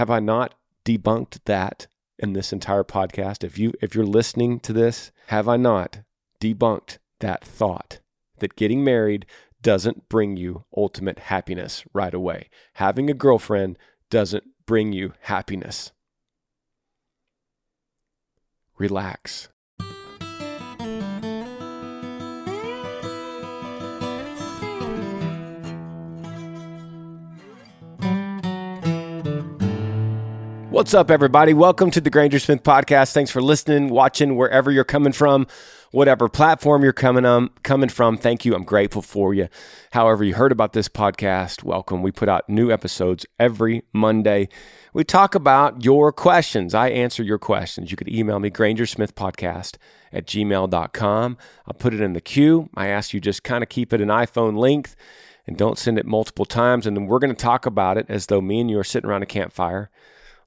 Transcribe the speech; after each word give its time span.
Have 0.00 0.08
I 0.08 0.18
not 0.18 0.54
debunked 0.86 1.40
that 1.44 1.86
in 2.18 2.32
this 2.32 2.54
entire 2.54 2.84
podcast? 2.84 3.44
If 3.44 3.58
you 3.58 3.74
if 3.82 3.94
you're 3.94 4.06
listening 4.06 4.58
to 4.60 4.72
this, 4.72 5.12
have 5.26 5.46
I 5.46 5.58
not 5.58 6.00
debunked 6.40 6.96
that 7.18 7.44
thought 7.44 8.00
that 8.38 8.56
getting 8.56 8.82
married 8.82 9.26
doesn't 9.60 10.08
bring 10.08 10.38
you 10.38 10.64
ultimate 10.74 11.18
happiness 11.18 11.84
right 11.92 12.14
away? 12.14 12.48
Having 12.76 13.10
a 13.10 13.12
girlfriend 13.12 13.76
doesn't 14.08 14.44
bring 14.64 14.94
you 14.94 15.12
happiness. 15.24 15.92
Relax. 18.78 19.50
What's 30.80 30.94
up, 30.94 31.10
everybody? 31.10 31.52
Welcome 31.52 31.90
to 31.90 32.00
the 32.00 32.08
Granger 32.08 32.38
Smith 32.38 32.62
Podcast. 32.62 33.12
Thanks 33.12 33.30
for 33.30 33.42
listening, 33.42 33.90
watching, 33.90 34.34
wherever 34.34 34.70
you're 34.70 34.82
coming 34.82 35.12
from, 35.12 35.46
whatever 35.90 36.26
platform 36.26 36.82
you're 36.82 36.94
coming 36.94 37.26
um, 37.26 37.50
coming 37.62 37.90
from. 37.90 38.16
Thank 38.16 38.46
you. 38.46 38.54
I'm 38.54 38.64
grateful 38.64 39.02
for 39.02 39.34
you. 39.34 39.48
However, 39.90 40.24
you 40.24 40.36
heard 40.36 40.52
about 40.52 40.72
this 40.72 40.88
podcast, 40.88 41.62
welcome. 41.62 42.00
We 42.00 42.12
put 42.12 42.30
out 42.30 42.48
new 42.48 42.70
episodes 42.72 43.26
every 43.38 43.82
Monday. 43.92 44.48
We 44.94 45.04
talk 45.04 45.34
about 45.34 45.84
your 45.84 46.12
questions. 46.12 46.72
I 46.72 46.88
answer 46.88 47.22
your 47.22 47.38
questions. 47.38 47.90
You 47.90 47.98
could 47.98 48.08
email 48.08 48.38
me, 48.38 48.48
grangersmithpodcast 48.50 49.76
at 50.14 50.26
gmail.com. 50.26 51.38
I'll 51.66 51.74
put 51.74 51.92
it 51.92 52.00
in 52.00 52.14
the 52.14 52.22
queue. 52.22 52.70
I 52.74 52.86
ask 52.86 53.12
you 53.12 53.20
just 53.20 53.44
kind 53.44 53.62
of 53.62 53.68
keep 53.68 53.92
it 53.92 54.00
an 54.00 54.08
iPhone 54.08 54.56
length 54.56 54.96
and 55.46 55.58
don't 55.58 55.76
send 55.76 55.98
it 55.98 56.06
multiple 56.06 56.46
times. 56.46 56.86
And 56.86 56.96
then 56.96 57.04
we're 57.04 57.18
going 57.18 57.36
to 57.36 57.42
talk 57.42 57.66
about 57.66 57.98
it 57.98 58.06
as 58.08 58.28
though 58.28 58.40
me 58.40 58.60
and 58.60 58.70
you 58.70 58.78
are 58.78 58.84
sitting 58.84 59.10
around 59.10 59.22
a 59.22 59.26
campfire 59.26 59.90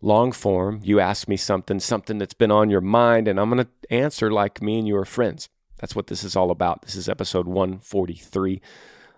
long 0.04 0.32
form. 0.32 0.82
You 0.84 1.00
ask 1.00 1.28
me 1.28 1.38
something, 1.38 1.80
something 1.80 2.18
that's 2.18 2.34
been 2.34 2.52
on 2.52 2.70
your 2.70 2.82
mind, 2.82 3.28
and 3.28 3.40
I'm 3.40 3.50
going 3.50 3.66
to 3.66 3.94
answer 3.94 4.32
like 4.32 4.62
me 4.62 4.80
and 4.80 4.88
you 4.88 4.98
are 4.98 5.06
friends. 5.06 5.50
That's 5.80 5.96
what 5.96 6.08
this 6.08 6.24
is 6.24 6.36
all 6.36 6.52
about. 6.52 6.84
This 6.84 6.96
is 6.96 7.10
episode 7.10 7.48
143. 7.48 8.62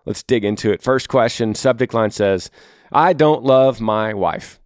Let's 0.06 0.24
dig 0.24 0.46
into 0.46 0.72
it. 0.72 0.82
First 0.82 1.10
question 1.10 1.56
subject 1.56 1.94
line 1.94 2.12
says, 2.12 2.52
I 2.92 3.14
don't 3.14 3.44
love 3.44 3.82
my 3.82 4.14
wife. 4.14 4.60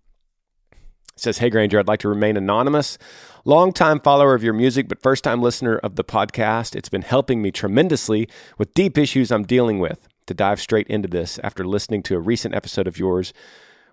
It 0.71 1.21
says, 1.21 1.37
Hey 1.39 1.49
Granger, 1.49 1.79
I'd 1.79 1.87
like 1.87 2.01
to 2.01 2.09
remain 2.09 2.37
anonymous. 2.37 2.97
Longtime 3.45 4.01
follower 4.01 4.35
of 4.35 4.43
your 4.43 4.53
music, 4.53 4.89
but 4.89 5.01
first 5.01 5.23
time 5.23 5.41
listener 5.41 5.77
of 5.77 5.95
the 5.95 6.03
podcast. 6.03 6.75
It's 6.75 6.89
been 6.89 7.01
helping 7.01 7.41
me 7.41 7.51
tremendously 7.51 8.27
with 8.57 8.73
deep 8.73 8.97
issues 8.97 9.31
I'm 9.31 9.45
dealing 9.45 9.79
with. 9.79 10.07
To 10.27 10.33
dive 10.35 10.61
straight 10.61 10.87
into 10.87 11.07
this 11.07 11.39
after 11.43 11.65
listening 11.65 12.03
to 12.03 12.15
a 12.15 12.19
recent 12.19 12.53
episode 12.53 12.87
of 12.87 12.99
yours 12.99 13.33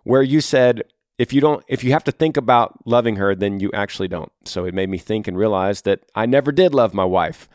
where 0.03 0.22
you 0.22 0.41
said, 0.41 0.83
if 1.19 1.33
you 1.33 1.41
don't 1.41 1.64
if 1.69 1.83
you 1.83 1.92
have 1.92 2.05
to 2.05 2.12
think 2.12 2.36
about 2.36 2.86
loving 2.86 3.17
her 3.17 3.34
then 3.34 3.61
you 3.61 3.70
actually 3.72 4.09
don't. 4.09 4.33
So 4.45 4.64
it 4.64 4.75
made 4.75 4.89
me 4.89 4.98
think 4.98 5.27
and 5.27 5.36
realize 5.36 5.83
that 5.83 6.00
i 6.14 6.27
never 6.27 6.53
did 6.53 6.75
love 6.75 6.95
my 6.95 7.05
wife. 7.05 7.48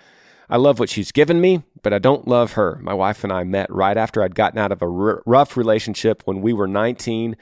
I 0.49 0.57
love 0.57 0.79
what 0.79 0.89
she's 0.89 1.11
given 1.11 1.39
me 1.39 1.63
but 1.83 1.93
i 1.93 1.99
don't 1.99 2.27
love 2.27 2.53
her. 2.53 2.79
My 2.81 2.93
wife 2.93 3.23
and 3.23 3.31
i 3.31 3.43
met 3.43 3.71
right 3.71 3.97
after 3.97 4.23
i'd 4.23 4.35
gotten 4.35 4.59
out 4.59 4.71
of 4.71 4.81
a 4.81 4.85
r- 4.87 5.23
rough 5.25 5.55
relationship 5.55 6.23
when 6.25 6.41
we 6.41 6.53
were 6.53 6.67
19 6.67 7.35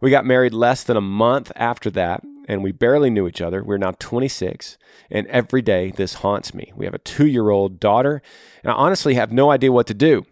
we 0.00 0.10
got 0.10 0.26
married 0.26 0.52
less 0.52 0.82
than 0.82 0.96
a 0.96 1.00
month 1.00 1.52
after 1.56 1.90
that 1.90 2.22
and 2.48 2.62
we 2.62 2.70
barely 2.70 3.10
knew 3.10 3.26
each 3.26 3.40
other. 3.40 3.64
We're 3.64 3.78
now 3.78 3.92
26 3.98 4.78
and 5.10 5.26
every 5.26 5.62
day 5.62 5.90
this 5.90 6.14
haunts 6.14 6.54
me. 6.54 6.72
We 6.76 6.84
have 6.84 6.94
a 6.94 6.98
two-year-old 6.98 7.80
daughter 7.80 8.22
and 8.62 8.72
i 8.72 8.74
honestly 8.74 9.14
have 9.14 9.32
no 9.32 9.50
idea 9.50 9.72
what 9.72 9.86
to 9.88 9.94
do. 9.94 10.24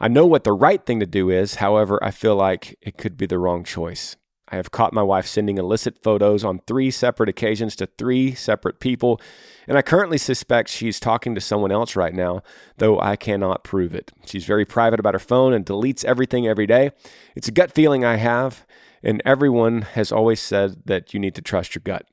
I 0.00 0.08
know 0.08 0.26
what 0.26 0.44
the 0.44 0.52
right 0.52 0.84
thing 0.84 0.98
to 1.00 1.06
do 1.06 1.30
is 1.30 1.56
however 1.56 2.02
i 2.02 2.10
feel 2.10 2.34
like 2.34 2.76
it 2.82 2.96
could 2.96 3.16
be 3.16 3.26
the 3.26 3.38
wrong 3.38 3.62
choice 3.64 4.16
I 4.52 4.56
have 4.56 4.70
caught 4.70 4.92
my 4.92 5.02
wife 5.02 5.26
sending 5.26 5.56
illicit 5.56 6.02
photos 6.02 6.44
on 6.44 6.60
three 6.66 6.90
separate 6.90 7.30
occasions 7.30 7.74
to 7.76 7.86
three 7.86 8.34
separate 8.34 8.80
people, 8.80 9.18
and 9.66 9.78
I 9.78 9.82
currently 9.82 10.18
suspect 10.18 10.68
she's 10.68 11.00
talking 11.00 11.34
to 11.34 11.40
someone 11.40 11.72
else 11.72 11.96
right 11.96 12.12
now, 12.12 12.42
though 12.76 13.00
I 13.00 13.16
cannot 13.16 13.64
prove 13.64 13.94
it. 13.94 14.12
She's 14.26 14.44
very 14.44 14.66
private 14.66 15.00
about 15.00 15.14
her 15.14 15.18
phone 15.18 15.54
and 15.54 15.64
deletes 15.64 16.04
everything 16.04 16.46
every 16.46 16.66
day. 16.66 16.90
It's 17.34 17.48
a 17.48 17.52
gut 17.52 17.72
feeling 17.72 18.04
I 18.04 18.16
have, 18.16 18.66
and 19.02 19.22
everyone 19.24 19.82
has 19.82 20.12
always 20.12 20.40
said 20.40 20.82
that 20.84 21.14
you 21.14 21.18
need 21.18 21.34
to 21.36 21.42
trust 21.42 21.74
your 21.74 21.82
gut. 21.82 22.04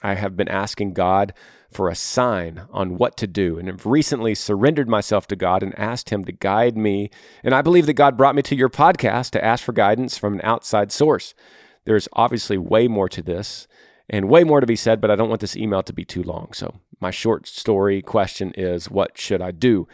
I 0.00 0.14
have 0.14 0.36
been 0.36 0.48
asking 0.48 0.94
God 0.94 1.34
for 1.72 1.88
a 1.88 1.96
sign 1.96 2.62
on 2.70 2.98
what 2.98 3.16
to 3.16 3.26
do 3.26 3.58
and 3.58 3.68
have 3.68 3.84
recently 3.84 4.36
surrendered 4.36 4.88
myself 4.88 5.26
to 5.28 5.36
God 5.36 5.62
and 5.62 5.78
asked 5.78 6.10
Him 6.10 6.24
to 6.24 6.32
guide 6.32 6.76
me. 6.76 7.10
And 7.42 7.54
I 7.54 7.62
believe 7.62 7.86
that 7.86 7.94
God 7.94 8.16
brought 8.16 8.34
me 8.34 8.42
to 8.42 8.56
your 8.56 8.70
podcast 8.70 9.30
to 9.30 9.44
ask 9.44 9.64
for 9.64 9.72
guidance 9.72 10.16
from 10.16 10.34
an 10.34 10.40
outside 10.42 10.92
source. 10.92 11.34
There's 11.90 12.06
obviously 12.12 12.56
way 12.56 12.86
more 12.86 13.08
to 13.08 13.20
this 13.20 13.66
and 14.08 14.28
way 14.28 14.44
more 14.44 14.60
to 14.60 14.66
be 14.66 14.76
said, 14.76 15.00
but 15.00 15.10
I 15.10 15.16
don't 15.16 15.28
want 15.28 15.40
this 15.40 15.56
email 15.56 15.82
to 15.82 15.92
be 15.92 16.04
too 16.04 16.22
long. 16.22 16.52
So, 16.52 16.76
my 17.00 17.10
short 17.10 17.48
story 17.48 18.00
question 18.00 18.52
is 18.56 18.88
what 18.88 19.18
should 19.18 19.42
I 19.42 19.50
do? 19.50 19.88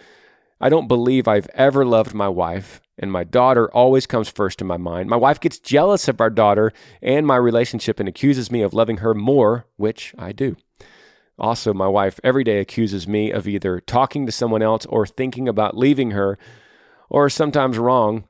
I 0.61 0.69
don't 0.69 0.89
believe 0.89 1.27
I've 1.27 1.49
ever 1.55 1.87
loved 1.87 2.13
my 2.13 2.29
wife, 2.29 2.83
and 2.99 3.11
my 3.11 3.25
daughter 3.25 3.71
always 3.73 4.07
comes 4.07 4.29
first 4.29 4.61
in 4.61 4.67
my 4.67 4.77
mind. 4.77 5.09
My 5.09 5.17
wife 5.17 5.41
gets 5.41 5.59
jealous 5.59 6.07
of 6.07 6.21
our 6.21 6.29
daughter 6.29 6.71
and 7.01 7.27
my 7.27 7.37
relationship 7.37 7.99
and 7.99 8.11
accuses 8.11 8.51
me 8.51 8.61
of 8.61 8.75
loving 8.75 8.99
her 8.99 9.15
more, 9.15 9.65
which 9.79 10.15
I 10.19 10.33
do. 10.33 10.57
Also, 11.39 11.73
my 11.73 11.89
wife 11.89 12.21
every 12.23 12.45
day 12.45 12.61
accuses 12.61 13.09
me 13.09 13.31
of 13.31 13.49
either 13.49 13.81
talking 13.81 14.27
to 14.27 14.33
someone 14.33 14.61
else 14.61 14.85
or 14.85 15.07
thinking 15.07 15.49
about 15.49 15.79
leaving 15.79 16.11
her, 16.11 16.39
or 17.09 17.31
sometimes 17.31 17.79
wrong, 17.79 18.25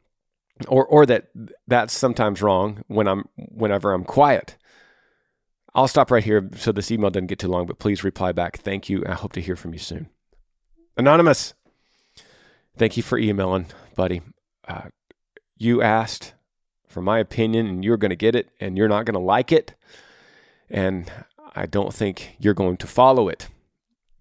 or 0.68 0.86
or 0.86 1.06
that 1.06 1.28
that's 1.66 1.92
sometimes 1.92 2.42
wrong 2.42 2.82
when 2.88 3.06
I'm 3.06 3.28
whenever 3.36 3.92
I'm 3.92 4.04
quiet. 4.04 4.56
I'll 5.74 5.88
stop 5.88 6.10
right 6.10 6.24
here 6.24 6.48
so 6.56 6.72
this 6.72 6.90
email 6.90 7.10
doesn't 7.10 7.26
get 7.26 7.38
too 7.38 7.48
long, 7.48 7.66
but 7.66 7.78
please 7.78 8.02
reply 8.02 8.32
back. 8.32 8.58
Thank 8.58 8.88
you. 8.88 9.04
I 9.06 9.12
hope 9.12 9.32
to 9.34 9.42
hear 9.42 9.56
from 9.56 9.74
you 9.74 9.78
soon. 9.78 10.08
Anonymous, 10.96 11.52
thank 12.78 12.96
you 12.96 13.02
for 13.02 13.18
emailing, 13.18 13.66
buddy. 13.94 14.22
Uh, 14.66 14.88
you 15.58 15.82
asked 15.82 16.32
for 16.88 17.02
my 17.02 17.18
opinion, 17.18 17.66
and 17.66 17.84
you're 17.84 17.98
going 17.98 18.10
to 18.10 18.16
get 18.16 18.34
it, 18.34 18.48
and 18.58 18.78
you're 18.78 18.88
not 18.88 19.04
going 19.04 19.14
to 19.14 19.20
like 19.20 19.52
it. 19.52 19.74
And 20.70 21.12
I 21.54 21.66
don't 21.66 21.92
think 21.92 22.36
you're 22.38 22.54
going 22.54 22.78
to 22.78 22.86
follow 22.86 23.28
it 23.28 23.48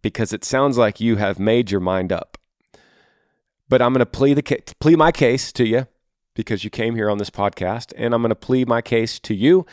because 0.02 0.34
it 0.34 0.44
sounds 0.44 0.78
like 0.78 1.00
you 1.00 1.16
have 1.16 1.40
made 1.40 1.72
your 1.72 1.80
mind 1.80 2.12
up. 2.12 2.38
But 3.70 3.82
I'm 3.82 3.94
going 3.94 4.00
to 4.00 4.06
plead, 4.06 4.36
the, 4.36 4.62
plead 4.80 4.98
my 4.98 5.12
case 5.12 5.54
to 5.54 5.66
you 5.66 5.88
because 6.36 6.64
you 6.64 6.70
came 6.70 6.96
here 6.96 7.10
on 7.10 7.18
this 7.18 7.32
podcast. 7.32 7.92
And 7.98 8.14
I'm 8.14 8.22
going 8.22 8.30
to 8.30 8.36
plead 8.36 8.68
my 8.68 8.82
case 8.82 9.20
to 9.22 9.34
you 9.34 9.66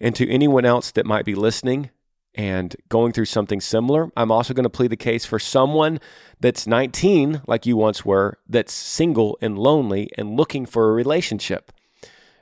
and 0.00 0.16
to 0.16 0.28
anyone 0.28 0.64
else 0.64 0.90
that 0.90 1.06
might 1.06 1.24
be 1.24 1.36
listening 1.36 1.90
and 2.34 2.74
going 2.88 3.12
through 3.12 3.24
something 3.26 3.60
similar. 3.60 4.10
I'm 4.16 4.30
also 4.32 4.54
going 4.54 4.64
to 4.64 4.70
plead 4.70 4.90
the 4.90 4.96
case 4.96 5.24
for 5.24 5.38
someone 5.38 6.00
that's 6.40 6.66
19, 6.66 7.42
like 7.46 7.66
you 7.66 7.76
once 7.76 8.04
were, 8.04 8.38
that's 8.48 8.72
single 8.72 9.38
and 9.40 9.58
lonely 9.58 10.10
and 10.16 10.36
looking 10.36 10.66
for 10.66 10.88
a 10.88 10.92
relationship. 10.92 11.72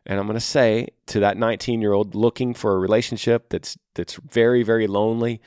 And 0.04 0.20
I'm 0.20 0.26
going 0.26 0.34
to 0.34 0.40
say 0.40 0.88
to 1.06 1.20
that 1.20 1.36
19 1.36 1.80
year 1.80 1.92
old 1.92 2.14
looking 2.14 2.54
for 2.54 2.74
a 2.74 2.78
relationship 2.78 3.48
that's 3.48 3.76
that's 3.94 4.14
very 4.30 4.62
very 4.62 4.86
lonely, 4.86 5.40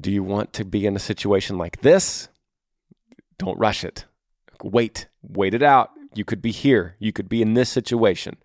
do 0.00 0.10
you 0.10 0.24
want 0.24 0.52
to 0.54 0.64
be 0.64 0.86
in 0.86 0.96
a 0.96 0.98
situation 0.98 1.56
like 1.56 1.82
this? 1.82 2.28
Don't 3.38 3.58
rush 3.58 3.84
it. 3.84 4.06
Wait, 4.62 5.06
wait 5.22 5.54
it 5.54 5.62
out. 5.62 5.90
You 6.16 6.24
could 6.24 6.42
be 6.42 6.52
here. 6.52 6.96
You 6.98 7.12
could 7.12 7.28
be 7.28 7.42
in 7.42 7.54
this 7.54 7.68
situation. 7.68 8.36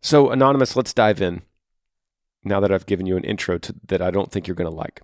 So, 0.00 0.30
Anonymous, 0.30 0.76
let's 0.76 0.92
dive 0.92 1.22
in 1.22 1.42
now 2.44 2.60
that 2.60 2.72
I've 2.72 2.86
given 2.86 3.06
you 3.06 3.16
an 3.16 3.24
intro 3.24 3.58
to, 3.58 3.74
that 3.86 4.02
I 4.02 4.10
don't 4.10 4.30
think 4.32 4.46
you're 4.46 4.56
going 4.56 4.70
to 4.70 4.76
like. 4.76 5.02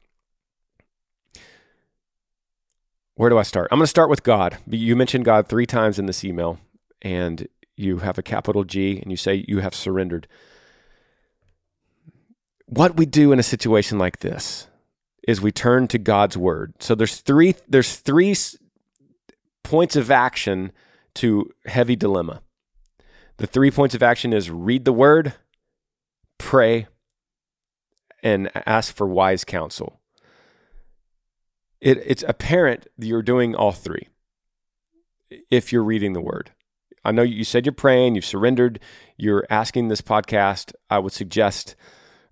Where 3.14 3.30
do 3.30 3.38
I 3.38 3.42
start? 3.42 3.68
I'm 3.70 3.78
going 3.78 3.84
to 3.84 3.88
start 3.88 4.10
with 4.10 4.22
God. 4.22 4.58
You 4.68 4.94
mentioned 4.96 5.24
God 5.24 5.48
three 5.48 5.66
times 5.66 5.98
in 5.98 6.06
this 6.06 6.24
email, 6.24 6.58
and 7.02 7.48
you 7.76 7.98
have 7.98 8.18
a 8.18 8.22
capital 8.22 8.64
G, 8.64 9.00
and 9.00 9.10
you 9.10 9.16
say 9.16 9.44
you 9.48 9.58
have 9.58 9.74
surrendered. 9.74 10.28
What 12.66 12.96
we 12.96 13.06
do 13.06 13.32
in 13.32 13.38
a 13.38 13.44
situation 13.44 13.98
like 13.98 14.19
this 14.20 14.69
is 15.26 15.40
we 15.40 15.52
turn 15.52 15.88
to 15.88 15.98
God's 15.98 16.37
word. 16.37 16.75
So 16.81 16.94
there's 16.94 17.19
three 17.19 17.54
there's 17.69 17.96
three 17.96 18.37
points 19.62 19.96
of 19.96 20.10
action 20.10 20.72
to 21.19 21.50
heavy 21.67 21.97
dilemma. 21.97 22.43
The 23.38 23.47
three 23.47 23.70
points 23.70 23.94
of 23.94 24.03
action 24.03 24.32
is 24.32 24.50
read 24.50 24.85
the 24.85 24.93
word, 24.93 25.35
pray, 26.38 26.87
and 28.23 28.50
ask 28.67 28.94
for 28.94 29.06
wise 29.06 29.44
counsel. 29.44 30.00
It, 31.81 31.99
it's 32.05 32.25
apparent 32.26 32.88
that 32.99 33.06
you're 33.06 33.23
doing 33.23 33.55
all 33.55 33.73
three 33.73 34.09
if 35.50 35.73
you're 35.73 35.85
reading 35.85 36.12
the 36.12 36.20
word. 36.20 36.50
I 37.05 37.12
know 37.12 37.23
you 37.23 37.44
said 37.44 37.65
you're 37.65 37.73
praying, 37.73 38.15
you've 38.17 38.25
surrendered, 38.25 38.81
you're 39.17 39.47
asking 39.49 39.88
this 39.88 40.00
podcast. 40.00 40.73
I 40.91 40.99
would 40.99 41.12
suggest 41.12 41.76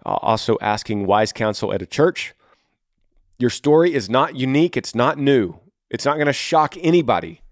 uh, 0.05 0.15
also 0.23 0.59
asking 0.61 1.07
wise 1.07 1.33
counsel 1.33 1.73
at 1.73 1.83
a 1.83 1.87
church. 1.87 2.35
Your 3.39 3.51
story 3.51 3.95
is 3.95 4.11
not 4.11 4.37
unique, 4.37 4.77
it's 4.77 4.95
not 4.95 5.19
new, 5.19 5.61
it's 5.91 6.05
not 6.05 6.15
going 6.15 6.27
to 6.27 6.33
shock 6.33 6.77
anybody 6.81 7.43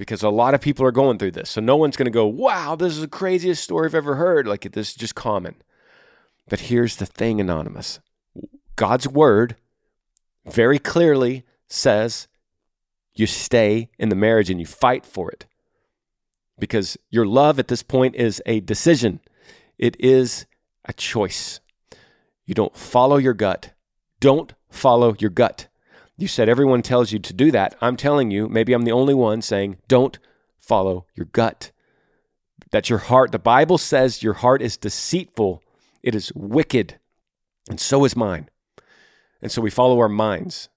because 0.00 0.22
a 0.22 0.30
lot 0.30 0.54
of 0.54 0.62
people 0.62 0.86
are 0.86 0.92
going 0.92 1.18
through 1.18 1.32
this. 1.32 1.50
So 1.50 1.60
no 1.60 1.76
one's 1.76 1.94
going 1.94 2.06
to 2.06 2.10
go, 2.10 2.24
wow, 2.24 2.74
this 2.74 2.94
is 2.94 3.02
the 3.02 3.06
craziest 3.06 3.62
story 3.62 3.84
I've 3.84 3.94
ever 3.94 4.14
heard. 4.14 4.46
Like 4.46 4.62
this 4.72 4.88
is 4.88 4.94
just 4.94 5.14
common. 5.14 5.56
But 6.48 6.60
here's 6.60 6.96
the 6.96 7.04
thing, 7.04 7.38
Anonymous 7.38 8.00
God's 8.76 9.06
word 9.06 9.56
very 10.46 10.78
clearly 10.78 11.44
says 11.68 12.28
you 13.12 13.26
stay 13.26 13.90
in 13.98 14.08
the 14.08 14.16
marriage 14.16 14.48
and 14.48 14.58
you 14.58 14.64
fight 14.64 15.04
for 15.04 15.30
it 15.30 15.44
because 16.58 16.96
your 17.10 17.26
love 17.26 17.58
at 17.58 17.68
this 17.68 17.82
point 17.82 18.14
is 18.14 18.42
a 18.46 18.60
decision, 18.60 19.20
it 19.76 20.00
is 20.00 20.46
a 20.86 20.94
choice. 20.94 21.60
You 22.46 22.54
don't 22.54 22.74
follow 22.74 23.18
your 23.18 23.34
gut. 23.34 23.74
Don't 24.18 24.54
follow 24.70 25.14
your 25.18 25.28
gut. 25.28 25.68
You 26.20 26.28
said 26.28 26.50
everyone 26.50 26.82
tells 26.82 27.12
you 27.12 27.18
to 27.18 27.32
do 27.32 27.50
that. 27.50 27.74
I'm 27.80 27.96
telling 27.96 28.30
you, 28.30 28.46
maybe 28.46 28.74
I'm 28.74 28.82
the 28.82 28.92
only 28.92 29.14
one 29.14 29.40
saying, 29.40 29.78
don't 29.88 30.18
follow 30.58 31.06
your 31.14 31.24
gut. 31.24 31.72
That 32.72 32.90
your 32.90 32.98
heart, 32.98 33.32
the 33.32 33.38
Bible 33.38 33.78
says 33.78 34.22
your 34.22 34.34
heart 34.34 34.60
is 34.60 34.76
deceitful, 34.76 35.62
it 36.02 36.14
is 36.14 36.30
wicked, 36.34 36.98
and 37.70 37.80
so 37.80 38.04
is 38.04 38.14
mine. 38.14 38.50
And 39.40 39.50
so 39.50 39.62
we 39.62 39.70
follow 39.70 39.98
our 39.98 40.10
minds. 40.10 40.68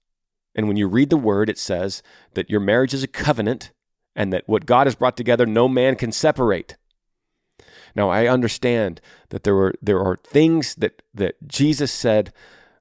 And 0.55 0.69
when 0.69 0.77
you 0.77 0.87
read 0.87 1.09
the 1.09 1.17
word, 1.17 1.49
it 1.49 1.57
says 1.57 2.01
that 2.35 2.49
your 2.49 2.61
marriage 2.61 2.93
is 2.93 3.03
a 3.03 3.07
covenant 3.07 3.71
and 4.15 4.31
that 4.31 4.47
what 4.47 4.65
God 4.65 4.87
has 4.87 4.95
brought 4.95 5.17
together, 5.17 5.45
no 5.45 5.67
man 5.67 5.97
can 5.97 6.13
separate. 6.13 6.77
Now, 7.95 8.09
I 8.09 8.27
understand 8.27 9.01
that 9.27 9.43
there, 9.43 9.55
were, 9.55 9.73
there 9.81 9.99
are 9.99 10.15
things 10.15 10.75
that, 10.75 11.01
that 11.13 11.35
Jesus 11.45 11.91
said, 11.91 12.31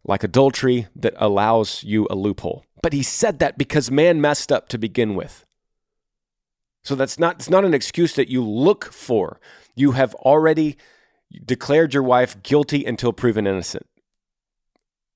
like 0.05 0.25
adultery, 0.25 0.89
that 0.97 1.15
allows 1.17 1.85
you 1.85 2.07
a 2.11 2.15
loophole. 2.15 2.65
But 2.83 2.93
he 2.93 3.03
said 3.03 3.39
that 3.39 3.57
because 3.57 3.91
man 3.91 4.21
messed 4.21 4.51
up 4.51 4.69
to 4.71 4.79
begin 4.79 5.15
with. 5.15 5.45
So 6.83 6.95
that's 6.95 7.19
not, 7.19 7.37
it's 7.37 7.51
not 7.51 7.65
an 7.65 7.75
excuse 7.75 8.15
that 8.15 8.29
you 8.29 8.45
look 8.45 8.87
for. 8.87 9.41
You 9.77 9.93
have 9.93 10.15
already 10.17 10.77
declared 11.45 11.95
your 11.95 12.03
wife 12.03 12.43
guilty 12.43 12.85
until 12.85 13.13
proven 13.13 13.47
innocent. 13.47 13.87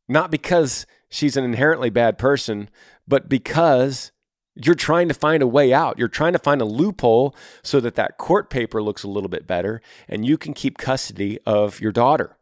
Not 0.09 0.31
because 0.31 0.87
she's 1.09 1.37
an 1.37 1.45
inherently 1.45 1.91
bad 1.91 2.19
person, 2.19 2.71
but 3.09 3.29
because 3.29 4.13
you're 4.55 4.75
trying 4.75 5.09
to 5.09 5.15
find 5.15 5.43
a 5.43 5.47
way 5.47 5.73
out. 5.73 5.99
You're 5.99 6.09
trying 6.09 6.33
to 6.33 6.39
find 6.39 6.63
a 6.63 6.65
loophole 6.65 7.35
so 7.63 7.81
that 7.81 7.97
that 7.97 8.17
court 8.17 8.49
paper 8.49 8.83
looks 8.83 9.03
a 9.03 9.09
little 9.09 9.29
bit 9.29 9.47
better 9.47 9.83
and 10.09 10.25
you 10.25 10.39
can 10.39 10.55
keep 10.55 10.79
custody 10.79 11.39
of 11.45 11.81
your 11.81 11.93
daughter 11.93 12.39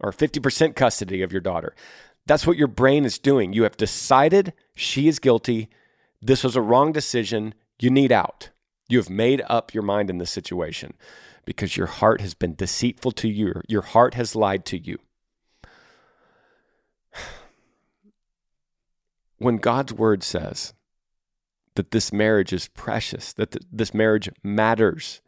or 0.00 0.12
50% 0.12 0.76
custody 0.76 1.22
of 1.22 1.32
your 1.32 1.40
daughter. 1.40 1.74
That's 2.26 2.46
what 2.46 2.56
your 2.56 2.68
brain 2.68 3.04
is 3.04 3.18
doing. 3.18 3.52
You 3.52 3.62
have 3.62 3.76
decided 3.76 4.52
she 4.74 5.08
is 5.08 5.18
guilty. 5.18 5.68
This 6.20 6.44
was 6.44 6.56
a 6.56 6.62
wrong 6.62 6.92
decision. 6.92 7.54
You 7.80 7.90
need 7.90 8.12
out. 8.12 8.50
You 8.88 8.98
have 8.98 9.10
made 9.10 9.42
up 9.46 9.74
your 9.74 9.82
mind 9.82 10.10
in 10.10 10.18
this 10.18 10.30
situation 10.30 10.94
because 11.44 11.76
your 11.76 11.86
heart 11.86 12.20
has 12.20 12.34
been 12.34 12.54
deceitful 12.54 13.12
to 13.12 13.28
you. 13.28 13.60
Your 13.68 13.82
heart 13.82 14.14
has 14.14 14.34
lied 14.34 14.64
to 14.66 14.78
you. 14.78 14.98
When 19.40 19.58
God's 19.58 19.92
word 19.92 20.24
says, 20.24 20.74
that 21.78 21.92
this 21.92 22.12
marriage 22.12 22.52
is 22.52 22.66
precious, 22.66 23.32
that 23.34 23.52
th- 23.52 23.62
this 23.70 23.94
marriage 23.94 24.28
matters. 24.42 25.20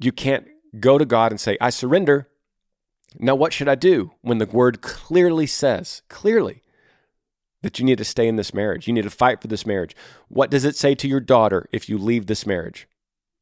You 0.00 0.10
can't 0.10 0.44
go 0.80 0.98
to 0.98 1.04
God 1.04 1.30
and 1.30 1.40
say, 1.40 1.56
I 1.60 1.70
surrender. 1.70 2.28
Now, 3.18 3.34
what 3.34 3.52
should 3.52 3.68
I 3.68 3.74
do 3.74 4.12
when 4.20 4.38
the 4.38 4.46
word 4.46 4.82
clearly 4.82 5.46
says, 5.46 6.02
clearly, 6.08 6.62
that 7.62 7.78
you 7.78 7.84
need 7.84 7.98
to 7.98 8.04
stay 8.04 8.28
in 8.28 8.36
this 8.36 8.54
marriage? 8.54 8.86
You 8.86 8.92
need 8.92 9.04
to 9.04 9.10
fight 9.10 9.40
for 9.40 9.48
this 9.48 9.66
marriage. 9.66 9.96
What 10.28 10.50
does 10.50 10.64
it 10.64 10.76
say 10.76 10.94
to 10.96 11.08
your 11.08 11.20
daughter 11.20 11.68
if 11.72 11.88
you 11.88 11.98
leave 11.98 12.26
this 12.26 12.46
marriage? 12.46 12.86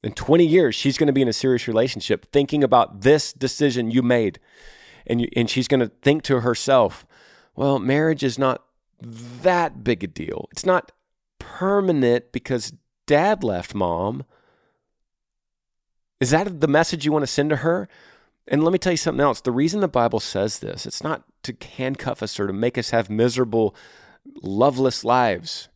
In 0.03 0.13
20 0.13 0.45
years, 0.47 0.75
she's 0.75 0.99
going 0.99 1.07
to 1.07 1.13
be 1.13 1.23
in 1.23 1.29
a 1.29 1.33
serious 1.33 1.67
relationship 1.67 2.31
thinking 2.31 2.63
about 2.63 3.01
this 3.01 3.33
decision 3.33 3.91
you 3.91 4.03
made. 4.03 4.39
And, 5.07 5.21
you, 5.21 5.29
and 5.35 5.49
she's 5.49 5.69
going 5.69 5.81
to 5.81 5.91
think 6.03 6.23
to 6.25 6.41
herself, 6.41 7.07
well, 7.57 7.79
marriage 7.79 8.23
is 8.23 8.39
not 8.39 8.65
that 9.01 9.83
big 9.83 10.05
a 10.05 10.07
deal. 10.07 10.49
It's 10.53 10.67
not 10.67 10.93
permanent 11.39 12.33
because 12.33 12.75
dad 13.07 13.43
left 13.43 13.75
mom. 13.75 14.25
Is 16.21 16.31
that 16.31 16.61
the 16.61 16.69
message 16.69 17.05
you 17.05 17.13
want 17.13 17.23
to 17.23 17.27
send 17.27 17.51
to 17.51 17.57
her? 17.57 17.89
And 18.47 18.63
let 18.63 18.73
me 18.73 18.79
tell 18.79 18.93
you 18.93 18.99
something 18.99 19.25
else. 19.25 19.41
The 19.41 19.53
reason 19.53 19.81
the 19.81 19.89
Bible 19.89 20.21
says 20.21 20.59
this, 20.59 20.87
it's 20.87 21.03
not 21.03 21.25
to 21.45 21.57
handcuff 21.77 22.23
us 22.23 22.39
or 22.39 22.47
to 22.47 22.53
make 22.53 22.77
us 22.77 22.91
have 22.91 23.09
miserable, 23.09 23.75
loveless 24.43 25.05
lives. 25.05 25.69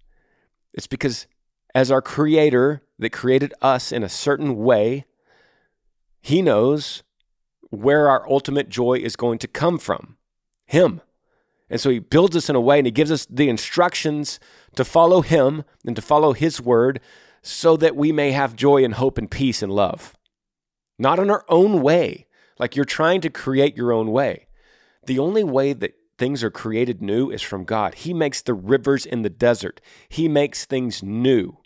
It's 0.74 0.86
because 0.86 1.26
as 1.74 1.90
our 1.90 2.02
creator 2.02 2.82
that 2.98 3.10
created 3.10 3.54
us 3.62 3.90
in 3.92 4.02
a 4.02 4.08
certain 4.08 4.56
way, 4.56 5.06
he 6.20 6.42
knows 6.42 7.02
where 7.70 8.08
our 8.08 8.28
ultimate 8.28 8.68
joy 8.68 8.94
is 8.94 9.16
going 9.16 9.38
to 9.38 9.48
come 9.48 9.78
from. 9.78 10.16
Him. 10.66 11.00
And 11.70 11.80
so 11.80 11.88
he 11.90 11.98
builds 11.98 12.36
us 12.36 12.50
in 12.50 12.56
a 12.56 12.60
way 12.60 12.78
and 12.78 12.86
he 12.86 12.90
gives 12.90 13.10
us 13.10 13.26
the 13.26 13.48
instructions 13.48 14.38
to 14.76 14.84
follow 14.84 15.22
him 15.22 15.64
and 15.86 15.96
to 15.96 16.02
follow 16.02 16.32
his 16.32 16.60
word 16.60 17.00
so 17.42 17.76
that 17.76 17.96
we 17.96 18.12
may 18.12 18.32
have 18.32 18.56
joy 18.56 18.84
and 18.84 18.94
hope 18.94 19.16
and 19.16 19.30
peace 19.30 19.62
and 19.62 19.72
love. 19.72 20.14
Not 20.98 21.18
in 21.18 21.30
our 21.30 21.44
own 21.48 21.82
way, 21.82 22.26
like 22.58 22.76
you're 22.76 22.84
trying 22.84 23.20
to 23.22 23.30
create 23.30 23.76
your 23.76 23.92
own 23.92 24.10
way. 24.10 24.48
The 25.06 25.18
only 25.18 25.44
way 25.44 25.72
that 25.72 25.94
things 26.18 26.42
are 26.42 26.50
created 26.50 27.00
new 27.00 27.30
is 27.30 27.42
from 27.42 27.64
God. 27.64 27.94
He 27.94 28.12
makes 28.12 28.42
the 28.42 28.54
rivers 28.54 29.06
in 29.06 29.22
the 29.22 29.30
desert, 29.30 29.80
He 30.08 30.28
makes 30.28 30.64
things 30.64 31.02
new. 31.02 31.58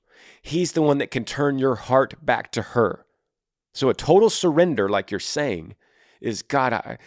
He's 0.43 0.73
the 0.73 0.83
one 0.83 0.99
that 0.99 1.13
can 1.13 1.25
turn 1.25 1.59
your 1.59 1.77
heart 1.77 2.15
back 2.25 2.51
to 2.53 2.63
her. 2.63 3.07
So 3.73 3.89
a 3.89 3.95
total 3.95 4.29
surrender, 4.29 4.89
like 4.89 5.11
you're 5.11 5.21
saying, 5.21 5.77
is 6.21 6.43
God, 6.43 6.73
I, 6.73 6.99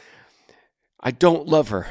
I 1.02 1.12
don't 1.12 1.48
love 1.48 1.70
her. 1.70 1.88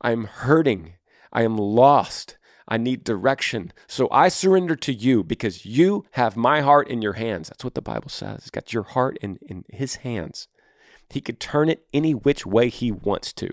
I'm 0.00 0.24
hurting. 0.24 0.94
I 1.32 1.42
am 1.42 1.56
lost. 1.56 2.38
I 2.66 2.78
need 2.78 3.04
direction. 3.04 3.72
So 3.86 4.08
I 4.10 4.28
surrender 4.28 4.74
to 4.76 4.92
you 4.92 5.22
because 5.22 5.66
you 5.66 6.04
have 6.12 6.36
my 6.36 6.62
heart 6.62 6.88
in 6.88 7.02
your 7.02 7.12
hands. 7.14 7.48
That's 7.48 7.64
what 7.64 7.74
the 7.74 7.82
Bible 7.82 8.08
says. 8.08 8.44
He's 8.44 8.50
got 8.50 8.72
your 8.72 8.84
heart 8.84 9.18
in, 9.20 9.38
in 9.42 9.64
his 9.68 9.96
hands. 9.96 10.48
He 11.10 11.20
could 11.20 11.40
turn 11.40 11.68
it 11.68 11.86
any 11.92 12.14
which 12.14 12.44
way 12.46 12.68
he 12.68 12.90
wants 12.90 13.32
to. 13.34 13.50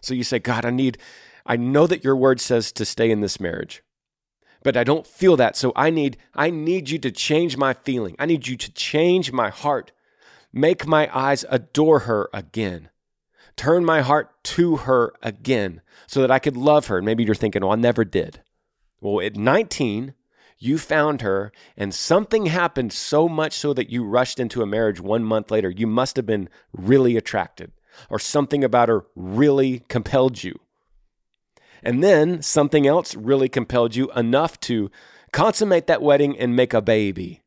So 0.00 0.14
you 0.14 0.24
say, 0.24 0.38
God, 0.38 0.64
I 0.64 0.70
need, 0.70 0.98
I 1.46 1.56
know 1.56 1.86
that 1.86 2.04
your 2.04 2.16
word 2.16 2.40
says 2.40 2.72
to 2.72 2.84
stay 2.84 3.10
in 3.10 3.20
this 3.20 3.40
marriage, 3.40 3.82
but 4.62 4.76
I 4.76 4.84
don't 4.84 5.06
feel 5.06 5.36
that. 5.36 5.56
So 5.56 5.72
I 5.76 5.90
need, 5.90 6.16
I 6.34 6.50
need 6.50 6.90
you 6.90 6.98
to 6.98 7.10
change 7.10 7.56
my 7.56 7.74
feeling. 7.74 8.16
I 8.18 8.26
need 8.26 8.48
you 8.48 8.56
to 8.56 8.72
change 8.72 9.32
my 9.32 9.50
heart. 9.50 9.92
Make 10.52 10.86
my 10.86 11.08
eyes 11.16 11.44
adore 11.48 12.00
her 12.00 12.28
again 12.32 12.90
turn 13.58 13.84
my 13.84 14.00
heart 14.00 14.32
to 14.44 14.76
her 14.76 15.12
again 15.22 15.82
so 16.06 16.22
that 16.22 16.30
I 16.30 16.38
could 16.38 16.56
love 16.56 16.86
her. 16.86 17.02
Maybe 17.02 17.24
you're 17.24 17.34
thinking, 17.34 17.62
well, 17.62 17.72
I 17.72 17.76
never 17.76 18.04
did. 18.04 18.40
Well, 19.00 19.20
at 19.20 19.36
19, 19.36 20.14
you 20.58 20.78
found 20.78 21.22
her 21.22 21.52
and 21.76 21.94
something 21.94 22.46
happened 22.46 22.92
so 22.92 23.28
much 23.28 23.52
so 23.52 23.72
that 23.72 23.90
you 23.90 24.04
rushed 24.04 24.40
into 24.40 24.62
a 24.62 24.66
marriage 24.66 25.00
one 25.00 25.24
month 25.24 25.50
later. 25.50 25.70
You 25.70 25.86
must 25.86 26.16
have 26.16 26.26
been 26.26 26.48
really 26.72 27.16
attracted 27.16 27.72
or 28.10 28.18
something 28.18 28.64
about 28.64 28.88
her 28.88 29.06
really 29.14 29.80
compelled 29.88 30.42
you. 30.42 30.58
And 31.82 32.02
then 32.02 32.42
something 32.42 32.86
else 32.86 33.14
really 33.14 33.48
compelled 33.48 33.94
you 33.94 34.10
enough 34.12 34.58
to 34.60 34.90
consummate 35.32 35.86
that 35.86 36.02
wedding 36.02 36.36
and 36.36 36.56
make 36.56 36.74
a 36.74 36.82
baby. 36.82 37.42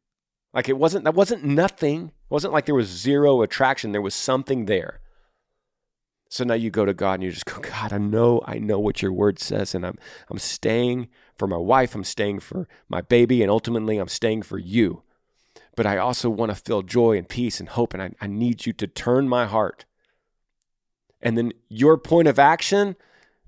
Like 0.54 0.70
it 0.70 0.78
wasn't, 0.78 1.04
that 1.06 1.16
wasn't 1.16 1.44
nothing. 1.44 2.08
It 2.08 2.32
wasn't 2.32 2.54
like 2.54 2.66
there 2.66 2.76
was 2.76 2.88
zero 2.88 3.42
attraction. 3.42 3.92
There 3.92 4.02
was 4.02 4.16
something 4.16 4.66
there. 4.66 5.02
So 6.32 6.46
now 6.46 6.54
you 6.54 6.70
go 6.70 6.86
to 6.86 6.94
God 6.94 7.16
and 7.16 7.24
you 7.24 7.32
just 7.32 7.46
go, 7.46 7.60
God, 7.60 7.92
I 7.92 7.98
know, 7.98 8.42
I 8.46 8.58
know 8.58 8.80
what 8.80 9.02
your 9.02 9.12
word 9.12 9.38
says, 9.38 9.76
and 9.76 9.86
I'm 9.86 9.98
I'm 10.30 10.40
staying 10.40 11.10
for 11.42 11.48
my 11.48 11.58
wife, 11.58 11.96
I'm 11.96 12.04
staying 12.04 12.42
for 12.42 12.68
my 12.88 13.02
baby, 13.02 13.42
and 13.42 13.50
ultimately 13.50 13.98
I'm 13.98 14.08
staying 14.08 14.44
for 14.44 14.60
you. 14.60 15.02
But 15.76 15.88
I 15.88 15.98
also 15.98 16.30
want 16.30 16.52
to 16.52 16.56
feel 16.56 16.84
joy 16.84 17.18
and 17.18 17.28
peace 17.28 17.60
and 17.60 17.68
hope, 17.68 17.96
and 17.96 18.04
I, 18.04 18.12
I 18.22 18.28
need 18.28 18.68
you 18.68 18.74
to 18.74 18.86
turn 18.86 19.28
my 19.28 19.48
heart. 19.48 19.86
And 21.20 21.36
then 21.36 21.54
your 21.68 21.98
point 21.98 22.28
of 22.28 22.38
action, 22.38 22.96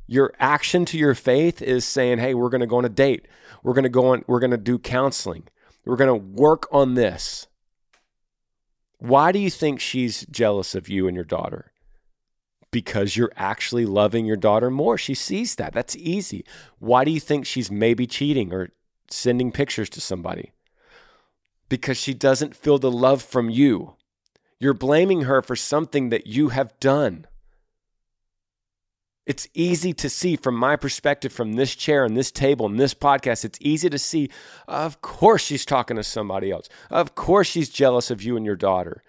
your 0.07 0.33
action 0.39 0.85
to 0.85 0.97
your 0.97 1.13
faith 1.13 1.61
is 1.61 1.85
saying, 1.85 2.17
Hey, 2.17 2.33
we're 2.33 2.49
gonna 2.49 2.65
go 2.65 2.77
on 2.77 2.85
a 2.85 2.89
date. 2.89 3.27
We're 3.61 3.75
gonna 3.75 3.89
go 3.89 4.07
on, 4.07 4.25
we're 4.25 4.39
gonna 4.39 4.57
do 4.57 4.79
counseling. 4.79 5.43
We're 5.85 5.95
gonna 5.95 6.15
work 6.15 6.67
on 6.71 6.95
this. 6.95 7.45
Why 8.97 9.31
do 9.31 9.37
you 9.37 9.51
think 9.51 9.79
she's 9.79 10.25
jealous 10.31 10.73
of 10.73 10.89
you 10.89 11.05
and 11.07 11.13
your 11.13 11.25
daughter? 11.25 11.72
Because 12.73 13.15
you're 13.15 13.31
actually 13.37 13.85
loving 13.85 14.25
your 14.25 14.35
daughter 14.35 14.71
more. 14.71 14.97
She 14.97 15.13
sees 15.13 15.55
that. 15.55 15.73
That's 15.73 15.95
easy. 15.95 16.43
Why 16.79 17.05
do 17.05 17.11
you 17.11 17.19
think 17.19 17.45
she's 17.45 17.71
maybe 17.71 18.07
cheating 18.07 18.51
or 18.51 18.71
sending 19.09 19.51
pictures 19.51 19.89
to 19.91 20.01
somebody? 20.01 20.51
Because 21.69 21.97
she 21.97 22.15
doesn't 22.15 22.55
feel 22.55 22.79
the 22.79 22.91
love 22.91 23.21
from 23.21 23.49
you. 23.49 23.93
You're 24.59 24.73
blaming 24.73 25.21
her 25.21 25.41
for 25.41 25.55
something 25.55 26.09
that 26.09 26.25
you 26.25 26.49
have 26.49 26.77
done. 26.79 27.27
It's 29.25 29.47
easy 29.53 29.93
to 29.93 30.09
see 30.09 30.35
from 30.35 30.55
my 30.55 30.75
perspective, 30.75 31.31
from 31.31 31.53
this 31.53 31.75
chair 31.75 32.03
and 32.03 32.17
this 32.17 32.31
table 32.31 32.65
and 32.65 32.79
this 32.79 32.95
podcast. 32.95 33.45
It's 33.45 33.59
easy 33.61 33.89
to 33.89 33.99
see, 33.99 34.29
of 34.67 34.99
course, 35.01 35.43
she's 35.43 35.63
talking 35.63 35.95
to 35.95 36.03
somebody 36.03 36.49
else. 36.49 36.67
Of 36.89 37.13
course, 37.13 37.47
she's 37.47 37.69
jealous 37.69 38.09
of 38.09 38.23
you 38.23 38.35
and 38.35 38.45
your 38.45 38.55
daughter 38.55 39.03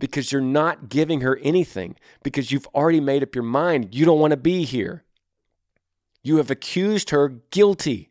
because 0.00 0.32
you're 0.32 0.40
not 0.40 0.88
giving 0.88 1.20
her 1.20 1.38
anything 1.42 1.94
because 2.24 2.50
you've 2.50 2.66
already 2.74 3.00
made 3.00 3.22
up 3.22 3.34
your 3.34 3.44
mind. 3.44 3.94
You 3.94 4.04
don't 4.04 4.18
want 4.18 4.32
to 4.32 4.36
be 4.36 4.64
here. 4.64 5.04
You 6.22 6.38
have 6.38 6.50
accused 6.50 7.10
her 7.10 7.28
guilty. 7.28 8.10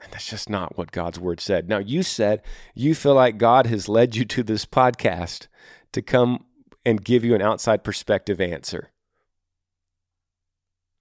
And 0.00 0.12
that's 0.12 0.28
just 0.28 0.48
not 0.48 0.78
what 0.78 0.92
God's 0.92 1.18
word 1.18 1.40
said. 1.40 1.68
Now, 1.68 1.78
you 1.78 2.04
said 2.04 2.42
you 2.74 2.94
feel 2.94 3.14
like 3.14 3.36
God 3.36 3.66
has 3.66 3.88
led 3.88 4.14
you 4.14 4.24
to 4.26 4.44
this 4.44 4.64
podcast 4.64 5.48
to 5.92 6.02
come 6.02 6.44
and 6.86 7.04
give 7.04 7.24
you 7.24 7.34
an 7.34 7.42
outside 7.42 7.82
perspective 7.82 8.40
answer. 8.40 8.90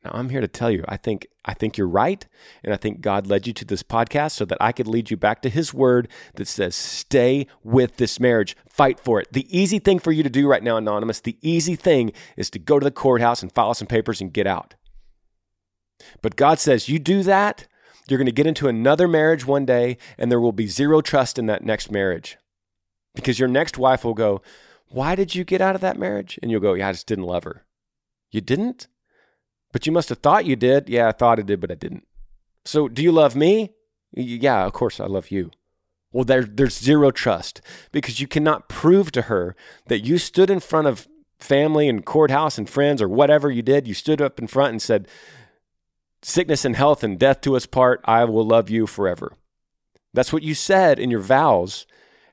Now, 0.08 0.20
I'm 0.20 0.30
here 0.30 0.40
to 0.40 0.48
tell 0.48 0.72
you, 0.72 0.86
I 0.88 0.96
think 0.96 1.28
I 1.44 1.54
think 1.54 1.78
you're 1.78 1.88
right, 1.88 2.26
and 2.64 2.74
I 2.74 2.78
think 2.78 3.02
God 3.02 3.28
led 3.28 3.46
you 3.46 3.52
to 3.54 3.66
this 3.66 3.84
podcast 3.84 4.32
so 4.32 4.46
that 4.46 4.58
I 4.62 4.72
could 4.72 4.88
lead 4.88 5.12
you 5.12 5.18
back 5.18 5.42
to 5.42 5.50
his 5.50 5.74
word 5.74 6.08
that 6.36 6.48
says 6.48 6.76
stay 6.76 7.48
with 7.62 7.98
this 7.98 8.20
marriage, 8.20 8.56
fight 8.70 9.00
for 9.02 9.20
it. 9.20 9.28
The 9.34 9.46
easy 9.58 9.80
thing 9.80 10.00
for 10.00 10.14
you 10.14 10.24
to 10.24 10.30
do 10.30 10.48
right 10.48 10.64
now 10.64 10.78
anonymous, 10.78 11.20
the 11.20 11.38
easy 11.42 11.76
thing 11.76 12.14
is 12.38 12.50
to 12.52 12.60
go 12.60 12.80
to 12.80 12.84
the 12.86 12.92
courthouse 12.92 13.42
and 13.42 13.52
file 13.52 13.74
some 13.74 13.88
papers 13.88 14.22
and 14.22 14.32
get 14.32 14.48
out. 14.48 14.76
But 16.22 16.38
God 16.38 16.60
says 16.60 16.88
you 16.88 17.00
do 17.00 17.22
that, 17.24 17.68
you're 18.08 18.20
going 18.20 18.28
to 18.28 18.32
get 18.32 18.48
into 18.48 18.70
another 18.70 19.10
marriage 19.10 19.46
one 19.46 19.66
day 19.66 19.98
and 20.18 20.32
there 20.32 20.40
will 20.40 20.54
be 20.54 20.68
zero 20.68 21.02
trust 21.02 21.38
in 21.38 21.48
that 21.48 21.64
next 21.64 21.92
marriage. 21.92 22.38
Because 23.14 23.40
your 23.40 23.50
next 23.50 23.78
wife 23.78 24.06
will 24.06 24.14
go, 24.14 24.42
"Why 24.88 25.16
did 25.16 25.36
you 25.36 25.44
get 25.44 25.60
out 25.60 25.76
of 25.76 25.82
that 25.82 26.00
marriage?" 26.00 26.40
And 26.42 26.50
you'll 26.50 26.62
go, 26.62 26.76
"Yeah, 26.76 26.90
I 26.90 26.92
just 26.94 27.08
didn't 27.08 27.26
love 27.26 27.44
her." 27.44 27.66
You 28.32 28.40
didn't? 28.42 28.88
But 29.78 29.86
you 29.86 29.92
must 29.92 30.10
have 30.10 30.18
thought 30.18 30.48
you 30.48 30.56
did. 30.56 30.90
Yeah, 30.90 31.08
I 31.08 31.12
thought 31.12 31.38
I 31.38 31.44
did, 31.44 31.62
but 31.62 31.70
I 31.70 31.76
didn't. 31.76 32.08
So, 32.66 32.88
do 32.88 33.04
you 33.04 33.12
love 33.12 33.36
me? 33.36 33.76
Yeah, 34.12 34.66
of 34.66 34.74
course 34.74 35.00
I 35.00 35.06
love 35.06 35.30
you. 35.30 35.52
Well, 36.12 36.24
there, 36.24 36.42
there's 36.42 36.80
zero 36.80 37.12
trust 37.12 37.62
because 37.92 38.20
you 38.20 38.28
cannot 38.28 38.70
prove 38.70 39.12
to 39.12 39.22
her 39.30 39.56
that 39.86 40.00
you 40.00 40.18
stood 40.18 40.50
in 40.50 40.62
front 40.62 40.88
of 40.88 41.08
family 41.38 41.88
and 41.88 42.04
courthouse 42.04 42.58
and 42.58 42.68
friends 42.68 43.04
or 43.04 43.08
whatever 43.08 43.52
you 43.52 43.62
did. 43.62 43.88
You 43.88 43.94
stood 43.94 44.20
up 44.20 44.40
in 44.40 44.48
front 44.48 44.72
and 44.72 44.82
said, 44.82 45.08
Sickness 46.24 46.66
and 46.66 46.76
health 46.76 47.04
and 47.04 47.20
death 47.20 47.42
to 47.42 47.56
us 47.56 47.68
part, 47.68 48.02
I 48.04 48.26
will 48.26 48.48
love 48.48 48.72
you 48.72 48.88
forever. 48.88 49.34
That's 50.12 50.34
what 50.34 50.42
you 50.42 50.56
said 50.56 50.98
in 50.98 51.12
your 51.12 51.20
vows, 51.20 51.86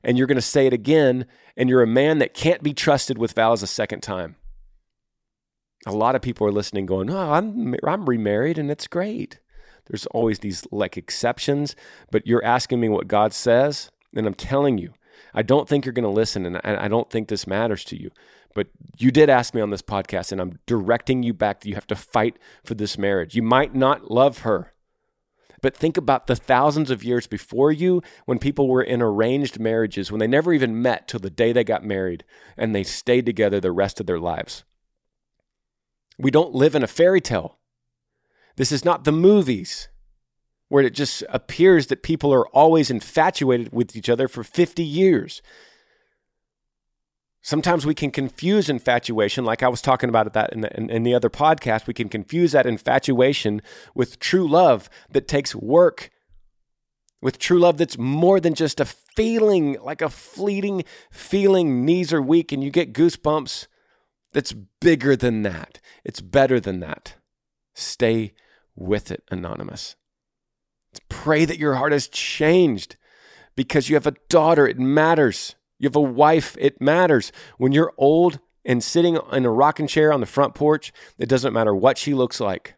and 0.03 0.17
you're 0.17 0.25
going 0.25 0.35
to 0.35 0.41
say 0.41 0.65
it 0.65 0.73
again, 0.73 1.27
and 1.55 1.69
you're 1.69 1.83
a 1.83 1.87
man 1.87 2.17
that 2.17 2.33
can't 2.33 2.63
be 2.63 2.73
trusted 2.73 3.19
with 3.19 3.33
vows 3.33 3.61
a 3.61 3.67
second 3.67 4.01
time 4.01 4.35
a 5.85 5.93
lot 5.93 6.15
of 6.15 6.21
people 6.21 6.47
are 6.47 6.51
listening 6.51 6.85
going, 6.85 7.09
"Oh, 7.09 7.33
I'm 7.33 7.75
I'm 7.83 8.05
remarried 8.05 8.57
and 8.57 8.71
it's 8.71 8.87
great." 8.87 9.39
There's 9.87 10.05
always 10.07 10.39
these 10.39 10.65
like 10.71 10.97
exceptions, 10.97 11.75
but 12.11 12.25
you're 12.25 12.43
asking 12.43 12.79
me 12.79 12.89
what 12.89 13.07
God 13.07 13.33
says, 13.33 13.91
and 14.15 14.25
I'm 14.25 14.33
telling 14.33 14.77
you, 14.77 14.93
I 15.33 15.41
don't 15.41 15.67
think 15.69 15.85
you're 15.85 15.93
going 15.93 16.03
to 16.03 16.09
listen 16.09 16.45
and 16.45 16.57
I 16.63 16.87
don't 16.87 17.09
think 17.09 17.27
this 17.27 17.45
matters 17.45 17.83
to 17.85 18.01
you. 18.01 18.11
But 18.53 18.67
you 18.97 19.11
did 19.11 19.29
ask 19.29 19.53
me 19.53 19.61
on 19.61 19.69
this 19.69 19.81
podcast 19.81 20.31
and 20.31 20.39
I'm 20.39 20.59
directing 20.65 21.23
you 21.23 21.33
back 21.33 21.59
that 21.59 21.69
you 21.69 21.75
have 21.75 21.87
to 21.87 21.95
fight 21.95 22.39
for 22.63 22.73
this 22.73 22.97
marriage. 22.97 23.35
You 23.35 23.43
might 23.43 23.75
not 23.75 24.09
love 24.09 24.39
her. 24.39 24.73
But 25.61 25.75
think 25.75 25.97
about 25.97 26.27
the 26.27 26.35
thousands 26.35 26.89
of 26.91 27.03
years 27.03 27.27
before 27.27 27.71
you 27.71 28.01
when 28.25 28.39
people 28.39 28.67
were 28.67 28.83
in 28.83 29.01
arranged 29.01 29.59
marriages, 29.59 30.11
when 30.11 30.19
they 30.19 30.27
never 30.27 30.53
even 30.53 30.81
met 30.81 31.07
till 31.07 31.19
the 31.19 31.29
day 31.29 31.51
they 31.51 31.63
got 31.63 31.83
married 31.83 32.23
and 32.55 32.73
they 32.73 32.83
stayed 32.83 33.25
together 33.25 33.59
the 33.59 33.71
rest 33.71 33.99
of 33.99 34.05
their 34.05 34.19
lives. 34.19 34.63
We 36.17 36.31
don't 36.31 36.53
live 36.53 36.75
in 36.75 36.83
a 36.83 36.87
fairy 36.87 37.21
tale. 37.21 37.57
This 38.55 38.71
is 38.71 38.85
not 38.85 39.03
the 39.03 39.11
movies 39.11 39.89
where 40.69 40.83
it 40.83 40.93
just 40.93 41.23
appears 41.29 41.87
that 41.87 42.03
people 42.03 42.33
are 42.33 42.47
always 42.49 42.89
infatuated 42.89 43.71
with 43.71 43.95
each 43.95 44.09
other 44.09 44.27
for 44.27 44.43
50 44.43 44.83
years. 44.83 45.41
Sometimes 47.41 47.85
we 47.85 47.93
can 47.93 48.09
confuse 48.09 48.69
infatuation, 48.69 49.45
like 49.45 49.61
I 49.61 49.67
was 49.67 49.81
talking 49.81 50.09
about 50.09 50.33
that 50.33 50.51
in 50.51 50.61
the, 50.61 50.75
in, 50.75 50.89
in 50.89 51.03
the 51.03 51.13
other 51.13 51.29
podcast. 51.29 51.85
We 51.85 51.93
can 51.93 52.09
confuse 52.09 52.53
that 52.53 52.65
infatuation 52.65 53.61
with 53.93 54.17
true 54.17 54.47
love 54.47 54.89
that 55.11 55.27
takes 55.27 55.53
work, 55.53 56.09
with 57.21 57.37
true 57.37 57.59
love 57.59 57.77
that's 57.77 57.99
more 57.99 58.39
than 58.39 58.55
just 58.55 58.79
a 58.79 58.85
feeling, 58.85 59.77
like 59.83 60.01
a 60.01 60.09
fleeting 60.09 60.85
feeling, 61.11 61.85
knees 61.85 62.11
are 62.11 62.21
weak 62.21 62.51
and 62.51 62.63
you 62.63 62.71
get 62.71 62.93
goosebumps 62.93 63.67
that's 64.35 64.51
bigger 64.81 65.15
than 65.15 65.43
that. 65.43 65.79
It's 66.03 66.19
better 66.19 66.59
than 66.59 66.81
that. 66.81 67.15
Stay 67.73 68.33
with 68.75 69.09
it, 69.09 69.23
Anonymous. 69.31 69.95
Pray 71.07 71.45
that 71.45 71.57
your 71.57 71.75
heart 71.75 71.93
has 71.93 72.09
changed 72.09 72.97
because 73.55 73.87
you 73.87 73.95
have 73.95 74.05
a 74.05 74.17
daughter. 74.27 74.67
It 74.67 74.77
matters. 74.77 75.55
You 75.79 75.87
have 75.87 75.95
a 75.95 76.01
wife. 76.01 76.57
It 76.59 76.81
matters. 76.81 77.31
When 77.57 77.71
you're 77.71 77.93
old 77.97 78.39
and 78.65 78.83
sitting 78.83 79.17
in 79.31 79.45
a 79.45 79.49
rocking 79.49 79.87
chair 79.87 80.11
on 80.11 80.19
the 80.19 80.25
front 80.25 80.53
porch, 80.53 80.91
it 81.17 81.29
doesn't 81.29 81.53
matter 81.53 81.73
what 81.73 81.97
she 81.97 82.13
looks 82.13 82.41
like. 82.41 82.75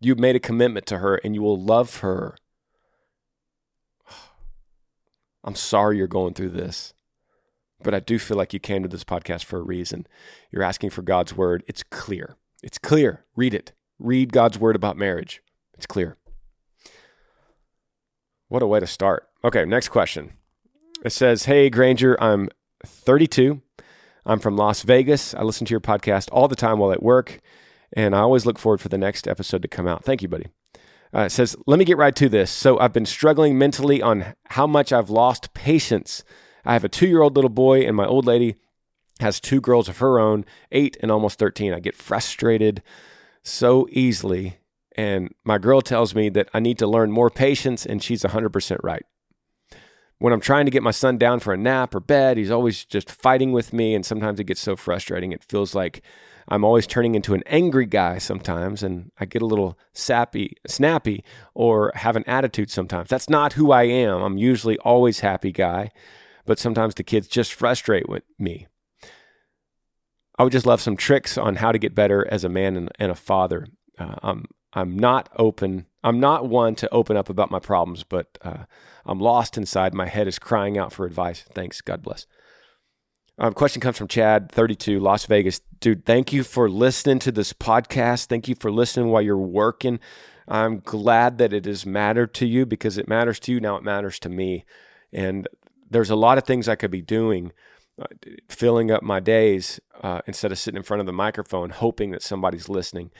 You've 0.00 0.18
made 0.18 0.36
a 0.36 0.40
commitment 0.40 0.86
to 0.86 1.00
her 1.00 1.16
and 1.16 1.34
you 1.34 1.42
will 1.42 1.62
love 1.62 1.98
her. 1.98 2.34
I'm 5.44 5.54
sorry 5.54 5.98
you're 5.98 6.06
going 6.06 6.32
through 6.32 6.50
this 6.50 6.94
but 7.82 7.94
I 7.94 8.00
do 8.00 8.18
feel 8.18 8.36
like 8.36 8.52
you 8.52 8.60
came 8.60 8.82
to 8.82 8.88
this 8.88 9.04
podcast 9.04 9.44
for 9.44 9.58
a 9.58 9.62
reason. 9.62 10.06
You're 10.50 10.62
asking 10.62 10.90
for 10.90 11.02
God's 11.02 11.36
word. 11.36 11.62
It's 11.66 11.82
clear. 11.82 12.36
It's 12.62 12.78
clear. 12.78 13.24
Read 13.36 13.54
it. 13.54 13.72
Read 13.98 14.32
God's 14.32 14.58
word 14.58 14.76
about 14.76 14.96
marriage. 14.96 15.42
It's 15.74 15.86
clear. 15.86 16.16
What 18.48 18.62
a 18.62 18.66
way 18.66 18.80
to 18.80 18.86
start. 18.86 19.28
Okay, 19.44 19.64
next 19.64 19.88
question. 19.88 20.32
It 21.04 21.10
says, 21.10 21.44
Hey, 21.44 21.70
Granger, 21.70 22.16
I'm 22.22 22.48
32. 22.84 23.60
I'm 24.26 24.40
from 24.40 24.56
Las 24.56 24.82
Vegas. 24.82 25.34
I 25.34 25.42
listen 25.42 25.66
to 25.66 25.70
your 25.70 25.80
podcast 25.80 26.28
all 26.32 26.48
the 26.48 26.56
time 26.56 26.78
while 26.78 26.92
at 26.92 27.02
work, 27.02 27.40
and 27.92 28.14
I 28.14 28.20
always 28.20 28.44
look 28.44 28.58
forward 28.58 28.80
for 28.80 28.88
the 28.88 28.98
next 28.98 29.28
episode 29.28 29.62
to 29.62 29.68
come 29.68 29.86
out. 29.86 30.04
Thank 30.04 30.22
you, 30.22 30.28
buddy. 30.28 30.46
Uh, 31.14 31.20
it 31.20 31.30
says, 31.30 31.56
Let 31.66 31.78
me 31.78 31.84
get 31.84 31.96
right 31.96 32.14
to 32.16 32.28
this. 32.28 32.50
So 32.50 32.78
I've 32.78 32.92
been 32.92 33.06
struggling 33.06 33.56
mentally 33.56 34.02
on 34.02 34.34
how 34.50 34.66
much 34.66 34.92
I've 34.92 35.10
lost 35.10 35.54
patience 35.54 36.24
I 36.64 36.72
have 36.74 36.84
a 36.84 36.88
two 36.88 37.06
year 37.06 37.22
old 37.22 37.36
little 37.36 37.50
boy, 37.50 37.82
and 37.82 37.96
my 37.96 38.06
old 38.06 38.26
lady 38.26 38.56
has 39.20 39.40
two 39.40 39.60
girls 39.60 39.88
of 39.88 39.98
her 39.98 40.18
own, 40.18 40.44
eight 40.72 40.96
and 41.00 41.10
almost 41.10 41.38
13. 41.38 41.72
I 41.72 41.80
get 41.80 41.96
frustrated 41.96 42.82
so 43.42 43.88
easily. 43.90 44.58
And 44.96 45.32
my 45.44 45.58
girl 45.58 45.80
tells 45.80 46.14
me 46.14 46.28
that 46.30 46.48
I 46.52 46.60
need 46.60 46.78
to 46.78 46.86
learn 46.86 47.12
more 47.12 47.30
patience, 47.30 47.86
and 47.86 48.02
she's 48.02 48.22
100% 48.22 48.78
right. 48.82 49.04
When 50.18 50.32
I'm 50.32 50.40
trying 50.40 50.64
to 50.64 50.72
get 50.72 50.82
my 50.82 50.90
son 50.90 51.16
down 51.16 51.38
for 51.38 51.52
a 51.52 51.56
nap 51.56 51.94
or 51.94 52.00
bed, 52.00 52.36
he's 52.36 52.50
always 52.50 52.84
just 52.84 53.08
fighting 53.08 53.52
with 53.52 53.72
me. 53.72 53.94
And 53.94 54.04
sometimes 54.04 54.40
it 54.40 54.44
gets 54.44 54.60
so 54.60 54.74
frustrating. 54.74 55.30
It 55.30 55.44
feels 55.44 55.76
like 55.76 56.02
I'm 56.48 56.64
always 56.64 56.88
turning 56.88 57.14
into 57.14 57.34
an 57.34 57.44
angry 57.46 57.86
guy 57.86 58.18
sometimes, 58.18 58.82
and 58.82 59.12
I 59.20 59.26
get 59.26 59.42
a 59.42 59.46
little 59.46 59.78
sappy, 59.92 60.56
snappy, 60.66 61.22
or 61.54 61.92
have 61.94 62.16
an 62.16 62.24
attitude 62.26 62.70
sometimes. 62.70 63.08
That's 63.08 63.30
not 63.30 63.52
who 63.52 63.70
I 63.70 63.84
am. 63.84 64.20
I'm 64.22 64.38
usually 64.38 64.78
always 64.78 65.20
happy 65.20 65.52
guy 65.52 65.92
but 66.48 66.58
sometimes 66.58 66.94
the 66.94 67.04
kids 67.04 67.28
just 67.28 67.52
frustrate 67.52 68.08
with 68.08 68.22
me. 68.38 68.66
I 70.38 70.44
would 70.44 70.52
just 70.52 70.64
love 70.64 70.80
some 70.80 70.96
tricks 70.96 71.36
on 71.36 71.56
how 71.56 71.72
to 71.72 71.78
get 71.78 71.94
better 71.94 72.26
as 72.32 72.42
a 72.42 72.48
man 72.48 72.74
and, 72.74 72.90
and 72.98 73.12
a 73.12 73.14
father. 73.14 73.66
Uh, 73.98 74.14
I'm 74.22 74.46
I'm 74.72 74.98
not 74.98 75.28
open. 75.36 75.84
I'm 76.02 76.20
not 76.20 76.48
one 76.48 76.74
to 76.76 76.88
open 76.90 77.18
up 77.18 77.28
about 77.28 77.50
my 77.50 77.58
problems, 77.58 78.02
but 78.02 78.38
uh, 78.40 78.64
I'm 79.04 79.20
lost 79.20 79.58
inside. 79.58 79.92
My 79.92 80.06
head 80.06 80.26
is 80.26 80.38
crying 80.38 80.78
out 80.78 80.90
for 80.90 81.04
advice. 81.04 81.44
Thanks. 81.52 81.82
God 81.82 82.02
bless. 82.02 82.26
Um, 83.36 83.52
question 83.52 83.80
comes 83.82 83.98
from 83.98 84.08
Chad, 84.08 84.50
32, 84.50 85.00
Las 85.00 85.26
Vegas. 85.26 85.60
Dude, 85.80 86.06
thank 86.06 86.32
you 86.32 86.42
for 86.42 86.70
listening 86.70 87.18
to 87.20 87.32
this 87.32 87.52
podcast. 87.52 88.26
Thank 88.26 88.48
you 88.48 88.54
for 88.54 88.70
listening 88.72 89.08
while 89.08 89.22
you're 89.22 89.36
working. 89.36 90.00
I'm 90.46 90.80
glad 90.80 91.36
that 91.38 91.52
it 91.52 91.66
has 91.66 91.84
mattered 91.84 92.32
to 92.34 92.46
you 92.46 92.64
because 92.64 92.96
it 92.96 93.06
matters 93.06 93.38
to 93.40 93.52
you. 93.52 93.60
Now 93.60 93.76
it 93.76 93.84
matters 93.84 94.18
to 94.20 94.30
me. 94.30 94.64
And 95.12 95.46
there's 95.90 96.10
a 96.10 96.16
lot 96.16 96.38
of 96.38 96.44
things 96.44 96.68
I 96.68 96.76
could 96.76 96.90
be 96.90 97.02
doing, 97.02 97.52
uh, 98.00 98.06
filling 98.48 98.90
up 98.90 99.02
my 99.02 99.20
days 99.20 99.80
uh, 100.02 100.20
instead 100.26 100.52
of 100.52 100.58
sitting 100.58 100.76
in 100.76 100.82
front 100.82 101.00
of 101.00 101.06
the 101.06 101.12
microphone 101.12 101.70
hoping 101.70 102.10
that 102.10 102.22
somebody's 102.22 102.68
listening. 102.68 103.10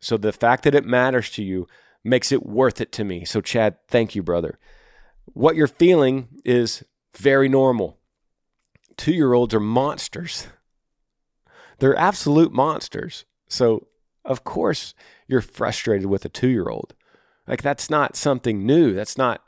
So 0.00 0.16
the 0.16 0.32
fact 0.32 0.64
that 0.64 0.74
it 0.74 0.84
matters 0.84 1.30
to 1.30 1.42
you 1.42 1.66
makes 2.04 2.30
it 2.30 2.44
worth 2.44 2.80
it 2.80 2.92
to 2.92 3.04
me. 3.04 3.24
So, 3.24 3.40
Chad, 3.40 3.76
thank 3.88 4.14
you, 4.14 4.22
brother. 4.22 4.58
What 5.26 5.56
you're 5.56 5.66
feeling 5.66 6.28
is 6.44 6.84
very 7.16 7.48
normal. 7.48 7.98
Two 8.96 9.12
year 9.12 9.32
olds 9.32 9.54
are 9.54 9.60
monsters, 9.60 10.48
they're 11.78 11.96
absolute 11.96 12.52
monsters. 12.52 13.24
So, 13.48 13.88
of 14.24 14.44
course, 14.44 14.94
you're 15.26 15.40
frustrated 15.40 16.06
with 16.06 16.24
a 16.24 16.28
two 16.28 16.48
year 16.48 16.68
old. 16.68 16.94
Like, 17.46 17.62
that's 17.62 17.90
not 17.90 18.16
something 18.16 18.64
new. 18.64 18.94
That's 18.94 19.18
not. 19.18 19.42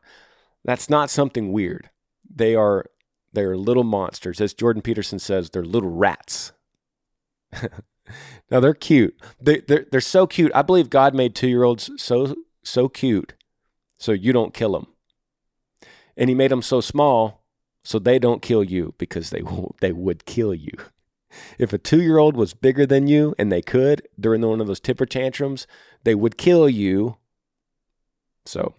That's 0.64 0.90
not 0.90 1.10
something 1.10 1.52
weird. 1.52 1.90
They 2.36 2.54
are 2.54 2.86
they 3.32 3.42
are 3.42 3.56
little 3.56 3.84
monsters. 3.84 4.40
As 4.40 4.54
Jordan 4.54 4.82
Peterson 4.82 5.18
says, 5.18 5.50
they're 5.50 5.64
little 5.64 5.90
rats. 5.90 6.52
now 8.50 8.60
they're 8.60 8.74
cute. 8.74 9.18
They 9.40 9.60
they're, 9.60 9.86
they're 9.90 10.00
so 10.00 10.26
cute. 10.26 10.52
I 10.54 10.62
believe 10.62 10.90
God 10.90 11.14
made 11.14 11.34
two 11.34 11.48
year 11.48 11.64
olds 11.64 11.90
so 11.96 12.36
so 12.62 12.88
cute, 12.88 13.34
so 13.98 14.12
you 14.12 14.32
don't 14.32 14.54
kill 14.54 14.72
them, 14.72 14.86
and 16.16 16.28
He 16.28 16.34
made 16.34 16.50
them 16.50 16.62
so 16.62 16.80
small 16.80 17.42
so 17.82 17.98
they 17.98 18.18
don't 18.18 18.42
kill 18.42 18.62
you 18.62 18.94
because 18.98 19.30
they 19.30 19.42
they 19.80 19.92
would 19.92 20.26
kill 20.26 20.54
you. 20.54 20.72
If 21.58 21.72
a 21.72 21.78
two 21.78 22.02
year 22.02 22.18
old 22.18 22.36
was 22.36 22.54
bigger 22.54 22.86
than 22.86 23.06
you 23.06 23.34
and 23.38 23.50
they 23.50 23.62
could 23.62 24.06
during 24.18 24.42
one 24.42 24.60
of 24.60 24.66
those 24.66 24.80
temper 24.80 25.06
tantrums, 25.06 25.66
they 26.04 26.14
would 26.14 26.36
kill 26.36 26.68
you. 26.68 27.16
So, 28.44 28.74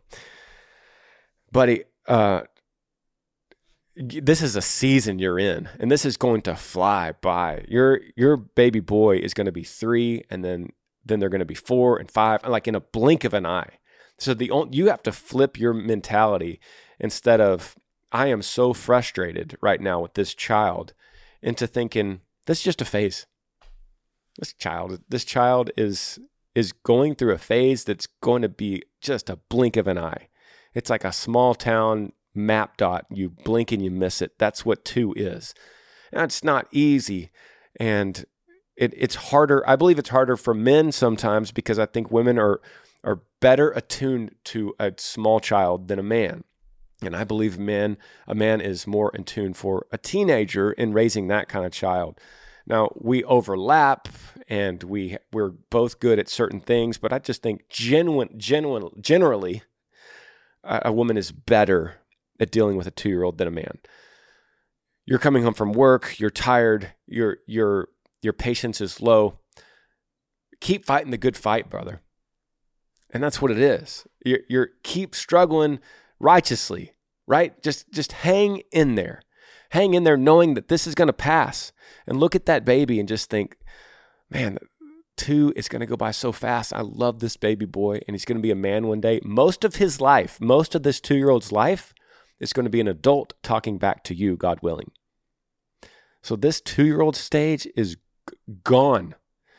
buddy, 1.51 1.83
uh, 2.07 2.41
this 3.97 4.41
is 4.41 4.55
a 4.55 4.61
season 4.61 5.19
you're 5.19 5.39
in, 5.39 5.69
and 5.79 5.89
this 5.91 6.05
is 6.05 6.17
going 6.17 6.41
to 6.43 6.55
fly 6.55 7.13
by. 7.21 7.65
Your 7.67 8.01
your 8.15 8.37
baby 8.37 8.79
boy 8.79 9.17
is 9.17 9.33
going 9.33 9.45
to 9.45 9.51
be 9.51 9.63
three, 9.63 10.23
and 10.29 10.43
then 10.43 10.69
then 11.05 11.19
they're 11.19 11.29
going 11.29 11.39
to 11.39 11.45
be 11.45 11.55
four 11.55 11.97
and 11.97 12.09
five, 12.09 12.45
like 12.45 12.67
in 12.67 12.75
a 12.75 12.81
blink 12.81 13.23
of 13.23 13.33
an 13.33 13.45
eye. 13.45 13.79
So 14.19 14.33
the 14.33 14.51
you 14.71 14.87
have 14.87 15.03
to 15.03 15.11
flip 15.11 15.59
your 15.59 15.73
mentality 15.73 16.59
instead 16.99 17.41
of 17.41 17.75
I 18.11 18.27
am 18.27 18.41
so 18.41 18.73
frustrated 18.73 19.57
right 19.61 19.81
now 19.81 20.01
with 20.01 20.13
this 20.13 20.33
child 20.33 20.93
into 21.41 21.67
thinking 21.67 22.21
this 22.45 22.59
is 22.59 22.63
just 22.63 22.81
a 22.81 22.85
phase. 22.85 23.25
This 24.37 24.53
child, 24.53 25.01
this 25.09 25.25
child 25.25 25.71
is 25.75 26.19
is 26.53 26.71
going 26.71 27.15
through 27.15 27.33
a 27.33 27.37
phase 27.39 27.83
that's 27.83 28.07
going 28.21 28.41
to 28.41 28.49
be 28.49 28.83
just 29.01 29.29
a 29.29 29.39
blink 29.49 29.77
of 29.77 29.87
an 29.87 29.97
eye. 29.97 30.27
It's 30.73 30.89
like 30.89 31.03
a 31.03 31.11
small 31.11 31.55
town 31.55 32.13
map 32.37 32.77
dot. 32.77 33.05
You 33.09 33.29
blink 33.29 33.71
and 33.71 33.83
you 33.83 33.91
miss 33.91 34.21
it. 34.21 34.37
That's 34.37 34.65
what 34.65 34.85
two 34.85 35.13
is. 35.15 35.53
That's 36.11 36.43
not 36.43 36.67
easy. 36.71 37.31
And 37.79 38.25
it, 38.75 38.93
it's 38.95 39.15
harder. 39.15 39.67
I 39.67 39.75
believe 39.75 39.99
it's 39.99 40.09
harder 40.09 40.37
for 40.37 40.53
men 40.53 40.91
sometimes 40.91 41.51
because 41.51 41.79
I 41.79 41.85
think 41.85 42.11
women 42.11 42.37
are 42.37 42.61
are 43.03 43.21
better 43.39 43.71
attuned 43.71 44.35
to 44.43 44.73
a 44.79 44.91
small 44.97 45.39
child 45.39 45.87
than 45.87 45.99
a 45.99 46.03
man. 46.03 46.43
And 47.01 47.15
I 47.15 47.23
believe 47.23 47.59
men, 47.59 47.97
a 48.27 48.33
man 48.33 48.59
is 48.59 48.87
more 48.87 49.11
in 49.15 49.23
tune 49.23 49.53
for 49.53 49.85
a 49.91 49.97
teenager 49.97 50.71
in 50.71 50.93
raising 50.93 51.27
that 51.27 51.47
kind 51.47 51.65
of 51.65 51.71
child. 51.71 52.19
Now 52.65 52.91
we 52.95 53.23
overlap 53.23 54.09
and 54.49 54.83
we 54.83 55.17
we're 55.31 55.51
both 55.51 55.99
good 55.99 56.19
at 56.19 56.27
certain 56.27 56.59
things, 56.59 56.97
but 56.97 57.13
I 57.13 57.19
just 57.19 57.41
think 57.41 57.69
genuine, 57.69 58.29
genuine, 58.37 58.89
generally, 58.99 59.61
a 60.63 60.91
woman 60.91 61.17
is 61.17 61.31
better 61.31 61.95
at 62.39 62.51
dealing 62.51 62.77
with 62.77 62.87
a 62.87 62.91
two 62.91 63.09
year 63.09 63.23
old 63.23 63.37
than 63.37 63.47
a 63.47 63.51
man. 63.51 63.79
You're 65.05 65.19
coming 65.19 65.43
home 65.43 65.53
from 65.53 65.71
work, 65.71 66.19
you're 66.19 66.29
tired, 66.29 66.93
your 67.05 67.37
your 67.47 67.89
your 68.21 68.33
patience 68.33 68.81
is 68.81 69.01
low. 69.01 69.39
Keep 70.59 70.85
fighting 70.85 71.11
the 71.11 71.17
good 71.17 71.37
fight, 71.37 71.69
brother. 71.69 72.01
And 73.11 73.23
that's 73.23 73.41
what 73.41 73.51
it 73.51 73.59
is. 73.59 74.05
You're, 74.25 74.39
you're 74.49 74.69
keep 74.83 75.15
struggling 75.15 75.79
righteously, 76.19 76.93
right? 77.25 77.61
Just 77.63 77.91
just 77.91 78.11
hang 78.11 78.63
in 78.71 78.95
there. 78.95 79.21
Hang 79.71 79.93
in 79.93 80.03
there 80.03 80.17
knowing 80.17 80.53
that 80.55 80.67
this 80.67 80.87
is 80.87 80.95
going 80.95 81.07
to 81.07 81.13
pass. 81.13 81.71
And 82.05 82.19
look 82.19 82.35
at 82.35 82.45
that 82.45 82.65
baby 82.65 82.99
and 82.99 83.07
just 83.07 83.29
think, 83.29 83.57
man, 84.29 84.57
two 85.15 85.53
is 85.55 85.67
going 85.67 85.79
to 85.81 85.85
go 85.85 85.97
by 85.97 86.11
so 86.11 86.31
fast. 86.31 86.73
I 86.73 86.81
love 86.81 87.19
this 87.19 87.37
baby 87.37 87.65
boy 87.65 87.99
and 88.07 88.13
he's 88.13 88.25
going 88.25 88.37
to 88.37 88.41
be 88.41 88.51
a 88.51 88.55
man 88.55 88.87
one 88.87 89.01
day. 89.01 89.19
Most 89.23 89.63
of 89.63 89.75
his 89.75 89.99
life, 89.99 90.39
most 90.39 90.75
of 90.75 90.83
this 90.83 91.01
2-year-old's 91.01 91.51
life 91.51 91.93
is 92.39 92.53
going 92.53 92.65
to 92.65 92.69
be 92.69 92.81
an 92.81 92.87
adult 92.87 93.33
talking 93.43 93.77
back 93.77 94.03
to 94.05 94.15
you, 94.15 94.35
God 94.35 94.59
willing. 94.61 94.91
So 96.21 96.35
this 96.35 96.61
2-year-old 96.61 97.15
stage 97.15 97.67
is 97.75 97.95
g- 97.95 98.35
gone. 98.63 99.15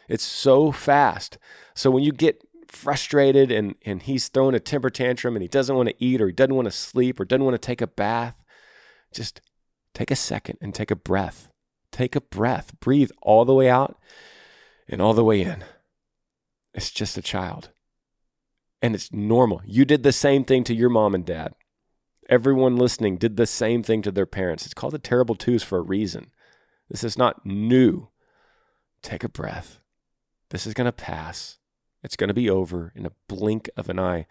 It's 0.09 0.25
so 0.25 0.73
fast. 0.73 1.39
So 1.75 1.91
when 1.91 2.03
you 2.03 2.13
get 2.13 2.43
frustrated 2.69 3.51
and, 3.51 3.75
and 3.85 4.03
he's 4.03 4.29
throwing 4.29 4.55
a 4.55 4.61
temper 4.61 4.91
tantrum 4.91 5.35
and 5.35 5.43
he 5.43 5.49
doesn't 5.49 5.75
want 5.75 5.89
to 5.89 6.05
eat 6.05 6.21
or 6.21 6.27
he 6.27 6.33
doesn't 6.33 6.55
want 6.55 6.67
to 6.67 6.73
sleep 6.73 7.19
or 7.19 7.25
doesn't 7.25 7.45
want 7.45 7.55
to 7.55 7.67
take 7.67 7.81
a 7.81 7.87
bath, 7.87 8.35
just 9.13 9.41
take 9.95 10.11
a 10.11 10.17
second 10.17 10.59
and 10.61 10.75
take 10.75 10.91
a 10.91 10.97
breath. 10.97 11.51
Take 11.91 12.15
a 12.15 12.21
breath. 12.21 12.79
Breathe 12.81 13.11
all 13.23 13.45
the 13.45 13.55
way 13.55 13.69
out 13.69 13.99
and 14.87 15.01
all 15.01 15.15
the 15.15 15.25
way 15.25 15.43
in. 15.43 15.65
It's 16.75 16.91
just 16.91 17.17
a 17.17 17.23
child. 17.23 17.71
And 18.81 18.95
it's 18.95 19.13
normal. 19.13 19.63
You 19.67 19.85
did 19.85 20.03
the 20.03 20.13
same 20.13 20.45
thing 20.45 20.65
to 20.65 20.75
your 20.75 20.91
mom 20.91 21.15
and 21.15 21.25
dad. 21.25 21.55
Everyone 22.29 22.77
listening 22.77 23.17
did 23.17 23.37
the 23.37 23.47
same 23.47 23.83
thing 23.83 24.03
to 24.03 24.11
their 24.11 24.27
parents. 24.27 24.65
It's 24.65 24.75
called 24.75 24.93
the 24.93 24.99
terrible 24.99 25.35
twos 25.35 25.63
for 25.63 25.79
a 25.79 25.83
reason. 25.83 26.31
This 26.91 27.03
is 27.03 27.17
not 27.17 27.47
new. 27.47 28.09
Take 29.03 29.25
a 29.25 29.29
breath. 29.29 29.81
This 30.51 30.67
is 30.67 30.75
going 30.75 30.87
to 30.87 30.93
pass. 30.93 31.59
It's 32.03 32.17
going 32.17 32.29
to 32.29 32.35
be 32.35 32.51
over 32.51 32.93
in 32.95 33.07
a 33.07 33.13
blink 33.29 33.71
of 33.77 33.89
an 33.89 33.99
eye. 33.99 34.27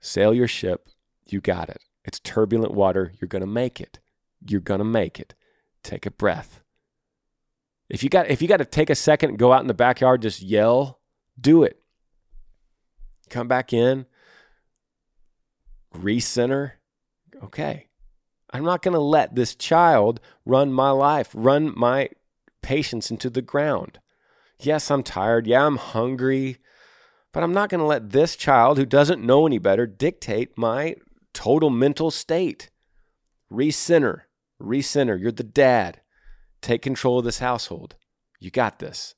Sail 0.00 0.32
your 0.32 0.48
ship. 0.48 0.88
You 1.26 1.40
got 1.40 1.68
it. 1.68 1.82
It's 2.04 2.20
turbulent 2.20 2.74
water. 2.74 3.12
You're 3.20 3.28
going 3.28 3.40
to 3.40 3.46
make 3.46 3.80
it. 3.80 3.98
You're 4.46 4.60
going 4.60 4.78
to 4.78 4.84
make 4.84 5.20
it. 5.20 5.34
Take 5.82 6.06
a 6.06 6.10
breath. 6.10 6.62
If 7.88 8.04
you 8.04 8.08
got 8.08 8.30
if 8.30 8.40
you 8.40 8.46
got 8.46 8.58
to 8.58 8.64
take 8.64 8.88
a 8.88 8.94
second 8.94 9.30
and 9.30 9.38
go 9.38 9.52
out 9.52 9.62
in 9.62 9.66
the 9.66 9.74
backyard 9.74 10.22
just 10.22 10.40
yell, 10.40 11.00
do 11.38 11.64
it. 11.64 11.82
Come 13.28 13.48
back 13.48 13.72
in. 13.72 14.06
Recenter. 15.94 16.72
Okay. 17.42 17.88
I'm 18.52 18.64
not 18.64 18.82
going 18.82 18.94
to 18.94 19.00
let 19.00 19.34
this 19.34 19.54
child 19.54 20.20
run 20.44 20.72
my 20.72 20.90
life, 20.90 21.30
run 21.34 21.72
my 21.76 22.10
patience 22.62 23.10
into 23.10 23.30
the 23.30 23.42
ground. 23.42 24.00
Yes, 24.58 24.90
I'm 24.90 25.02
tired. 25.02 25.46
Yeah, 25.46 25.66
I'm 25.66 25.76
hungry. 25.76 26.58
But 27.32 27.42
I'm 27.42 27.52
not 27.52 27.70
going 27.70 27.78
to 27.78 27.86
let 27.86 28.10
this 28.10 28.34
child 28.34 28.76
who 28.76 28.84
doesn't 28.84 29.24
know 29.24 29.46
any 29.46 29.58
better 29.58 29.86
dictate 29.86 30.58
my 30.58 30.96
total 31.32 31.70
mental 31.70 32.10
state. 32.10 32.70
Recenter, 33.50 34.22
recenter. 34.60 35.20
You're 35.20 35.32
the 35.32 35.44
dad. 35.44 36.00
Take 36.60 36.82
control 36.82 37.20
of 37.20 37.24
this 37.24 37.38
household. 37.38 37.94
You 38.40 38.50
got 38.50 38.80
this. 38.80 39.14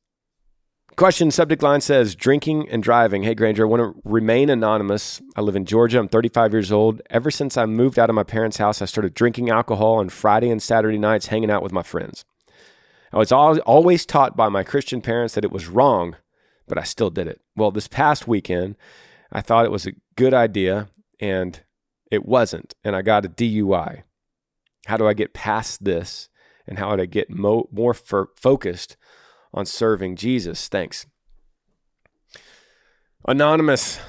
Question 0.97 1.31
subject 1.31 1.63
line 1.63 1.81
says 1.81 2.15
drinking 2.15 2.69
and 2.69 2.83
driving. 2.83 3.23
Hey 3.23 3.35
Granger, 3.35 3.65
I 3.65 3.69
want 3.69 3.81
to 3.81 4.01
remain 4.05 4.51
anonymous. 4.51 5.23
I 5.35 5.41
live 5.41 5.57
in 5.57 5.65
Georgia. 5.65 5.99
I'm 5.99 6.09
35 6.09 6.53
years 6.53 6.71
old. 6.71 7.01
Ever 7.09 7.31
since 7.31 7.57
I 7.57 7.65
moved 7.67 7.99
out 7.99 8.11
of 8.11 8.15
my 8.15 8.23
parents' 8.23 8.59
house, 8.59 8.83
I 8.83 8.85
started 8.85 9.15
drinking 9.15 9.49
alcohol 9.49 9.95
on 9.95 10.11
Friday 10.11 10.51
and 10.51 10.63
Saturday 10.63 10.99
nights, 10.99 11.27
hanging 11.27 11.51
out 11.51 11.63
with 11.63 11.73
my 11.73 11.83
friends. 11.83 12.25
I 13.13 13.19
was 13.19 13.33
always 13.33 14.07
taught 14.07 14.37
by 14.37 14.49
my 14.49 14.63
Christian 14.63 15.01
parents 15.01 15.35
that 15.35 15.45
it 15.45 15.53
was 15.53 15.67
wrong 15.67 16.17
but 16.73 16.79
I 16.79 16.85
still 16.85 17.11
did 17.11 17.27
it. 17.27 17.41
Well, 17.57 17.71
this 17.71 17.87
past 17.87 18.27
weekend, 18.27 18.77
I 19.31 19.43
thought 19.43 19.67
it 19.67 19.71
was 19.71 19.87
a 19.87 19.93
good 20.17 20.35
idea 20.35 20.89
and 21.21 21.61
it 22.11 22.25
wasn't. 22.25 22.75
And 22.85 22.97
I 22.97 23.03
got 23.03 23.27
a 23.27 23.29
DUI. 23.29 24.05
How 24.87 24.97
do 24.97 25.07
I 25.07 25.13
get 25.13 25.35
past 25.35 25.85
this? 25.85 26.31
And 26.67 26.79
how 26.79 26.97
do 26.97 27.03
I 27.03 27.07
get 27.07 27.29
mo- 27.29 27.69
more 27.73 27.93
focused 27.93 28.97
on 29.53 29.67
serving 29.67 30.17
Jesus? 30.17 30.69
Thanks. 30.69 31.07
Anonymous. 33.27 34.01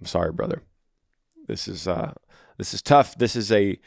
I'm 0.00 0.06
sorry, 0.06 0.32
brother. 0.32 0.62
This 1.46 1.66
is 1.66 1.88
uh, 1.88 2.12
this 2.56 2.74
is 2.74 2.82
tough. 2.82 3.16
This 3.16 3.34
is 3.34 3.50
a 3.50 3.78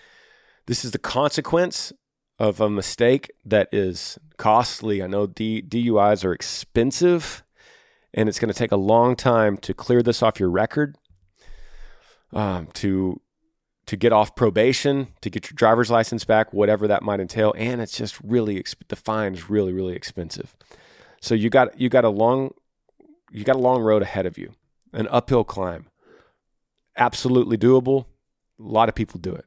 this 0.65 0.83
is 0.83 0.91
the 0.91 0.99
consequence 0.99 1.93
of 2.39 2.59
a 2.59 2.69
mistake 2.69 3.31
that 3.45 3.69
is 3.71 4.17
costly. 4.37 5.03
I 5.03 5.07
know 5.07 5.27
D- 5.27 5.61
DUIs 5.61 6.25
are 6.25 6.33
expensive 6.33 7.43
and 8.13 8.27
it's 8.27 8.39
going 8.39 8.51
to 8.51 8.57
take 8.57 8.71
a 8.71 8.77
long 8.77 9.15
time 9.15 9.57
to 9.57 9.73
clear 9.73 10.01
this 10.03 10.21
off 10.21 10.39
your 10.39 10.49
record, 10.49 10.97
um, 12.33 12.67
to 12.73 13.21
to 13.87 13.97
get 13.97 14.13
off 14.13 14.35
probation, 14.35 15.07
to 15.21 15.29
get 15.29 15.49
your 15.49 15.55
driver's 15.55 15.91
license 15.91 16.23
back, 16.23 16.53
whatever 16.53 16.87
that 16.87 17.03
might 17.03 17.19
entail, 17.19 17.53
and 17.57 17.81
it's 17.81 17.97
just 17.97 18.19
really 18.23 18.63
the 18.87 18.95
fine 18.95 19.33
is 19.33 19.49
really 19.49 19.73
really 19.73 19.95
expensive. 19.95 20.55
So 21.19 21.35
you 21.35 21.49
got 21.49 21.79
you 21.79 21.89
got 21.89 22.05
a 22.05 22.09
long 22.09 22.53
you 23.31 23.43
got 23.43 23.55
a 23.55 23.59
long 23.59 23.81
road 23.81 24.01
ahead 24.01 24.25
of 24.25 24.37
you, 24.37 24.53
an 24.93 25.07
uphill 25.09 25.43
climb. 25.43 25.87
Absolutely 26.97 27.57
doable. 27.57 28.05
A 28.59 28.63
lot 28.63 28.89
of 28.89 28.95
people 28.95 29.19
do 29.19 29.33
it. 29.33 29.45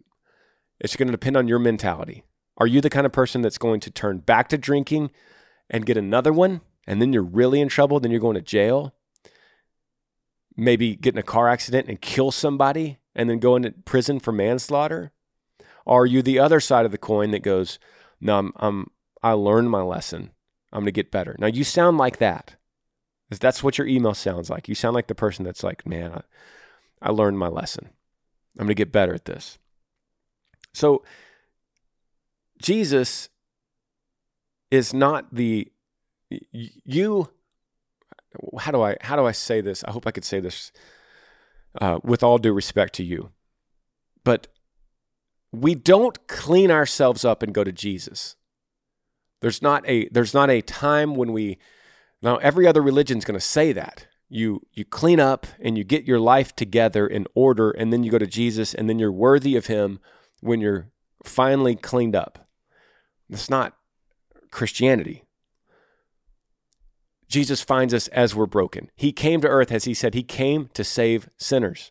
It's 0.80 0.96
going 0.96 1.08
to 1.08 1.12
depend 1.12 1.36
on 1.36 1.46
your 1.46 1.58
mentality. 1.58 2.24
Are 2.56 2.66
you 2.66 2.80
the 2.80 2.90
kind 2.90 3.06
of 3.06 3.12
person 3.12 3.42
that's 3.42 3.58
going 3.58 3.80
to 3.80 3.90
turn 3.90 4.18
back 4.18 4.48
to 4.48 4.58
drinking 4.58 5.10
and 5.68 5.86
get 5.86 5.96
another 5.96 6.32
one? 6.32 6.62
and 6.86 7.00
then 7.00 7.12
you're 7.12 7.22
really 7.22 7.60
in 7.60 7.68
trouble, 7.68 8.00
then 8.00 8.10
you're 8.10 8.20
going 8.20 8.34
to 8.34 8.42
jail, 8.42 8.94
maybe 10.56 10.94
get 10.94 11.14
in 11.14 11.18
a 11.18 11.22
car 11.22 11.48
accident 11.48 11.88
and 11.88 12.00
kill 12.00 12.30
somebody 12.30 12.98
and 13.14 13.28
then 13.28 13.38
go 13.38 13.56
into 13.56 13.72
prison 13.72 14.20
for 14.20 14.32
manslaughter? 14.32 15.12
Are 15.86 16.06
you 16.06 16.22
the 16.22 16.38
other 16.38 16.60
side 16.60 16.84
of 16.84 16.92
the 16.92 16.98
coin 16.98 17.30
that 17.32 17.42
goes, 17.42 17.78
no, 18.20 18.38
I'm, 18.38 18.52
I'm 18.56 18.90
I 19.22 19.32
learned 19.32 19.70
my 19.70 19.82
lesson. 19.82 20.30
I'm 20.72 20.80
going 20.80 20.86
to 20.86 20.92
get 20.92 21.10
better. 21.10 21.36
Now 21.38 21.46
you 21.46 21.64
sound 21.64 21.98
like 21.98 22.18
that. 22.18 22.56
That's 23.30 23.62
what 23.62 23.78
your 23.78 23.86
email 23.86 24.14
sounds 24.14 24.50
like. 24.50 24.68
You 24.68 24.74
sound 24.74 24.94
like 24.94 25.06
the 25.06 25.14
person 25.14 25.44
that's 25.44 25.62
like, 25.62 25.86
man, 25.86 26.12
I, 26.12 27.08
I 27.08 27.10
learned 27.10 27.38
my 27.38 27.48
lesson. 27.48 27.90
I'm 28.58 28.66
going 28.66 28.68
to 28.68 28.74
get 28.74 28.92
better 28.92 29.14
at 29.14 29.24
this. 29.24 29.58
So 30.72 31.04
Jesus 32.60 33.28
is 34.70 34.92
not 34.92 35.34
the 35.34 35.70
you 36.52 37.28
how 38.58 38.72
do 38.72 38.82
I 38.82 38.96
how 39.00 39.16
do 39.16 39.24
I 39.24 39.32
say 39.32 39.60
this? 39.60 39.84
I 39.84 39.92
hope 39.92 40.06
I 40.06 40.10
could 40.10 40.24
say 40.24 40.40
this 40.40 40.72
uh, 41.80 41.98
with 42.02 42.22
all 42.22 42.38
due 42.38 42.52
respect 42.52 42.94
to 42.94 43.04
you, 43.04 43.30
but 44.22 44.48
we 45.52 45.74
don't 45.74 46.26
clean 46.26 46.70
ourselves 46.70 47.24
up 47.24 47.42
and 47.42 47.54
go 47.54 47.64
to 47.64 47.72
Jesus. 47.72 48.36
There's 49.40 49.62
not 49.62 49.88
a 49.88 50.08
there's 50.08 50.34
not 50.34 50.50
a 50.50 50.62
time 50.62 51.14
when 51.14 51.32
we 51.32 51.58
now 52.22 52.36
every 52.36 52.66
other 52.66 52.82
religion's 52.82 53.24
going 53.24 53.38
to 53.38 53.44
say 53.44 53.72
that 53.72 54.06
you 54.28 54.62
you 54.72 54.84
clean 54.84 55.20
up 55.20 55.46
and 55.60 55.76
you 55.76 55.84
get 55.84 56.04
your 56.04 56.18
life 56.18 56.56
together 56.56 57.06
in 57.06 57.26
order 57.34 57.70
and 57.70 57.92
then 57.92 58.02
you 58.02 58.10
go 58.10 58.18
to 58.18 58.26
Jesus 58.26 58.74
and 58.74 58.88
then 58.88 58.98
you're 58.98 59.12
worthy 59.12 59.54
of 59.54 59.66
him 59.66 60.00
when 60.40 60.60
you're 60.60 60.90
finally 61.22 61.76
cleaned 61.76 62.16
up. 62.16 62.48
That's 63.28 63.50
not 63.50 63.76
Christianity. 64.50 65.23
Jesus 67.34 67.62
finds 67.62 67.92
us 67.92 68.06
as 68.08 68.32
we're 68.32 68.46
broken. 68.46 68.92
He 68.94 69.10
came 69.10 69.40
to 69.40 69.48
earth, 69.48 69.72
as 69.72 69.86
he 69.86 69.92
said, 69.92 70.14
he 70.14 70.22
came 70.22 70.70
to 70.72 70.84
save 70.84 71.28
sinners 71.36 71.90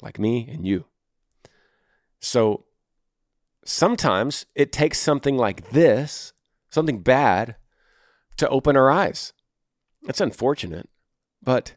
like 0.00 0.18
me 0.18 0.48
and 0.50 0.66
you. 0.66 0.86
So 2.20 2.64
sometimes 3.66 4.46
it 4.54 4.72
takes 4.72 4.98
something 4.98 5.36
like 5.36 5.72
this, 5.72 6.32
something 6.70 7.02
bad, 7.02 7.56
to 8.38 8.48
open 8.48 8.78
our 8.78 8.90
eyes. 8.90 9.34
It's 10.08 10.22
unfortunate, 10.22 10.88
but 11.42 11.74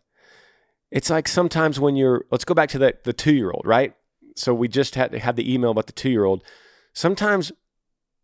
it's 0.90 1.10
like 1.10 1.28
sometimes 1.28 1.82
when 1.82 1.98
you're, 1.98 2.24
let's 2.32 2.46
go 2.46 2.54
back 2.54 2.70
to 2.70 2.80
the, 2.80 2.94
two 3.12 3.34
year 3.34 3.52
old, 3.52 3.66
right? 3.66 3.94
So 4.38 4.54
we 4.54 4.70
just 4.70 4.96
had, 4.96 5.14
had 5.16 5.36
the 5.36 5.54
email 5.54 5.72
about 5.72 5.88
the 5.88 5.92
two 5.92 6.12
year 6.12 6.24
old. 6.24 6.46
Sometimes 6.94 7.52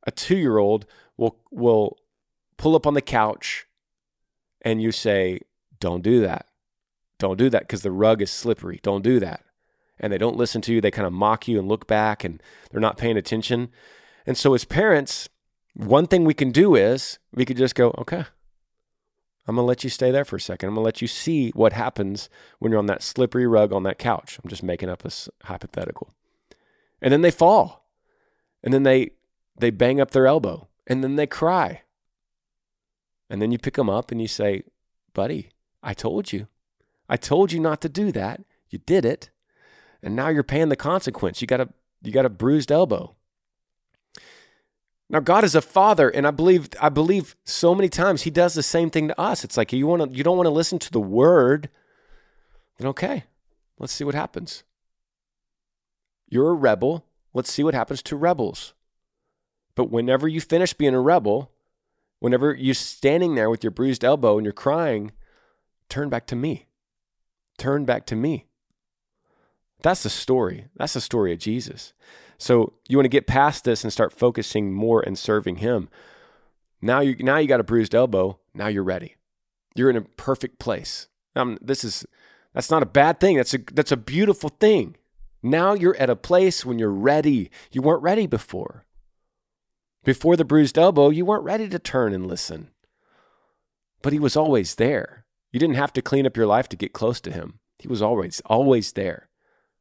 a 0.03 0.11
two 0.11 0.37
year 0.37 0.59
old 0.59 0.85
will, 1.17 1.41
will 1.51 1.97
pull 2.55 2.73
up 2.73 2.87
on 2.87 2.93
the 2.93 3.01
couch 3.01 3.66
and 4.61 4.81
you 4.81 4.91
say, 4.91 5.39
don't 5.79 6.03
do 6.03 6.21
that. 6.21 6.47
Don't 7.19 7.37
do 7.37 7.49
that 7.49 7.61
because 7.61 7.81
the 7.81 7.91
rug 7.91 8.21
is 8.21 8.31
slippery. 8.31 8.79
Don't 8.83 9.03
do 9.03 9.19
that. 9.19 9.43
And 9.99 10.13
they 10.13 10.17
don't 10.17 10.37
listen 10.37 10.61
to 10.61 10.73
you. 10.73 10.81
They 10.81 10.91
kind 10.91 11.07
of 11.07 11.13
mock 11.13 11.47
you 11.47 11.57
and 11.57 11.67
look 11.67 11.87
back 11.87 12.23
and 12.23 12.41
they're 12.69 12.79
not 12.81 12.97
paying 12.97 13.17
attention. 13.17 13.69
And 14.25 14.37
so, 14.37 14.53
as 14.53 14.65
parents, 14.65 15.27
one 15.73 16.05
thing 16.05 16.23
we 16.23 16.33
can 16.33 16.51
do 16.51 16.75
is 16.75 17.17
we 17.33 17.45
could 17.45 17.57
just 17.57 17.73
go, 17.73 17.95
okay, 17.97 18.25
I'm 19.47 19.55
going 19.55 19.63
to 19.63 19.67
let 19.67 19.83
you 19.83 19.89
stay 19.89 20.11
there 20.11 20.25
for 20.25 20.35
a 20.35 20.41
second. 20.41 20.69
I'm 20.69 20.75
going 20.75 20.83
to 20.83 20.85
let 20.85 21.01
you 21.01 21.07
see 21.07 21.51
what 21.51 21.73
happens 21.73 22.29
when 22.59 22.71
you're 22.71 22.79
on 22.79 22.87
that 22.87 23.01
slippery 23.01 23.47
rug 23.47 23.71
on 23.71 23.83
that 23.83 23.97
couch. 23.97 24.39
I'm 24.43 24.49
just 24.49 24.63
making 24.63 24.89
up 24.89 25.03
this 25.03 25.29
hypothetical. 25.43 26.13
And 27.01 27.13
then 27.13 27.21
they 27.21 27.31
fall. 27.31 27.85
And 28.63 28.73
then 28.73 28.83
they 28.83 29.11
they 29.59 29.69
bang 29.69 29.99
up 29.99 30.11
their 30.11 30.27
elbow 30.27 30.67
and 30.85 31.03
then 31.03 31.15
they 31.15 31.25
cry. 31.25 31.81
And 33.29 33.41
then 33.41 33.51
you 33.51 33.57
pick 33.57 33.75
them 33.75 33.89
up 33.89 34.11
and 34.11 34.21
you 34.21 34.27
say, 34.27 34.63
"Buddy, 35.13 35.49
I 35.83 35.93
told 35.93 36.31
you. 36.31 36.47
I 37.09 37.17
told 37.17 37.51
you 37.51 37.59
not 37.59 37.81
to 37.81 37.89
do 37.89 38.11
that. 38.11 38.41
You 38.69 38.79
did 38.79 39.05
it. 39.05 39.29
And 40.03 40.15
now 40.15 40.29
you're 40.29 40.43
paying 40.43 40.69
the 40.69 40.75
consequence. 40.75 41.41
You 41.41 41.47
got 41.47 41.61
a 41.61 41.69
you 42.01 42.11
got 42.11 42.25
a 42.25 42.29
bruised 42.29 42.71
elbow. 42.71 43.15
Now 45.09 45.19
God 45.21 45.43
is 45.43 45.55
a 45.55 45.61
father, 45.61 46.09
and 46.09 46.27
I 46.27 46.31
believe 46.31 46.69
I 46.81 46.89
believe 46.89 47.35
so 47.45 47.73
many 47.73 47.89
times 47.89 48.23
He 48.23 48.29
does 48.29 48.53
the 48.53 48.63
same 48.63 48.89
thing 48.89 49.07
to 49.07 49.19
us. 49.19 49.43
It's 49.43 49.57
like 49.57 49.71
you 49.71 49.87
want 49.87 50.11
to 50.11 50.17
you 50.17 50.23
don't 50.23 50.37
want 50.37 50.47
to 50.47 50.51
listen 50.51 50.79
to 50.79 50.91
the 50.91 50.99
word, 51.01 51.69
then 52.77 52.87
okay, 52.87 53.23
let's 53.79 53.93
see 53.93 54.03
what 54.03 54.15
happens. 54.15 54.63
You're 56.29 56.49
a 56.49 56.53
rebel. 56.53 57.05
Let's 57.33 57.51
see 57.51 57.63
what 57.63 57.73
happens 57.73 58.01
to 58.03 58.15
rebels. 58.15 58.73
But 59.75 59.89
whenever 59.91 60.27
you 60.27 60.41
finish 60.41 60.73
being 60.73 60.95
a 60.95 61.01
rebel, 61.01 61.51
whenever 62.19 62.53
you're 62.53 62.73
standing 62.73 63.35
there 63.35 63.49
with 63.49 63.63
your 63.63 63.71
bruised 63.71 64.03
elbow 64.03 64.37
and 64.37 64.45
you're 64.45 64.53
crying, 64.53 65.11
turn 65.89 66.09
back 66.09 66.27
to 66.27 66.35
me. 66.35 66.67
Turn 67.57 67.85
back 67.85 68.05
to 68.07 68.15
me. 68.15 68.45
That's 69.81 70.03
the 70.03 70.09
story. 70.09 70.67
That's 70.75 70.93
the 70.93 71.01
story 71.01 71.33
of 71.33 71.39
Jesus. 71.39 71.93
So 72.37 72.73
you 72.87 72.97
want 72.97 73.05
to 73.05 73.09
get 73.09 73.27
past 73.27 73.63
this 73.63 73.83
and 73.83 73.91
start 73.91 74.13
focusing 74.13 74.73
more 74.73 75.01
and 75.01 75.17
serving 75.17 75.57
Him. 75.57 75.89
Now 76.81 76.99
you 76.99 77.15
now 77.19 77.37
you 77.37 77.47
got 77.47 77.59
a 77.59 77.63
bruised 77.63 77.95
elbow. 77.95 78.39
Now 78.53 78.67
you're 78.67 78.83
ready. 78.83 79.15
You're 79.75 79.89
in 79.89 79.95
a 79.95 80.01
perfect 80.01 80.59
place. 80.59 81.07
Um, 81.35 81.57
this 81.61 81.83
is 81.83 82.05
that's 82.53 82.71
not 82.71 82.83
a 82.83 82.87
bad 82.87 83.19
thing. 83.19 83.37
That's 83.37 83.53
a 83.53 83.59
that's 83.71 83.91
a 83.91 83.97
beautiful 83.97 84.49
thing. 84.49 84.95
Now 85.43 85.73
you're 85.73 85.97
at 85.97 86.09
a 86.09 86.15
place 86.15 86.65
when 86.65 86.79
you're 86.79 86.89
ready. 86.89 87.49
You 87.71 87.81
weren't 87.81 88.03
ready 88.03 88.27
before. 88.27 88.85
Before 90.07 90.37
the 90.37 90.45
bruised 90.45 90.77
elbow, 90.77 91.09
you 91.09 91.25
weren't 91.25 91.43
ready 91.43 91.67
to 91.67 91.77
turn 91.77 92.13
and 92.13 92.27
listen. 92.27 92.69
But 94.01 94.13
he 94.13 94.19
was 94.19 94.37
always 94.37 94.75
there. 94.75 95.25
You 95.51 95.59
didn't 95.59 95.75
have 95.75 95.91
to 95.91 96.01
clean 96.01 96.25
up 96.25 96.37
your 96.37 96.45
life 96.45 96.69
to 96.69 96.77
get 96.77 96.93
close 96.93 97.19
to 97.19 97.31
him. 97.33 97.59
He 97.77 97.89
was 97.89 98.01
always 98.01 98.41
always 98.45 98.93
there, 98.93 99.27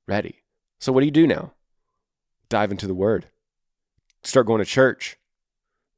ready. 0.05 0.43
So 0.81 0.91
what 0.91 1.03
do 1.03 1.07
you 1.07 1.12
do 1.12 1.29
now? 1.29 1.53
dive 2.49 2.73
into 2.73 2.89
the 2.89 2.95
word. 2.95 3.27
Start 4.25 4.49
going 4.49 4.59
to 4.59 4.65
church. 4.65 5.17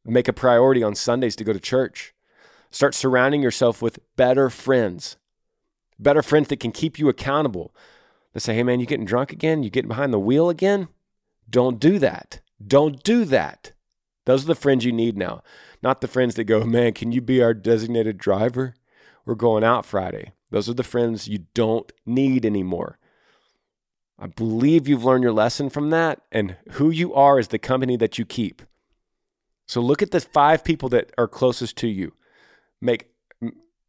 Make 0.04 0.28
a 0.28 0.34
priority 0.34 0.82
on 0.82 0.94
Sundays 0.94 1.34
to 1.36 1.44
go 1.44 1.54
to 1.54 1.58
church. 1.58 2.12
Start 2.70 2.94
surrounding 2.94 3.40
yourself 3.40 3.80
with 3.80 3.98
better 4.16 4.50
friends, 4.50 5.16
better 5.98 6.22
friends 6.22 6.48
that 6.48 6.60
can 6.60 6.72
keep 6.72 6.98
you 6.98 7.08
accountable. 7.08 7.74
They 8.34 8.40
say, 8.40 8.54
hey, 8.54 8.62
man, 8.62 8.78
you 8.78 8.84
getting 8.84 9.06
drunk 9.06 9.32
again? 9.32 9.62
You 9.62 9.70
getting 9.70 9.88
behind 9.88 10.12
the 10.12 10.18
wheel 10.18 10.50
again? 10.50 10.88
Don't 11.48 11.80
do 11.80 11.98
that. 11.98 12.42
Don't 12.62 13.02
do 13.02 13.24
that. 13.24 13.72
Those 14.28 14.44
are 14.44 14.48
the 14.48 14.54
friends 14.54 14.84
you 14.84 14.92
need 14.92 15.16
now, 15.16 15.42
not 15.82 16.02
the 16.02 16.06
friends 16.06 16.34
that 16.34 16.44
go, 16.44 16.62
man, 16.62 16.92
can 16.92 17.12
you 17.12 17.22
be 17.22 17.42
our 17.42 17.54
designated 17.54 18.18
driver? 18.18 18.74
We're 19.24 19.34
going 19.34 19.64
out 19.64 19.86
Friday. 19.86 20.32
Those 20.50 20.68
are 20.68 20.74
the 20.74 20.82
friends 20.82 21.28
you 21.28 21.46
don't 21.54 21.90
need 22.04 22.44
anymore. 22.44 22.98
I 24.18 24.26
believe 24.26 24.86
you've 24.86 25.02
learned 25.02 25.22
your 25.22 25.32
lesson 25.32 25.70
from 25.70 25.88
that, 25.90 26.20
and 26.30 26.58
who 26.72 26.90
you 26.90 27.14
are 27.14 27.38
is 27.38 27.48
the 27.48 27.58
company 27.58 27.96
that 27.96 28.18
you 28.18 28.26
keep. 28.26 28.60
So 29.66 29.80
look 29.80 30.02
at 30.02 30.10
the 30.10 30.20
five 30.20 30.62
people 30.62 30.90
that 30.90 31.10
are 31.16 31.26
closest 31.26 31.78
to 31.78 31.88
you. 31.88 32.12
Make 32.82 33.06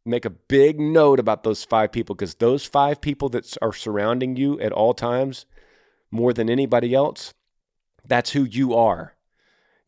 make 0.06 0.24
a 0.24 0.30
big 0.30 0.80
note 0.80 1.20
about 1.20 1.42
those 1.42 1.64
five 1.64 1.92
people 1.92 2.14
because 2.14 2.36
those 2.36 2.64
five 2.64 3.02
people 3.02 3.28
that 3.28 3.58
are 3.60 3.74
surrounding 3.74 4.36
you 4.36 4.58
at 4.60 4.72
all 4.72 4.94
times 4.94 5.44
more 6.10 6.32
than 6.32 6.48
anybody 6.48 6.94
else, 6.94 7.34
that's 8.06 8.30
who 8.30 8.44
you 8.44 8.72
are. 8.72 9.16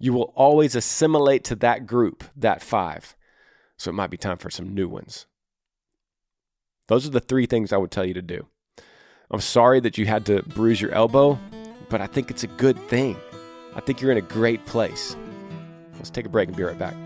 You 0.03 0.13
will 0.13 0.33
always 0.35 0.75
assimilate 0.75 1.45
to 1.45 1.55
that 1.55 1.87
group, 1.87 2.25
that 2.35 2.61
five. 2.61 3.15
So 3.77 3.89
it 3.89 3.95
might 3.95 4.11
be 4.11 4.17
time 4.17 4.37
for 4.37 4.51
some 4.51 4.75
new 4.75 4.89
ones. 4.89 5.27
Those 6.89 7.07
are 7.07 7.11
the 7.11 7.21
three 7.21 7.47
things 7.47 7.73
I 7.73 7.77
would 7.77 7.93
tell 7.93 8.05
you 8.05 8.15
to 8.15 8.21
do. 8.21 8.49
I'm 9.31 9.41
sorry 9.41 9.79
that 9.79 9.99
you 9.99 10.07
had 10.07 10.27
to 10.27 10.43
bruise 10.43 10.81
your 10.81 10.91
elbow, 10.91 11.39
but 11.89 12.01
I 12.01 12.09
think 12.09 12.33
it's 12.33 12.43
a 12.43 12.49
good 12.49 12.77
thing. 12.89 13.17
I 13.77 13.81
think 13.81 14.01
you're 14.01 14.11
in 14.11 14.19
a 14.19 14.23
great 14.23 14.67
place. 14.67 15.15
Let's 15.95 16.11
take 16.11 16.27
a 16.27 16.29
break 16.29 16.49
and 16.49 16.57
be 16.57 16.65
right 16.65 16.77
back. 16.77 16.97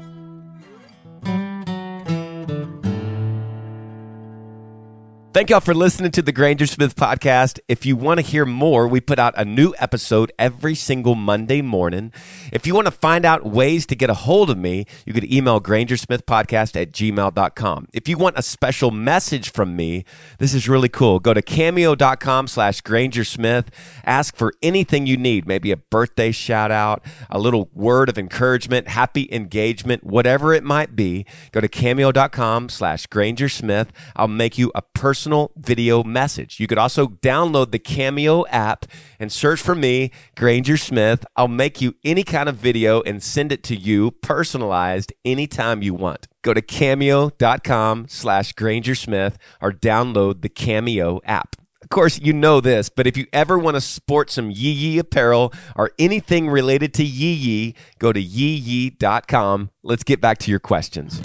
Thank 5.37 5.51
y'all 5.51 5.61
for 5.61 5.75
listening 5.75 6.13
to 6.13 6.23
the 6.23 6.33
Granger 6.33 6.65
Smith 6.65 6.97
podcast. 6.97 7.61
If 7.69 7.85
you 7.85 7.95
want 7.95 8.21
to 8.21 8.25
hear 8.25 8.47
more, 8.47 8.89
we 8.89 9.03
put 9.03 9.19
out 9.19 9.35
a 9.37 9.45
new 9.45 9.75
episode 9.79 10.33
every 10.39 10.75
single 10.75 11.15
Monday 11.15 11.61
morning. 11.61 12.11
If 12.55 12.67
you 12.67 12.75
want 12.75 12.87
to 12.87 12.91
find 12.91 13.27
out 13.27 13.45
ways 13.45 13.85
to 13.89 13.95
get 13.95 14.09
a 14.09 14.15
hold 14.15 14.49
of 14.49 14.57
me, 14.57 14.87
you 15.05 15.13
could 15.13 15.31
email 15.31 15.61
grangersmithpodcast 15.61 16.81
at 16.81 16.91
gmail.com. 16.91 17.89
If 17.93 18.09
you 18.09 18.17
want 18.17 18.39
a 18.39 18.43
special 18.43 18.91
message 18.91 19.53
from 19.53 19.77
me, 19.77 20.07
this 20.39 20.55
is 20.55 20.71
really 20.71 20.89
cool. 20.89 21.21
Go 21.21 21.35
to 21.35 21.43
cameo.com 21.43 22.47
slash 22.47 22.81
grangersmith. 22.81 23.67
Ask 24.07 24.37
for 24.37 24.55
anything 24.63 25.07
you 25.07 25.19
need, 25.19 25.47
maybe 25.47 25.71
a 25.71 25.77
birthday 25.77 26.33
shout 26.33 26.71
out, 26.71 27.05
a 27.29 27.39
little 27.39 27.69
word 27.75 28.09
of 28.09 28.17
encouragement, 28.17 28.89
happy 28.89 29.29
engagement, 29.31 30.03
whatever 30.03 30.55
it 30.55 30.65
might 30.65 30.97
be. 30.97 31.27
Go 31.53 31.61
to 31.61 31.69
cameo.com 31.69 32.71
slash 32.71 33.07
grangersmith. 33.09 33.89
I'll 34.17 34.29
make 34.29 34.57
you 34.57 34.73
a 34.75 34.81
personal 34.81 35.26
personal 35.27 35.51
video 35.57 36.05
message. 36.05 36.61
You 36.61 36.69
could 36.69 36.79
also 36.79 37.09
download 37.09 37.73
the 37.73 37.81
Cameo 37.81 38.47
app 38.47 38.87
and 39.19 39.33
search 39.33 39.61
for 39.61 39.75
me, 39.75 40.13
Granger 40.37 40.77
Smith. 40.77 41.27
I'll 41.35 41.49
make 41.49 41.81
you 41.81 41.97
any 42.05 42.23
kind 42.23 42.49
of 42.49 42.55
video 42.55 43.03
and 43.03 43.21
send 43.21 43.51
it 43.51 43.65
to 43.65 43.75
you 43.75 44.13
personalized 44.13 45.13
anytime 45.25 45.83
you 45.83 45.95
want. 45.95 46.29
Go 46.43 46.55
to 46.55 46.63
cameo.com 46.63 48.07
slash 48.09 48.53
Granger 48.53 48.95
Smith 48.95 49.37
or 49.61 49.73
download 49.73 50.43
the 50.43 50.49
Cameo 50.49 51.21
app. 51.25 51.57
Of 51.83 51.89
course, 51.89 52.21
you 52.21 52.33
know 52.33 52.61
this, 52.61 52.89
but 52.89 53.09
if 53.09 53.17
you 53.17 53.27
ever 53.33 53.59
want 53.59 53.75
to 53.75 53.81
sport 53.81 54.31
some 54.31 54.53
Yee 54.53 54.71
Yee 54.71 54.99
apparel 55.01 55.53
or 55.75 55.91
anything 55.99 56.49
related 56.49 56.95
to 56.95 57.05
Yee 57.05 57.33
Yee, 57.33 57.75
go 57.99 58.13
to 58.13 58.23
yeeyee.com. 58.23 59.71
Let's 59.83 60.05
get 60.05 60.21
back 60.21 60.39
to 60.39 60.53
your 60.53 60.61
questions. 60.61 61.21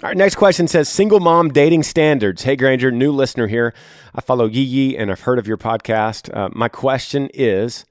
All 0.00 0.08
right, 0.08 0.16
next 0.16 0.36
question 0.36 0.68
says 0.68 0.88
single 0.88 1.18
mom 1.18 1.48
dating 1.48 1.82
standards. 1.82 2.44
Hey, 2.44 2.54
Granger, 2.54 2.92
new 2.92 3.10
listener 3.10 3.48
here. 3.48 3.74
I 4.14 4.20
follow 4.20 4.46
Yee 4.46 4.62
Yee 4.62 4.96
and 4.96 5.10
I've 5.10 5.22
heard 5.22 5.40
of 5.40 5.48
your 5.48 5.56
podcast. 5.56 6.32
Uh, 6.32 6.50
my 6.52 6.68
question 6.68 7.28
is 7.34 7.84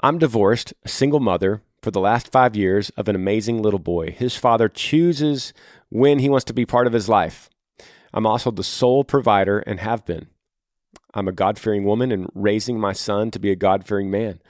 I'm 0.00 0.16
divorced, 0.18 0.72
a 0.82 0.88
single 0.88 1.20
mother, 1.20 1.60
for 1.82 1.90
the 1.90 2.00
last 2.00 2.32
five 2.32 2.56
years 2.56 2.88
of 2.96 3.06
an 3.06 3.14
amazing 3.14 3.60
little 3.60 3.78
boy. 3.78 4.12
His 4.12 4.38
father 4.38 4.66
chooses 4.66 5.52
when 5.90 6.20
he 6.20 6.30
wants 6.30 6.46
to 6.46 6.54
be 6.54 6.64
part 6.64 6.86
of 6.86 6.94
his 6.94 7.06
life. 7.06 7.50
I'm 8.14 8.26
also 8.26 8.50
the 8.50 8.64
sole 8.64 9.04
provider 9.04 9.58
and 9.58 9.80
have 9.80 10.06
been. 10.06 10.28
I'm 11.12 11.28
a 11.28 11.32
God 11.32 11.58
fearing 11.58 11.84
woman 11.84 12.12
and 12.12 12.30
raising 12.34 12.80
my 12.80 12.94
son 12.94 13.30
to 13.32 13.38
be 13.38 13.50
a 13.50 13.56
God 13.56 13.86
fearing 13.86 14.10
man. 14.10 14.40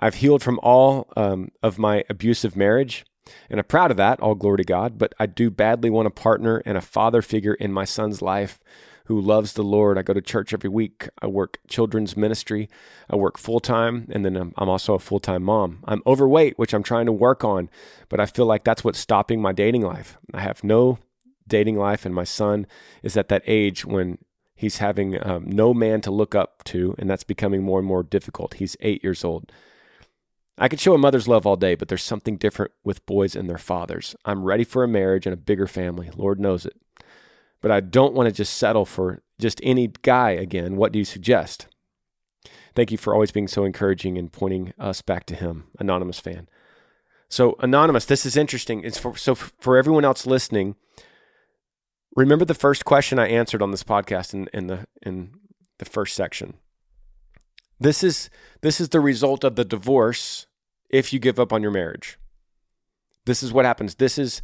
I've 0.00 0.16
healed 0.16 0.42
from 0.42 0.58
all 0.60 1.06
um, 1.16 1.50
of 1.62 1.78
my 1.78 2.02
abusive 2.10 2.56
marriage, 2.56 3.04
and 3.50 3.58
I'm 3.60 3.66
proud 3.66 3.90
of 3.90 3.96
that, 3.96 4.20
all 4.20 4.34
glory 4.34 4.58
to 4.58 4.64
God. 4.64 4.98
But 4.98 5.14
I 5.18 5.26
do 5.26 5.50
badly 5.50 5.90
want 5.90 6.06
a 6.06 6.10
partner 6.10 6.62
and 6.64 6.76
a 6.76 6.82
father 6.82 7.22
figure 7.22 7.54
in 7.54 7.72
my 7.72 7.84
son's 7.84 8.22
life 8.22 8.60
who 9.06 9.20
loves 9.20 9.52
the 9.52 9.62
Lord. 9.62 9.98
I 9.98 10.02
go 10.02 10.14
to 10.14 10.22
church 10.22 10.52
every 10.54 10.70
week. 10.70 11.08
I 11.20 11.26
work 11.26 11.58
children's 11.68 12.16
ministry. 12.16 12.70
I 13.10 13.16
work 13.16 13.36
full 13.36 13.60
time, 13.60 14.08
and 14.10 14.24
then 14.24 14.36
I'm, 14.36 14.52
also 14.56 14.94
a 14.94 14.98
full 14.98 15.20
time 15.20 15.42
mom. 15.42 15.80
I'm 15.84 16.02
overweight, 16.06 16.58
which 16.58 16.72
I'm 16.72 16.82
trying 16.82 17.06
to 17.06 17.12
work 17.12 17.44
on, 17.44 17.68
but 18.08 18.20
I 18.20 18.26
feel 18.26 18.46
like 18.46 18.64
that's 18.64 18.82
what's 18.82 18.98
stopping 18.98 19.42
my 19.42 19.52
dating 19.52 19.82
life. 19.82 20.16
I 20.32 20.40
have 20.40 20.64
no 20.64 20.98
dating 21.46 21.76
life, 21.76 22.06
and 22.06 22.14
my 22.14 22.24
son 22.24 22.66
is 23.02 23.16
at 23.16 23.28
that 23.28 23.42
age 23.46 23.84
when 23.84 24.18
he's 24.54 24.78
having 24.78 25.24
um, 25.26 25.44
no 25.46 25.74
man 25.74 26.00
to 26.02 26.10
look 26.10 26.34
up 26.34 26.64
to, 26.64 26.94
and 26.98 27.08
that's 27.10 27.24
becoming 27.24 27.62
more 27.62 27.78
and 27.78 27.88
more 27.88 28.02
difficult. 28.02 28.54
He's 28.54 28.76
eight 28.80 29.02
years 29.04 29.24
old. 29.24 29.52
I 30.56 30.68
could 30.68 30.80
show 30.80 30.94
a 30.94 30.98
mother's 30.98 31.26
love 31.26 31.46
all 31.46 31.56
day, 31.56 31.74
but 31.74 31.88
there's 31.88 32.02
something 32.02 32.36
different 32.36 32.72
with 32.84 33.04
boys 33.06 33.34
and 33.34 33.48
their 33.48 33.58
fathers. 33.58 34.14
I'm 34.24 34.44
ready 34.44 34.64
for 34.64 34.84
a 34.84 34.88
marriage 34.88 35.26
and 35.26 35.34
a 35.34 35.36
bigger 35.36 35.66
family. 35.66 36.10
Lord 36.14 36.38
knows 36.38 36.64
it. 36.64 36.76
But 37.60 37.70
I 37.70 37.80
don't 37.80 38.14
want 38.14 38.28
to 38.28 38.34
just 38.34 38.54
settle 38.54 38.84
for 38.84 39.22
just 39.40 39.60
any 39.62 39.88
guy 40.02 40.30
again. 40.30 40.76
What 40.76 40.92
do 40.92 40.98
you 40.98 41.04
suggest? 41.04 41.66
Thank 42.74 42.92
you 42.92 42.98
for 42.98 43.14
always 43.14 43.32
being 43.32 43.48
so 43.48 43.64
encouraging 43.64 44.18
and 44.18 44.32
pointing 44.32 44.72
us 44.78 45.00
back 45.00 45.26
to 45.26 45.34
Him, 45.34 45.64
Anonymous 45.78 46.20
fan. 46.20 46.48
So, 47.28 47.56
Anonymous, 47.60 48.04
this 48.04 48.26
is 48.26 48.36
interesting. 48.36 48.82
It's 48.84 48.98
for, 48.98 49.16
so 49.16 49.34
for 49.34 49.76
everyone 49.76 50.04
else 50.04 50.26
listening, 50.26 50.76
remember 52.14 52.44
the 52.44 52.54
first 52.54 52.84
question 52.84 53.18
I 53.18 53.28
answered 53.28 53.62
on 53.62 53.70
this 53.70 53.82
podcast 53.82 54.34
in, 54.34 54.48
in 54.52 54.66
the 54.66 54.86
in 55.02 55.34
the 55.78 55.84
first 55.84 56.14
section. 56.14 56.54
This 57.78 58.02
is 58.02 58.30
this 58.60 58.80
is 58.80 58.90
the 58.90 59.00
result 59.00 59.44
of 59.44 59.56
the 59.56 59.64
divorce 59.64 60.46
if 60.88 61.12
you 61.12 61.18
give 61.18 61.40
up 61.40 61.52
on 61.52 61.62
your 61.62 61.70
marriage. 61.70 62.18
This 63.26 63.42
is 63.42 63.52
what 63.52 63.64
happens. 63.64 63.96
This 63.96 64.18
is 64.18 64.42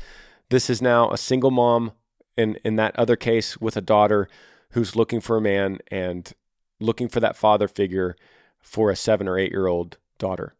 this 0.48 0.68
is 0.68 0.82
now 0.82 1.10
a 1.10 1.18
single 1.18 1.50
mom 1.50 1.92
in 2.36 2.58
in 2.64 2.76
that 2.76 2.96
other 2.98 3.16
case 3.16 3.56
with 3.58 3.76
a 3.76 3.82
daughter 3.82 4.28
who's 4.70 4.96
looking 4.96 5.20
for 5.20 5.36
a 5.36 5.40
man 5.40 5.78
and 5.90 6.32
looking 6.80 7.08
for 7.08 7.20
that 7.20 7.36
father 7.36 7.68
figure 7.68 8.16
for 8.60 8.90
a 8.90 8.96
7 8.96 9.26
or 9.26 9.38
8 9.38 9.50
year 9.50 9.66
old 9.66 9.98
daughter. 10.18 10.54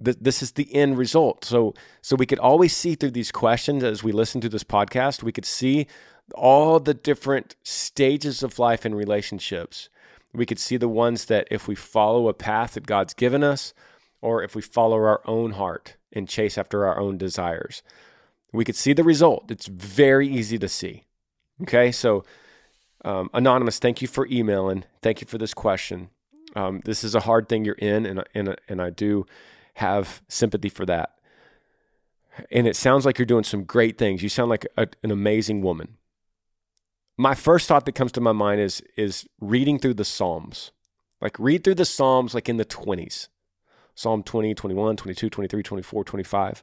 This 0.00 0.42
is 0.42 0.52
the 0.52 0.74
end 0.74 0.98
result. 0.98 1.44
So 1.44 1.74
so 2.02 2.16
we 2.16 2.26
could 2.26 2.38
always 2.40 2.76
see 2.76 2.94
through 2.94 3.12
these 3.12 3.32
questions 3.32 3.84
as 3.84 4.02
we 4.02 4.12
listen 4.12 4.40
to 4.40 4.48
this 4.48 4.64
podcast, 4.64 5.22
we 5.22 5.32
could 5.32 5.46
see 5.46 5.86
all 6.34 6.80
the 6.80 6.94
different 6.94 7.54
stages 7.62 8.42
of 8.42 8.58
life 8.58 8.84
and 8.84 8.96
relationships 8.96 9.88
we 10.34 10.46
could 10.46 10.58
see 10.58 10.76
the 10.76 10.88
ones 10.88 11.26
that 11.26 11.46
if 11.50 11.68
we 11.68 11.74
follow 11.74 12.28
a 12.28 12.34
path 12.34 12.74
that 12.74 12.86
God's 12.86 13.14
given 13.14 13.44
us, 13.44 13.72
or 14.20 14.42
if 14.42 14.54
we 14.54 14.62
follow 14.62 14.96
our 14.96 15.22
own 15.26 15.52
heart 15.52 15.96
and 16.12 16.28
chase 16.28 16.58
after 16.58 16.86
our 16.86 16.98
own 16.98 17.16
desires, 17.16 17.82
we 18.52 18.64
could 18.64 18.76
see 18.76 18.92
the 18.92 19.04
result. 19.04 19.50
It's 19.50 19.66
very 19.66 20.28
easy 20.28 20.58
to 20.58 20.68
see. 20.68 21.04
Okay, 21.62 21.92
so 21.92 22.24
um, 23.04 23.30
anonymous, 23.32 23.78
thank 23.78 24.02
you 24.02 24.08
for 24.08 24.26
emailing. 24.26 24.84
Thank 25.02 25.20
you 25.20 25.26
for 25.26 25.38
this 25.38 25.54
question. 25.54 26.10
Um, 26.56 26.80
this 26.84 27.04
is 27.04 27.14
a 27.14 27.20
hard 27.20 27.48
thing 27.48 27.64
you're 27.64 27.74
in, 27.74 28.06
and 28.06 28.24
and 28.34 28.56
and 28.68 28.82
I 28.82 28.90
do 28.90 29.26
have 29.74 30.22
sympathy 30.28 30.68
for 30.68 30.86
that. 30.86 31.10
And 32.50 32.66
it 32.66 32.76
sounds 32.76 33.06
like 33.06 33.18
you're 33.18 33.26
doing 33.26 33.44
some 33.44 33.64
great 33.64 33.98
things. 33.98 34.22
You 34.22 34.28
sound 34.28 34.50
like 34.50 34.66
a, 34.76 34.88
an 35.02 35.10
amazing 35.10 35.62
woman 35.62 35.96
my 37.16 37.34
first 37.34 37.68
thought 37.68 37.86
that 37.86 37.94
comes 37.94 38.12
to 38.12 38.20
my 38.20 38.32
mind 38.32 38.60
is 38.60 38.82
is 38.96 39.26
reading 39.40 39.78
through 39.78 39.94
the 39.94 40.04
Psalms. 40.04 40.72
Like 41.20 41.38
read 41.38 41.64
through 41.64 41.76
the 41.76 41.84
Psalms 41.84 42.34
like 42.34 42.48
in 42.48 42.56
the 42.56 42.64
20s. 42.64 43.28
Psalm 43.94 44.22
20, 44.24 44.54
21, 44.54 44.96
22, 44.96 45.30
23, 45.30 45.62
24, 45.62 46.04
25. 46.04 46.62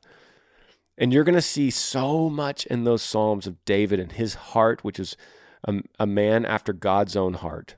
And 0.98 1.14
you're 1.14 1.24
going 1.24 1.36
to 1.36 1.42
see 1.42 1.72
so 1.72 2.30
much 2.30 2.66
in 2.66 2.84
those 2.84 3.02
Psalms 3.02 3.48
of 3.48 3.64
David 3.64 4.00
and 4.00 4.12
his 4.12 4.34
heart, 4.34 4.84
which 4.84 5.00
is 5.00 5.16
a, 5.64 5.82
a 5.98 6.06
man 6.06 6.46
after 6.46 6.74
God's 6.74 7.16
own 7.16 7.36
heart. 7.36 7.76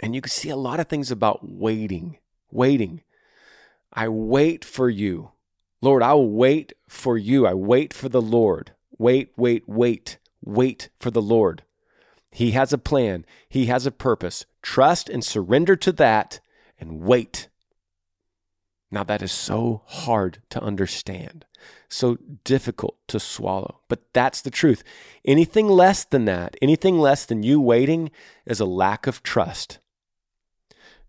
And 0.00 0.14
you 0.14 0.22
can 0.22 0.30
see 0.30 0.48
a 0.48 0.56
lot 0.56 0.80
of 0.80 0.88
things 0.88 1.10
about 1.10 1.48
waiting, 1.48 2.16
waiting. 2.50 3.02
I 3.92 4.08
wait 4.08 4.64
for 4.64 4.88
you. 4.88 5.32
Lord, 5.82 6.02
I 6.02 6.14
will 6.14 6.30
wait 6.30 6.72
for 6.88 7.18
you. 7.18 7.46
I 7.46 7.54
wait 7.54 7.92
for 7.92 8.08
the 8.08 8.22
Lord. 8.22 8.72
Wait, 8.98 9.32
wait, 9.36 9.64
wait. 9.68 10.18
Wait 10.42 10.88
for 10.98 11.10
the 11.10 11.22
Lord. 11.22 11.62
He 12.36 12.50
has 12.50 12.70
a 12.70 12.76
plan, 12.76 13.24
He 13.48 13.64
has 13.64 13.86
a 13.86 13.90
purpose. 13.90 14.44
Trust 14.60 15.08
and 15.08 15.24
surrender 15.24 15.74
to 15.76 15.90
that 15.92 16.40
and 16.78 17.00
wait. 17.00 17.48
Now, 18.90 19.04
that 19.04 19.22
is 19.22 19.32
so 19.32 19.80
hard 19.86 20.42
to 20.50 20.62
understand, 20.62 21.46
so 21.88 22.18
difficult 22.44 22.98
to 23.08 23.18
swallow, 23.18 23.80
but 23.88 24.12
that's 24.12 24.42
the 24.42 24.50
truth. 24.50 24.84
Anything 25.24 25.66
less 25.66 26.04
than 26.04 26.26
that, 26.26 26.58
anything 26.60 26.98
less 26.98 27.24
than 27.24 27.42
you 27.42 27.58
waiting, 27.58 28.10
is 28.44 28.60
a 28.60 28.66
lack 28.66 29.06
of 29.06 29.22
trust. 29.22 29.78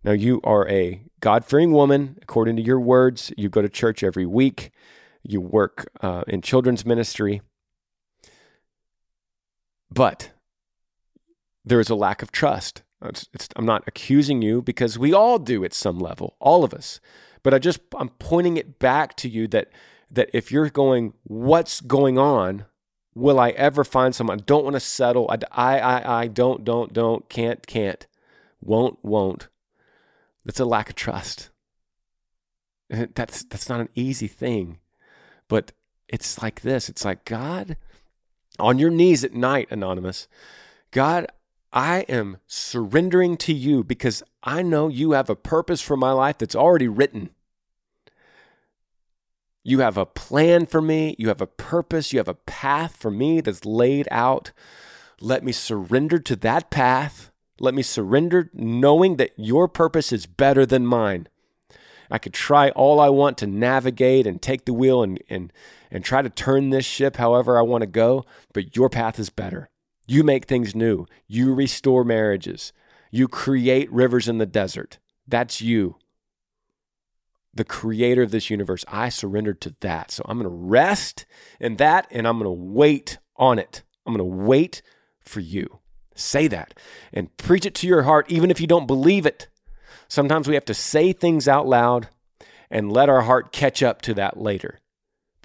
Now, 0.05 0.13
you 0.13 0.39
are 0.45 0.65
a 0.69 1.01
God 1.19 1.43
fearing 1.43 1.73
woman, 1.73 2.19
according 2.21 2.55
to 2.55 2.61
your 2.61 2.79
words. 2.79 3.33
You 3.35 3.49
go 3.49 3.61
to 3.61 3.67
church 3.67 4.01
every 4.01 4.25
week, 4.25 4.71
you 5.23 5.41
work 5.41 5.89
uh, 5.99 6.23
in 6.25 6.41
children's 6.41 6.85
ministry. 6.85 7.41
But 9.91 10.31
there 11.67 11.79
is 11.79 11.89
a 11.89 11.95
lack 11.95 12.21
of 12.21 12.31
trust. 12.31 12.83
It's, 13.03 13.27
it's, 13.33 13.49
I'm 13.55 13.65
not 13.65 13.83
accusing 13.87 14.41
you 14.41 14.61
because 14.61 14.97
we 14.97 15.13
all 15.13 15.37
do 15.37 15.63
at 15.63 15.73
some 15.73 15.99
level, 15.99 16.35
all 16.39 16.63
of 16.63 16.73
us. 16.73 16.99
But 17.43 17.53
I 17.53 17.59
just 17.59 17.79
I'm 17.95 18.09
pointing 18.09 18.57
it 18.57 18.79
back 18.79 19.15
to 19.17 19.29
you 19.29 19.47
that 19.49 19.69
that 20.09 20.29
if 20.33 20.51
you're 20.51 20.69
going, 20.69 21.13
what's 21.23 21.81
going 21.81 22.17
on? 22.17 22.65
Will 23.13 23.39
I 23.39 23.49
ever 23.49 23.83
find 23.83 24.15
someone? 24.15 24.39
I 24.39 24.43
don't 24.45 24.63
want 24.63 24.75
to 24.75 24.79
settle. 24.79 25.29
I, 25.29 25.37
I, 25.51 25.79
I, 25.79 26.21
I 26.21 26.27
don't, 26.27 26.63
don't, 26.63 26.93
don't, 26.93 27.27
can't, 27.29 27.65
can't, 27.65 28.05
won't, 28.61 28.99
won't. 29.03 29.47
That's 30.45 30.59
a 30.59 30.65
lack 30.65 30.89
of 30.89 30.95
trust. 30.95 31.49
That's 32.89 33.43
that's 33.43 33.67
not 33.67 33.81
an 33.81 33.89
easy 33.95 34.27
thing, 34.27 34.79
but 35.49 35.73
it's 36.07 36.41
like 36.41 36.61
this. 36.61 36.87
It's 36.87 37.03
like 37.03 37.25
God, 37.25 37.75
on 38.59 38.79
your 38.79 38.89
knees 38.89 39.25
at 39.25 39.33
night, 39.33 39.67
anonymous. 39.71 40.27
God, 40.91 41.27
I 41.73 41.99
am 42.09 42.37
surrendering 42.47 43.37
to 43.37 43.53
you 43.53 43.83
because 43.83 44.23
I 44.43 44.61
know 44.61 44.87
you 44.87 45.11
have 45.11 45.29
a 45.29 45.35
purpose 45.35 45.81
for 45.81 45.97
my 45.97 46.11
life 46.11 46.37
that's 46.37 46.55
already 46.55 46.87
written. 46.87 47.31
You 49.63 49.79
have 49.79 49.97
a 49.97 50.05
plan 50.05 50.65
for 50.65 50.81
me. 50.81 51.15
You 51.19 51.27
have 51.27 51.41
a 51.41 51.47
purpose. 51.47 52.13
You 52.13 52.19
have 52.19 52.29
a 52.29 52.33
path 52.35 52.95
for 52.95 53.11
me 53.11 53.41
that's 53.41 53.65
laid 53.65 54.07
out. 54.11 54.51
Let 55.19 55.43
me 55.43 55.51
surrender 55.51 56.19
to 56.19 56.35
that 56.37 56.69
path. 56.69 57.31
Let 57.59 57.73
me 57.73 57.81
surrender 57.81 58.49
knowing 58.53 59.17
that 59.17 59.33
your 59.35 59.67
purpose 59.67 60.13
is 60.13 60.25
better 60.25 60.65
than 60.65 60.85
mine. 60.85 61.27
I 62.09 62.17
could 62.17 62.33
try 62.33 62.69
all 62.69 63.01
I 63.01 63.09
want 63.09 63.37
to 63.39 63.47
navigate 63.47 64.25
and 64.25 64.41
take 64.41 64.63
the 64.63 64.73
wheel 64.73 65.03
and, 65.03 65.21
and, 65.29 65.51
and 65.91 66.01
try 66.03 66.21
to 66.21 66.29
turn 66.29 66.69
this 66.69 66.85
ship 66.85 67.17
however 67.17 67.59
I 67.59 67.63
want 67.63 67.81
to 67.81 67.87
go, 67.87 68.23
but 68.53 68.75
your 68.75 68.89
path 68.89 69.19
is 69.19 69.29
better. 69.29 69.69
You 70.07 70.23
make 70.23 70.45
things 70.45 70.73
new. 70.73 71.05
You 71.27 71.53
restore 71.53 72.03
marriages. 72.03 72.73
You 73.11 73.27
create 73.27 73.91
rivers 73.91 74.27
in 74.27 74.37
the 74.37 74.45
desert. 74.45 74.99
That's 75.27 75.61
you, 75.61 75.97
the 77.53 77.65
creator 77.65 78.21
of 78.21 78.31
this 78.31 78.49
universe. 78.49 78.85
I 78.87 79.09
surrendered 79.09 79.59
to 79.61 79.75
that. 79.81 80.11
So 80.11 80.23
I'm 80.27 80.37
going 80.37 80.49
to 80.49 80.55
rest 80.55 81.25
in 81.59 81.75
that 81.77 82.07
and 82.09 82.27
I'm 82.27 82.39
going 82.39 82.45
to 82.45 82.73
wait 82.73 83.17
on 83.35 83.59
it. 83.59 83.83
I'm 84.05 84.15
going 84.15 84.29
to 84.29 84.45
wait 84.45 84.81
for 85.19 85.41
you. 85.41 85.79
Say 86.15 86.47
that 86.47 86.73
and 87.13 87.35
preach 87.37 87.65
it 87.65 87.75
to 87.75 87.87
your 87.87 88.03
heart, 88.03 88.31
even 88.31 88.49
if 88.49 88.61
you 88.61 88.67
don't 88.67 88.87
believe 88.87 89.25
it. 89.25 89.49
Sometimes 90.07 90.47
we 90.47 90.55
have 90.55 90.65
to 90.65 90.73
say 90.73 91.11
things 91.11 91.47
out 91.47 91.67
loud 91.67 92.07
and 92.71 92.91
let 92.91 93.09
our 93.09 93.21
heart 93.21 93.51
catch 93.51 93.83
up 93.83 94.01
to 94.03 94.13
that 94.15 94.37
later. 94.37 94.79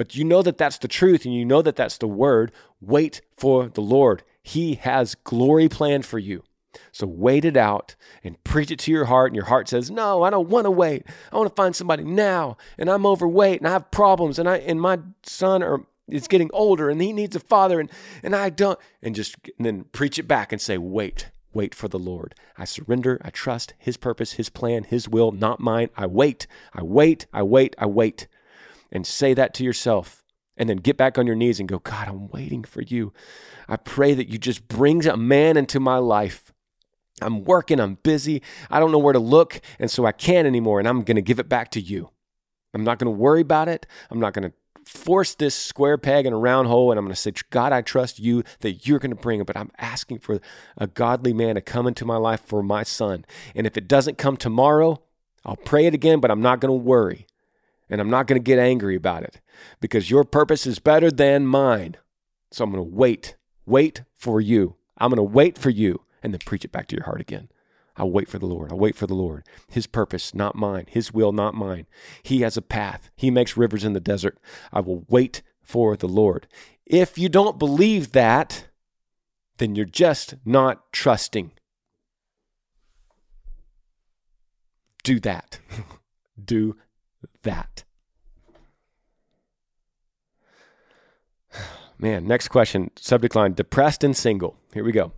But 0.02 0.16
you 0.16 0.24
know 0.24 0.42
that 0.42 0.58
that's 0.58 0.78
the 0.78 0.88
truth 0.88 1.24
and 1.24 1.32
you 1.32 1.44
know 1.44 1.62
that 1.62 1.76
that's 1.76 1.96
the 1.96 2.08
word. 2.08 2.50
Wait 2.80 3.20
for 3.36 3.68
the 3.68 3.80
Lord. 3.80 4.24
He 4.42 4.74
has 4.74 5.14
glory 5.14 5.68
planned 5.68 6.04
for 6.04 6.18
you. 6.18 6.42
So 6.90 7.06
wait 7.06 7.44
it 7.44 7.56
out 7.56 7.94
and 8.24 8.42
preach 8.42 8.72
it 8.72 8.80
to 8.80 8.90
your 8.90 9.04
heart. 9.04 9.28
And 9.28 9.36
your 9.36 9.44
heart 9.44 9.68
says, 9.68 9.92
No, 9.92 10.24
I 10.24 10.30
don't 10.30 10.48
want 10.48 10.64
to 10.64 10.72
wait. 10.72 11.04
I 11.30 11.36
want 11.36 11.48
to 11.50 11.54
find 11.54 11.76
somebody 11.76 12.02
now. 12.02 12.56
And 12.76 12.90
I'm 12.90 13.06
overweight 13.06 13.60
and 13.60 13.68
I 13.68 13.70
have 13.70 13.92
problems. 13.92 14.40
And 14.40 14.48
I 14.48 14.56
and 14.56 14.80
my 14.80 14.98
son 15.22 15.62
or 15.62 15.86
is 16.08 16.26
getting 16.26 16.50
older 16.52 16.90
and 16.90 17.00
he 17.00 17.12
needs 17.12 17.36
a 17.36 17.40
father 17.40 17.78
and, 17.78 17.88
and 18.24 18.34
I 18.34 18.50
don't 18.50 18.80
and 19.04 19.14
just 19.14 19.36
and 19.56 19.64
then 19.64 19.84
preach 19.92 20.18
it 20.18 20.26
back 20.26 20.50
and 20.50 20.60
say, 20.60 20.78
Wait, 20.78 21.30
wait 21.52 21.76
for 21.76 21.86
the 21.86 22.00
Lord. 22.00 22.34
I 22.58 22.64
surrender, 22.64 23.20
I 23.24 23.30
trust 23.30 23.74
his 23.78 23.96
purpose, 23.96 24.32
his 24.32 24.48
plan, 24.48 24.82
his 24.82 25.08
will, 25.08 25.30
not 25.30 25.60
mine. 25.60 25.90
I 25.96 26.06
wait, 26.06 26.48
I 26.74 26.82
wait, 26.82 27.26
I 27.32 27.44
wait, 27.44 27.76
I 27.78 27.86
wait. 27.86 28.26
And 28.92 29.06
say 29.06 29.34
that 29.34 29.54
to 29.54 29.64
yourself 29.64 30.22
and 30.56 30.68
then 30.68 30.76
get 30.76 30.96
back 30.96 31.18
on 31.18 31.26
your 31.26 31.34
knees 31.34 31.58
and 31.58 31.68
go, 31.68 31.78
God, 31.78 32.06
I'm 32.06 32.28
waiting 32.28 32.62
for 32.62 32.82
you. 32.82 33.12
I 33.68 33.76
pray 33.76 34.14
that 34.14 34.28
you 34.28 34.38
just 34.38 34.68
brings 34.68 35.06
a 35.06 35.16
man 35.16 35.56
into 35.56 35.80
my 35.80 35.96
life. 35.96 36.52
I'm 37.20 37.44
working, 37.44 37.80
I'm 37.80 37.98
busy, 38.02 38.42
I 38.70 38.78
don't 38.78 38.92
know 38.92 38.98
where 38.98 39.12
to 39.12 39.18
look, 39.18 39.60
and 39.78 39.90
so 39.90 40.04
I 40.04 40.12
can't 40.12 40.46
anymore, 40.46 40.78
and 40.78 40.88
I'm 40.88 41.04
to 41.16 41.22
give 41.22 41.38
it 41.38 41.48
back 41.48 41.70
to 41.72 41.80
you. 41.80 42.10
I'm 42.74 42.84
not 42.84 42.98
to 43.10 43.18
worry 43.18 43.42
about 43.42 43.68
it. 43.68 43.86
I'm 44.10 44.18
not 44.18 44.34
to 44.50 44.52
force 44.84 45.34
this 45.34 45.54
square 45.54 45.98
peg 45.98 46.26
in 46.26 46.32
a 46.32 46.38
round 46.38 46.68
hole, 46.68 46.90
and 46.90 46.98
I'm 46.98 47.08
to 47.08 47.14
say, 47.14 47.32
God, 47.50 47.72
I 47.72 47.82
trust 47.82 48.18
you 48.18 48.42
that 48.60 48.86
you're 48.86 48.98
to 49.14 49.20
bring 49.20 49.40
it, 49.40 49.46
but 49.46 49.56
I'm 49.56 49.70
asking 49.78 50.18
for 50.18 50.40
a 50.76 50.86
godly 50.86 51.32
man 51.32 51.54
to 51.54 51.60
come 51.60 51.86
into 51.86 52.04
my 52.04 52.16
life 52.16 52.42
for 52.44 52.62
my 52.62 52.82
son. 52.82 53.24
And 53.54 53.66
if 53.66 53.76
it 53.76 53.88
doesn't 53.88 54.18
come 54.18 54.36
tomorrow, 54.36 55.02
I'll 55.44 55.56
pray 55.56 55.86
it 55.86 55.94
again, 55.94 56.20
but 56.20 56.30
I'm 56.30 56.42
not 56.42 56.60
to 56.76 56.82
worry. 56.82 57.26
And 57.92 58.00
I'm 58.00 58.08
not 58.08 58.26
going 58.26 58.40
to 58.40 58.42
get 58.42 58.58
angry 58.58 58.96
about 58.96 59.22
it 59.22 59.42
because 59.78 60.10
your 60.10 60.24
purpose 60.24 60.66
is 60.66 60.78
better 60.78 61.10
than 61.10 61.46
mine. 61.46 61.98
So 62.50 62.64
I'm 62.64 62.72
going 62.72 62.82
to 62.82 62.96
wait, 62.96 63.36
wait 63.66 64.04
for 64.16 64.40
you. 64.40 64.76
I'm 64.96 65.10
going 65.10 65.18
to 65.18 65.22
wait 65.22 65.58
for 65.58 65.68
you 65.68 66.00
and 66.22 66.32
then 66.32 66.40
preach 66.42 66.64
it 66.64 66.72
back 66.72 66.86
to 66.88 66.96
your 66.96 67.04
heart 67.04 67.20
again. 67.20 67.50
I'll 67.98 68.10
wait 68.10 68.30
for 68.30 68.38
the 68.38 68.46
Lord. 68.46 68.72
I'll 68.72 68.78
wait 68.78 68.96
for 68.96 69.06
the 69.06 69.14
Lord. 69.14 69.44
His 69.68 69.86
purpose, 69.86 70.34
not 70.34 70.56
mine. 70.56 70.86
His 70.88 71.12
will, 71.12 71.32
not 71.32 71.54
mine. 71.54 71.84
He 72.22 72.40
has 72.40 72.56
a 72.56 72.62
path. 72.62 73.10
He 73.14 73.30
makes 73.30 73.58
rivers 73.58 73.84
in 73.84 73.92
the 73.92 74.00
desert. 74.00 74.38
I 74.72 74.80
will 74.80 75.04
wait 75.10 75.42
for 75.60 75.94
the 75.94 76.08
Lord. 76.08 76.48
If 76.86 77.18
you 77.18 77.28
don't 77.28 77.58
believe 77.58 78.12
that, 78.12 78.68
then 79.58 79.74
you're 79.74 79.84
just 79.84 80.36
not 80.46 80.90
trusting. 80.94 81.52
Do 85.04 85.20
that. 85.20 85.60
Do 86.42 86.76
that. 87.42 87.84
Man, 91.98 92.26
next 92.26 92.48
question. 92.48 92.90
Subject 92.96 93.34
line 93.34 93.54
depressed 93.54 94.04
and 94.04 94.16
single. 94.16 94.56
Here 94.72 94.84
we 94.84 94.92
go. 94.92 95.12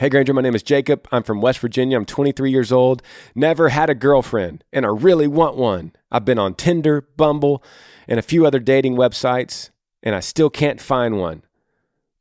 Hey 0.00 0.08
Granger, 0.08 0.32
my 0.32 0.40
name 0.40 0.54
is 0.54 0.62
Jacob. 0.62 1.06
I'm 1.12 1.22
from 1.22 1.42
West 1.42 1.58
Virginia. 1.58 1.98
I'm 1.98 2.06
23 2.06 2.50
years 2.50 2.72
old. 2.72 3.02
Never 3.34 3.68
had 3.68 3.90
a 3.90 3.94
girlfriend, 3.94 4.64
and 4.72 4.86
I 4.86 4.88
really 4.88 5.28
want 5.28 5.56
one. 5.56 5.92
I've 6.10 6.24
been 6.24 6.38
on 6.38 6.54
Tinder, 6.54 7.02
Bumble, 7.16 7.62
and 8.08 8.18
a 8.18 8.22
few 8.22 8.46
other 8.46 8.58
dating 8.58 8.96
websites, 8.96 9.70
and 10.02 10.14
I 10.14 10.20
still 10.20 10.48
can't 10.48 10.80
find 10.80 11.18
one. 11.18 11.42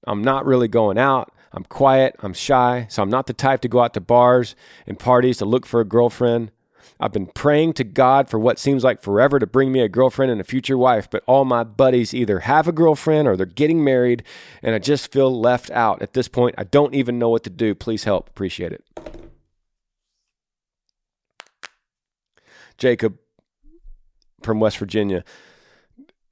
I'm 0.05 0.21
not 0.21 0.45
really 0.45 0.67
going 0.67 0.97
out. 0.97 1.33
I'm 1.53 1.63
quiet. 1.63 2.15
I'm 2.19 2.33
shy. 2.33 2.87
So 2.89 3.01
I'm 3.03 3.09
not 3.09 3.27
the 3.27 3.33
type 3.33 3.61
to 3.61 3.67
go 3.67 3.79
out 3.81 3.93
to 3.93 4.01
bars 4.01 4.55
and 4.85 4.99
parties 4.99 5.37
to 5.37 5.45
look 5.45 5.65
for 5.65 5.79
a 5.79 5.85
girlfriend. 5.85 6.51
I've 6.99 7.11
been 7.11 7.27
praying 7.27 7.73
to 7.73 7.83
God 7.83 8.29
for 8.29 8.39
what 8.39 8.59
seems 8.59 8.83
like 8.83 9.01
forever 9.01 9.39
to 9.39 9.47
bring 9.47 9.71
me 9.71 9.81
a 9.81 9.89
girlfriend 9.89 10.31
and 10.31 10.41
a 10.41 10.43
future 10.43 10.77
wife, 10.77 11.09
but 11.09 11.23
all 11.27 11.45
my 11.45 11.63
buddies 11.63 12.13
either 12.13 12.39
have 12.39 12.67
a 12.67 12.71
girlfriend 12.71 13.27
or 13.27 13.35
they're 13.35 13.45
getting 13.45 13.83
married, 13.83 14.23
and 14.61 14.75
I 14.75 14.79
just 14.79 15.11
feel 15.11 15.39
left 15.39 15.69
out. 15.71 16.01
At 16.01 16.13
this 16.13 16.27
point, 16.27 16.55
I 16.57 16.63
don't 16.63 16.93
even 16.93 17.19
know 17.19 17.29
what 17.29 17.43
to 17.43 17.49
do. 17.49 17.75
Please 17.75 18.03
help. 18.03 18.29
Appreciate 18.29 18.73
it. 18.73 18.83
Jacob 22.77 23.17
from 24.41 24.59
West 24.59 24.77
Virginia. 24.77 25.23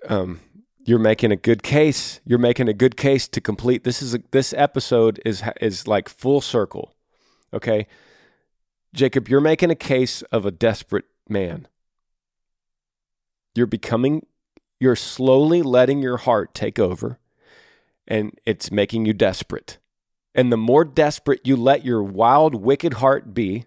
Um, 0.07 0.39
you're 0.83 0.97
making 0.97 1.31
a 1.31 1.35
good 1.35 1.61
case. 1.61 2.19
You're 2.25 2.39
making 2.39 2.67
a 2.67 2.73
good 2.73 2.97
case 2.97 3.27
to 3.27 3.39
complete. 3.39 3.83
This 3.83 4.01
is 4.01 4.15
a, 4.15 4.23
this 4.31 4.53
episode 4.53 5.21
is 5.23 5.43
is 5.61 5.87
like 5.87 6.09
full 6.09 6.41
circle. 6.41 6.95
Okay, 7.53 7.85
Jacob, 8.93 9.27
you're 9.27 9.41
making 9.41 9.69
a 9.69 9.75
case 9.75 10.21
of 10.23 10.45
a 10.45 10.51
desperate 10.51 11.05
man. 11.27 11.67
You're 13.55 13.67
becoming, 13.67 14.25
you're 14.79 14.95
slowly 14.95 15.61
letting 15.61 16.01
your 16.01 16.17
heart 16.17 16.53
take 16.53 16.79
over, 16.79 17.19
and 18.07 18.37
it's 18.45 18.71
making 18.71 19.05
you 19.05 19.13
desperate. 19.13 19.77
And 20.33 20.51
the 20.51 20.57
more 20.57 20.85
desperate 20.85 21.41
you 21.43 21.55
let 21.55 21.85
your 21.85 22.01
wild, 22.01 22.55
wicked 22.55 22.95
heart 22.95 23.33
be, 23.33 23.65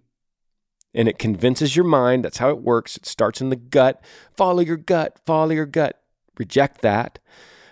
and 0.95 1.09
it 1.09 1.19
convinces 1.19 1.77
your 1.77 1.85
mind, 1.85 2.25
that's 2.25 2.39
how 2.39 2.51
it 2.51 2.61
works. 2.61 2.97
It 2.97 3.07
starts 3.07 3.41
in 3.41 3.49
the 3.49 3.57
gut. 3.57 4.03
Follow 4.37 4.61
your 4.61 4.77
gut, 4.77 5.19
follow 5.25 5.53
your 5.53 5.67
gut. 5.67 6.03
Reject 6.39 6.83
that. 6.83 7.19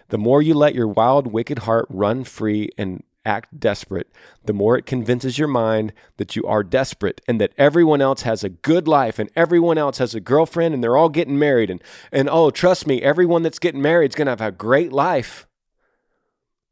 The 0.09 0.19
more 0.19 0.43
you 0.43 0.55
let 0.55 0.75
your 0.75 0.89
wild, 0.89 1.29
wicked 1.29 1.61
heart 1.61 1.87
run 1.89 2.25
free 2.25 2.71
and 2.77 3.03
act 3.25 3.59
desperate, 3.59 4.09
the 4.45 4.53
more 4.53 4.77
it 4.79 4.87
convinces 4.87 5.39
your 5.39 5.49
mind 5.49 5.93
that 6.17 6.37
you 6.37 6.45
are 6.45 6.63
desperate 6.63 7.21
and 7.29 7.41
that 7.41 7.53
everyone 7.59 8.01
else 8.01 8.23
has 8.23 8.43
a 8.43 8.49
good 8.49 8.89
life 8.89 9.19
and 9.19 9.31
everyone 9.37 9.79
else 9.79 9.99
has 9.99 10.15
a 10.15 10.21
girlfriend 10.21 10.75
and 10.75 10.83
they're 10.83 10.97
all 10.97 11.09
getting 11.09 11.39
married 11.39 11.71
and 11.71 11.83
and 12.13 12.29
oh, 12.31 12.51
trust 12.51 12.87
me, 12.87 13.03
everyone 13.03 13.43
that's 13.43 13.59
getting 13.59 13.83
married 13.83 14.13
is 14.13 14.15
going 14.15 14.27
to 14.27 14.33
have 14.33 14.41
a 14.41 14.51
great 14.51 14.93
life. 14.93 15.47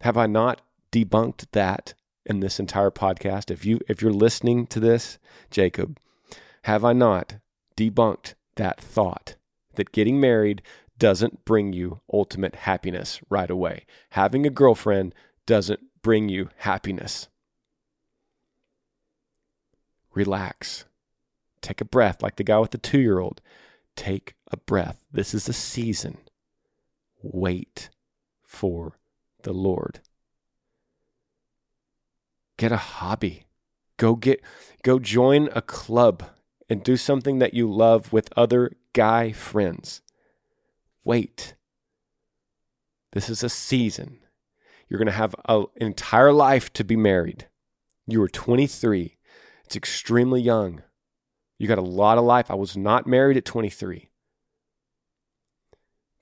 Have 0.02 0.16
I 0.16 0.26
not 0.26 0.60
debunked 0.92 1.46
that 1.52 1.94
in 2.24 2.40
this 2.40 2.60
entire 2.60 2.90
podcast? 2.90 3.50
If 3.50 3.64
you 3.64 3.80
if 3.88 4.00
you're 4.00 4.12
listening 4.12 4.66
to 4.68 4.80
this, 4.80 5.18
Jacob, 5.50 5.98
have 6.62 6.84
I 6.84 6.92
not 6.92 7.36
debunked 7.76 8.34
that 8.56 8.80
thought 8.80 9.36
that 9.74 9.92
getting 9.92 10.20
married 10.20 10.62
doesn't 10.98 11.44
bring 11.44 11.72
you 11.72 12.00
ultimate 12.12 12.54
happiness 12.56 13.20
right 13.28 13.50
away? 13.50 13.84
Having 14.10 14.46
a 14.46 14.50
girlfriend 14.50 15.14
doesn't 15.46 15.80
bring 16.02 16.28
you 16.28 16.50
happiness. 16.58 17.28
Relax. 20.14 20.84
Take 21.60 21.80
a 21.80 21.84
breath, 21.84 22.22
like 22.22 22.36
the 22.36 22.44
guy 22.44 22.58
with 22.58 22.70
the 22.70 22.78
two 22.78 23.00
year 23.00 23.18
old. 23.18 23.40
Take 23.96 24.34
a 24.50 24.56
breath. 24.56 25.04
This 25.12 25.34
is 25.34 25.48
a 25.48 25.52
season. 25.52 26.18
Wait 27.22 27.90
for 28.44 28.98
the 29.42 29.52
Lord. 29.52 30.00
Get 32.56 32.72
a 32.72 32.76
hobby. 32.76 33.44
Go 33.96 34.14
get 34.14 34.42
go 34.82 34.98
join 34.98 35.48
a 35.54 35.62
club 35.62 36.24
and 36.68 36.82
do 36.82 36.96
something 36.96 37.38
that 37.38 37.54
you 37.54 37.70
love 37.70 38.12
with 38.12 38.32
other 38.36 38.72
guy 38.92 39.32
friends. 39.32 40.02
Wait. 41.04 41.54
This 43.12 43.30
is 43.30 43.42
a 43.42 43.48
season. 43.48 44.18
You're 44.88 44.98
going 44.98 45.06
to 45.06 45.12
have 45.12 45.34
an 45.48 45.66
entire 45.76 46.32
life 46.32 46.72
to 46.74 46.84
be 46.84 46.96
married. 46.96 47.48
You 48.06 48.22
are 48.22 48.28
23. 48.28 49.18
It's 49.64 49.76
extremely 49.76 50.40
young. 50.40 50.82
You 51.58 51.68
got 51.68 51.78
a 51.78 51.82
lot 51.82 52.18
of 52.18 52.24
life. 52.24 52.50
I 52.50 52.54
was 52.54 52.76
not 52.76 53.06
married 53.06 53.36
at 53.36 53.44
23. 53.44 54.10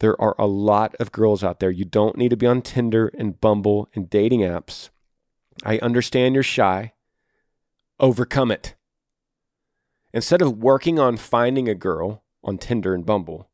There 0.00 0.20
are 0.20 0.35
a 0.38 0.46
lot 0.46 0.94
of 0.96 1.12
girls 1.12 1.44
out 1.44 1.61
there. 1.61 1.70
You 1.70 1.85
don't 1.85 2.18
need 2.18 2.31
to 2.31 2.37
be 2.37 2.46
on 2.46 2.61
Tinder 2.61 3.11
and 3.16 3.40
Bumble 3.40 3.88
and 3.94 4.11
dating 4.11 4.40
apps. 4.40 4.90
I 5.64 5.79
understand 5.79 6.35
you're 6.35 6.42
shy. 6.42 6.92
Overcome 7.98 8.50
it. 8.50 8.74
Instead 10.12 10.42
of 10.42 10.59
working 10.59 10.98
on 10.98 11.16
finding 11.16 11.68
a 11.68 11.74
girl 11.74 12.24
on 12.42 12.59
Tinder 12.59 12.94
and 12.94 13.07
Bumble, 13.07 13.48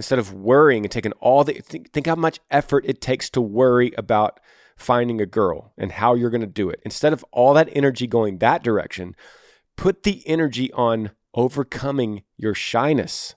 instead 0.00 0.18
of 0.18 0.32
worrying 0.32 0.82
and 0.86 0.90
taking 0.90 1.12
all 1.20 1.44
the 1.44 1.52
think, 1.52 1.92
think 1.92 2.06
how 2.06 2.14
much 2.14 2.40
effort 2.50 2.82
it 2.86 3.02
takes 3.02 3.28
to 3.28 3.38
worry 3.38 3.92
about 3.98 4.40
finding 4.74 5.20
a 5.20 5.26
girl 5.26 5.74
and 5.76 5.92
how 5.92 6.14
you're 6.14 6.30
going 6.30 6.40
to 6.40 6.46
do 6.46 6.70
it. 6.70 6.80
Instead 6.86 7.12
of 7.12 7.22
all 7.32 7.52
that 7.52 7.68
energy 7.74 8.06
going 8.06 8.38
that 8.38 8.62
direction 8.62 9.14
put 9.76 10.04
the 10.04 10.26
energy 10.26 10.72
on 10.72 11.10
overcoming 11.34 12.22
your 12.38 12.54
shyness 12.54 13.34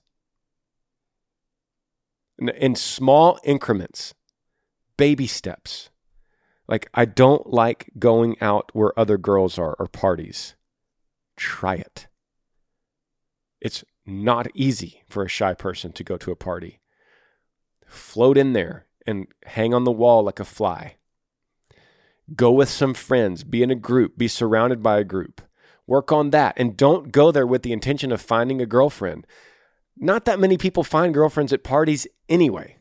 in, 2.39 2.47
in 2.47 2.76
small 2.76 3.38
increments 3.43 4.13
baby 4.95 5.28
steps. 5.28 5.89
Like 6.65 6.89
i 6.93 7.04
don't 7.04 7.47
like 7.47 7.91
going 7.99 8.38
out 8.39 8.71
where 8.71 8.97
other 8.97 9.17
girls 9.17 9.60
are 9.60 9.76
or 9.78 9.88
parties. 9.88 10.56
Try 11.36 11.76
it. 11.76 12.08
It's 13.60 13.84
not 14.06 14.48
easy 14.54 15.04
for 15.08 15.24
a 15.24 15.30
shy 15.30 15.54
person 15.54 15.92
to 15.94 16.04
go 16.04 16.18
to 16.18 16.32
a 16.32 16.36
party. 16.36 16.80
Float 17.86 18.38
in 18.38 18.54
there 18.54 18.86
and 19.06 19.28
hang 19.46 19.74
on 19.74 19.84
the 19.84 19.92
wall 19.92 20.24
like 20.24 20.39
a 20.39 20.46
fly. 20.46 20.96
Go 22.36 22.52
with 22.52 22.70
some 22.70 22.94
friends, 22.94 23.43
be 23.43 23.62
in 23.62 23.72
a 23.72 23.76
group, 23.76 24.18
be 24.18 24.28
surrounded 24.28 24.82
by 24.82 24.99
a 24.99 25.04
group. 25.04 25.41
Work 25.86 26.12
on 26.12 26.30
that 26.30 26.54
and 26.58 26.78
don't 26.78 27.12
go 27.12 27.32
there 27.32 27.47
with 27.47 27.64
the 27.64 27.74
intention 27.74 28.12
of 28.12 28.22
finding 28.22 28.62
a 28.62 28.66
girlfriend. 28.66 29.28
Not 29.97 30.26
that 30.26 30.39
many 30.39 30.58
people 30.58 30.84
find 30.84 31.14
girlfriends 31.14 31.54
at 31.54 31.64
parties 31.64 32.08
anyway. 32.30 32.78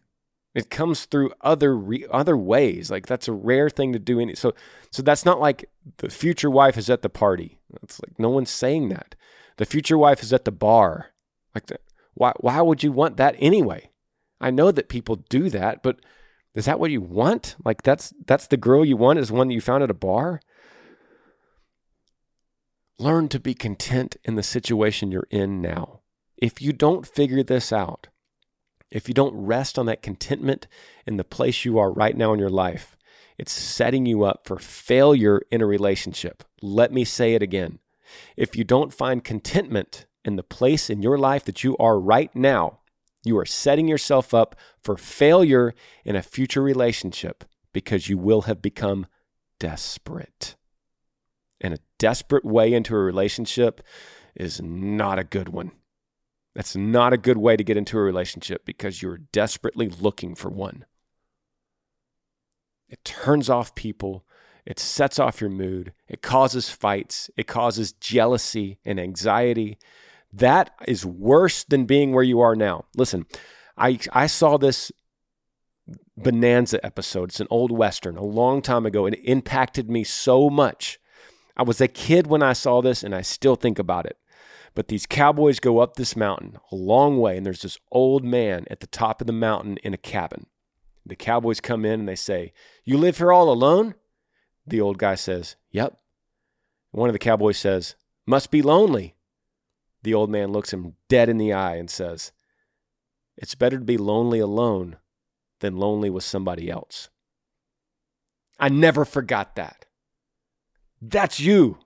It 0.55 0.71
comes 0.71 1.07
through 1.07 1.33
other 1.41 1.77
re- 1.77 2.07
other 2.11 2.37
ways. 2.37 2.91
Like 2.91 3.07
that's 3.07 3.27
a 3.27 3.33
rare 3.33 3.71
thing 3.71 3.93
to 3.93 3.99
do. 3.99 4.21
Any 4.21 4.35
so 4.35 4.55
so 4.91 5.03
that's 5.03 5.25
not 5.25 5.41
like 5.41 5.69
the 5.97 6.11
future 6.11 6.51
wife 6.51 6.77
is 6.77 6.91
at 6.91 7.03
the 7.03 7.09
party. 7.09 7.59
It's 7.83 8.01
like 8.01 8.19
no 8.19 8.29
one's 8.29 8.51
saying 8.51 8.91
that. 8.91 9.15
The 9.57 9.65
future 9.65 9.99
wife 9.99 10.23
is 10.23 10.33
at 10.33 10.45
the 10.45 10.53
bar. 10.53 11.12
Like, 11.55 11.71
why, 12.15 12.33
why 12.41 12.61
would 12.61 12.83
you 12.83 12.93
want 12.93 13.17
that 13.17 13.37
anyway? 13.39 13.91
I 14.41 14.51
know 14.51 14.71
that 14.71 14.89
people 14.89 15.17
do 15.17 15.49
that, 15.51 15.83
but 15.83 16.01
is 16.55 16.65
that 16.67 16.81
what 16.81 16.91
you 16.91 17.01
want? 17.01 17.57
Like, 17.65 17.83
that's, 17.83 18.13
that's 18.27 18.47
the 18.47 18.57
girl 18.57 18.85
you 18.85 18.97
want 18.97 19.19
is 19.19 19.33
one 19.33 19.49
that 19.49 19.55
you 19.55 19.61
found 19.61 19.83
at 19.83 19.91
a 19.91 19.95
bar? 19.95 20.41
Learn 22.99 23.29
to 23.29 23.41
be 23.41 23.55
content 23.55 24.17
in 24.25 24.35
the 24.35 24.43
situation 24.43 25.11
you're 25.11 25.29
in 25.31 25.61
now. 25.61 26.01
If 26.37 26.61
you 26.61 26.73
don't 26.73 27.07
figure 27.07 27.43
this 27.43 27.73
out, 27.73 28.09
if 28.91 29.09
you 29.09 29.15
don't 29.15 29.35
rest 29.35 29.79
on 29.79 29.87
that 29.87 30.03
contentment 30.03 30.67
in 31.07 31.17
the 31.17 31.25
place 31.25 31.65
you 31.65 31.79
are 31.79 31.91
right 31.91 32.17
now 32.17 32.33
in 32.33 32.39
your 32.39 32.51
life, 32.51 32.97
it's 33.39 33.53
setting 33.53 34.05
you 34.05 34.25
up 34.25 34.47
for 34.47 34.59
failure 34.59 35.41
in 35.51 35.63
a 35.63 35.67
relationship. 35.67 36.45
Let 36.61 36.93
me 36.93 37.05
say 37.05 37.35
it 37.35 37.43
again. 37.43 37.79
If 38.37 38.55
you 38.55 38.65
don't 38.65 38.93
find 38.93 39.25
contentment 39.25 40.07
in 40.25 40.37
the 40.37 40.43
place 40.43 40.89
in 40.91 41.03
your 41.03 41.19
life 41.19 41.45
that 41.45 41.65
you 41.65 41.77
are 41.79 41.99
right 41.99 42.35
now, 42.35 42.79
you 43.25 43.39
are 43.39 43.47
setting 43.47 43.89
yourself 43.89 44.35
up 44.35 44.57
for 44.81 44.97
failure 44.97 45.75
in 46.05 46.17
a 46.17 46.23
future 46.23 46.63
relationship 46.63 47.45
because 47.73 48.09
you 48.09 48.19
will 48.19 48.43
have 48.43 48.61
become 48.61 49.07
desperate. 49.59 50.57
And 51.61 51.75
a 51.75 51.79
desperate 51.99 52.45
way 52.45 52.73
into 52.73 52.95
a 52.95 52.99
relationship 52.99 53.81
is 54.35 54.61
not 54.61 55.19
a 55.19 55.25
good 55.25 55.51
one. 55.51 55.73
That's 56.55 56.77
not 56.77 57.13
a 57.13 57.19
good 57.19 57.39
way 57.39 57.57
to 57.57 57.65
get 57.65 57.77
into 57.77 57.97
a 57.97 58.03
relationship 58.03 58.67
because 58.67 59.01
you're 59.01 59.19
desperately 59.19 59.89
looking 59.89 60.35
for 60.35 60.51
one. 60.51 60.85
It 62.89 63.05
turns 63.05 63.49
off 63.49 63.75
people, 63.75 64.27
it 64.67 64.79
sets 64.79 65.19
off 65.19 65.41
your 65.41 65.49
mood, 65.49 65.95
it 66.09 66.21
causes 66.21 66.69
fights, 66.69 67.31
it 67.37 67.47
causes 67.47 67.93
jealousy 67.93 68.79
and 68.85 69.01
anxiety. 69.01 69.79
That 70.33 70.71
is 70.87 71.05
worse 71.05 71.65
than 71.65 71.85
being 71.85 72.13
where 72.13 72.25
you 72.25 72.41
are 72.41 72.57
now. 72.57 72.87
Listen, 72.97 73.27
I, 73.77 73.99
I 74.13 74.27
saw 74.27 74.57
this 74.57 74.91
Bonanza 76.17 76.85
episode. 76.85 77.31
It's 77.31 77.41
an 77.41 77.49
old 77.51 77.71
Western 77.71 78.17
a 78.17 78.25
long 78.25 78.63
time 78.63 78.87
ago, 78.87 79.07
and 79.07 79.15
it 79.15 79.25
impacted 79.25 79.91
me 79.91 80.05
so 80.05 80.49
much. 80.49 80.99
I 81.57 81.63
was 81.63 81.81
a 81.81 81.89
kid 81.89 82.27
when 82.27 82.43
I 82.43 82.55
saw 82.55 82.81
this, 82.81 83.03
and 83.03 83.15
I 83.15 83.23
still 83.23 83.57
think 83.57 83.79
about 83.79 84.07
it. 84.07 84.17
But 84.75 84.89
these 84.89 85.07
cowboys 85.07 85.61
go 85.61 85.81
up 85.81 85.97
this 85.97 86.17
mountain 86.17 86.59
a 86.71 86.77
long 86.77 87.19
way, 87.19 87.37
and 87.37 87.45
there's 87.45 87.63
this 87.63 87.79
old 87.91 88.25
man 88.25 88.65
at 88.71 88.81
the 88.81 88.87
top 88.87 89.21
of 89.21 89.27
the 89.27 89.33
mountain 89.33 89.77
in 89.79 89.93
a 89.93 89.99
cabin. 89.99 90.47
The 91.05 91.17
cowboys 91.17 91.61
come 91.61 91.85
in 91.85 92.01
and 92.01 92.09
they 92.09 92.15
say, 92.15 92.53
You 92.85 92.97
live 92.97 93.19
here 93.19 93.33
all 93.33 93.51
alone? 93.51 93.95
The 94.67 94.81
old 94.81 94.99
guy 94.99 95.17
says, 95.17 95.57
Yep. 95.73 95.99
One 96.93 97.09
of 97.09 97.13
the 97.13 97.19
cowboys 97.19 97.59
says, 97.59 97.97
Must 98.27 98.51
be 98.51 98.63
lonely. 98.63 99.17
The 100.03 100.15
old 100.15 100.31
man 100.31 100.53
looks 100.53 100.73
him 100.73 100.95
dead 101.09 101.29
in 101.29 101.39
the 101.39 101.53
eye 101.53 101.77
and 101.77 101.91
says, 101.91 102.33
It's 103.37 103.55
better 103.55 103.79
to 103.79 103.85
be 103.85 103.97
lonely 103.97 104.41
alone 104.41 104.97
than 105.61 105.77
lonely 105.77 106.11
with 106.11 106.25
somebody 106.25 106.71
else. 106.71 107.09
I 108.59 108.69
never 108.69 109.05
forgot 109.05 109.57
that. 109.57 109.87
That's 111.01 111.41
you. 111.41 111.79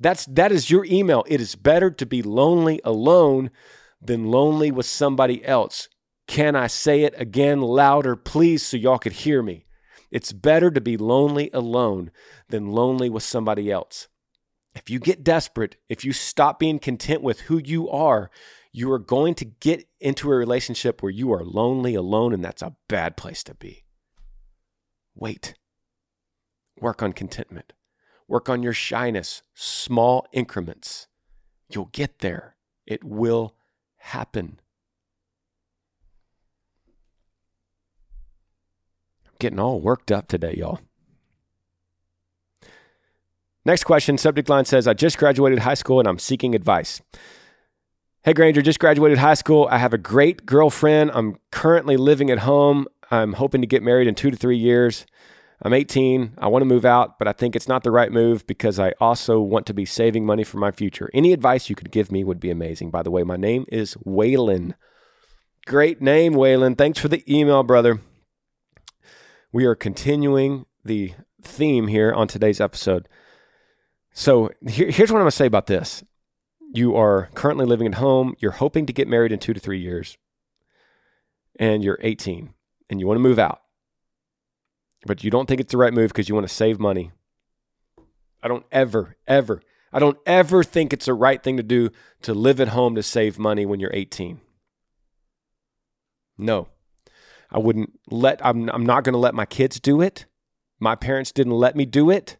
That's 0.00 0.24
that 0.26 0.52
is 0.52 0.70
your 0.70 0.84
email. 0.86 1.24
It 1.28 1.40
is 1.40 1.54
better 1.54 1.90
to 1.90 2.06
be 2.06 2.22
lonely 2.22 2.80
alone 2.84 3.50
than 4.00 4.30
lonely 4.30 4.70
with 4.70 4.86
somebody 4.86 5.44
else. 5.44 5.88
Can 6.26 6.56
I 6.56 6.68
say 6.68 7.02
it 7.02 7.14
again 7.16 7.60
louder, 7.60 8.16
please, 8.16 8.64
so 8.64 8.76
y'all 8.76 8.98
could 8.98 9.12
hear 9.12 9.42
me? 9.42 9.66
It's 10.10 10.32
better 10.32 10.70
to 10.70 10.80
be 10.80 10.96
lonely 10.96 11.50
alone 11.52 12.10
than 12.48 12.70
lonely 12.70 13.10
with 13.10 13.22
somebody 13.22 13.70
else. 13.70 14.08
If 14.74 14.88
you 14.88 15.00
get 15.00 15.24
desperate, 15.24 15.76
if 15.88 16.04
you 16.04 16.12
stop 16.12 16.58
being 16.58 16.78
content 16.78 17.22
with 17.22 17.40
who 17.40 17.58
you 17.58 17.88
are, 17.90 18.30
you 18.72 18.90
are 18.92 19.00
going 19.00 19.34
to 19.36 19.44
get 19.44 19.88
into 19.98 20.30
a 20.30 20.36
relationship 20.36 21.02
where 21.02 21.10
you 21.10 21.32
are 21.32 21.44
lonely 21.44 21.94
alone, 21.94 22.32
and 22.32 22.44
that's 22.44 22.62
a 22.62 22.76
bad 22.88 23.16
place 23.16 23.42
to 23.44 23.54
be. 23.54 23.84
Wait. 25.14 25.54
Work 26.80 27.02
on 27.02 27.12
contentment. 27.12 27.72
Work 28.28 28.48
on 28.48 28.62
your 28.62 28.72
shyness, 28.72 29.42
small 29.54 30.26
increments. 30.32 31.08
You'll 31.68 31.90
get 31.92 32.20
there. 32.20 32.54
It 32.86 33.02
will 33.02 33.56
happen. 33.96 34.60
I'm 39.26 39.34
getting 39.40 39.58
all 39.58 39.80
worked 39.80 40.12
up 40.12 40.28
today, 40.28 40.54
y'all. 40.56 40.78
Next 43.64 43.84
question 43.84 44.16
subject 44.16 44.48
line 44.48 44.64
says 44.64 44.88
I 44.88 44.94
just 44.94 45.18
graduated 45.18 45.60
high 45.60 45.74
school 45.74 45.98
and 45.98 46.08
I'm 46.08 46.18
seeking 46.18 46.54
advice. 46.54 47.02
Hey, 48.22 48.32
Granger, 48.32 48.62
just 48.62 48.78
graduated 48.78 49.18
high 49.18 49.34
school. 49.34 49.66
I 49.70 49.78
have 49.78 49.94
a 49.94 49.98
great 49.98 50.44
girlfriend. 50.44 51.10
I'm 51.14 51.38
currently 51.50 51.96
living 51.96 52.30
at 52.30 52.40
home. 52.40 52.86
I'm 53.10 53.34
hoping 53.34 53.60
to 53.60 53.66
get 53.66 53.82
married 53.82 54.08
in 54.08 54.14
two 54.14 54.30
to 54.30 54.36
three 54.36 54.56
years. 54.56 55.06
I'm 55.62 55.74
18. 55.74 56.34
I 56.38 56.48
want 56.48 56.62
to 56.62 56.66
move 56.66 56.86
out, 56.86 57.18
but 57.18 57.28
I 57.28 57.32
think 57.32 57.54
it's 57.54 57.68
not 57.68 57.82
the 57.82 57.90
right 57.90 58.10
move 58.10 58.46
because 58.46 58.78
I 58.78 58.92
also 59.00 59.40
want 59.40 59.66
to 59.66 59.74
be 59.74 59.84
saving 59.84 60.24
money 60.24 60.44
for 60.44 60.56
my 60.56 60.70
future. 60.70 61.10
Any 61.12 61.32
advice 61.32 61.68
you 61.68 61.76
could 61.76 61.90
give 61.90 62.10
me 62.10 62.24
would 62.24 62.40
be 62.40 62.50
amazing. 62.50 62.90
By 62.90 63.02
the 63.02 63.10
way, 63.10 63.24
my 63.24 63.36
name 63.36 63.66
is 63.68 63.94
Waylon. 64.06 64.74
Great 65.66 66.00
name, 66.00 66.32
Waylon. 66.32 66.78
Thanks 66.78 66.98
for 66.98 67.08
the 67.08 67.22
email, 67.30 67.62
brother. 67.62 68.00
We 69.52 69.66
are 69.66 69.74
continuing 69.74 70.64
the 70.84 71.12
theme 71.42 71.88
here 71.88 72.12
on 72.12 72.26
today's 72.26 72.60
episode. 72.60 73.06
So 74.20 74.50
here, 74.68 74.90
here's 74.90 75.10
what 75.10 75.18
I'm 75.18 75.22
going 75.22 75.30
to 75.30 75.36
say 75.36 75.46
about 75.46 75.66
this. 75.66 76.04
You 76.72 76.94
are 76.96 77.30
currently 77.34 77.66
living 77.66 77.86
at 77.86 77.94
home. 77.94 78.34
You're 78.38 78.52
hoping 78.52 78.86
to 78.86 78.92
get 78.92 79.08
married 79.08 79.32
in 79.32 79.38
two 79.38 79.54
to 79.54 79.60
three 79.60 79.80
years, 79.80 80.18
and 81.58 81.82
you're 81.82 81.98
18 82.00 82.54
and 82.88 83.00
you 83.00 83.06
want 83.06 83.16
to 83.16 83.22
move 83.22 83.38
out 83.38 83.60
but 85.06 85.24
you 85.24 85.30
don't 85.30 85.46
think 85.46 85.60
it's 85.60 85.72
the 85.72 85.78
right 85.78 85.92
move 85.92 86.10
because 86.10 86.28
you 86.28 86.34
want 86.34 86.46
to 86.46 86.54
save 86.54 86.78
money. 86.78 87.12
I 88.42 88.48
don't 88.48 88.66
ever, 88.72 89.16
ever, 89.26 89.62
I 89.92 89.98
don't 89.98 90.18
ever 90.26 90.62
think 90.62 90.92
it's 90.92 91.06
the 91.06 91.14
right 91.14 91.42
thing 91.42 91.56
to 91.56 91.62
do 91.62 91.90
to 92.22 92.34
live 92.34 92.60
at 92.60 92.68
home 92.68 92.94
to 92.94 93.02
save 93.02 93.38
money 93.38 93.66
when 93.66 93.80
you're 93.80 93.94
18. 93.94 94.40
No, 96.38 96.68
I 97.50 97.58
wouldn't 97.58 97.98
let, 98.10 98.44
I'm, 98.44 98.70
I'm 98.70 98.86
not 98.86 99.04
going 99.04 99.12
to 99.12 99.18
let 99.18 99.34
my 99.34 99.46
kids 99.46 99.78
do 99.78 100.00
it. 100.00 100.26
My 100.78 100.94
parents 100.94 101.32
didn't 101.32 101.52
let 101.52 101.76
me 101.76 101.84
do 101.84 102.08
it. 102.10 102.38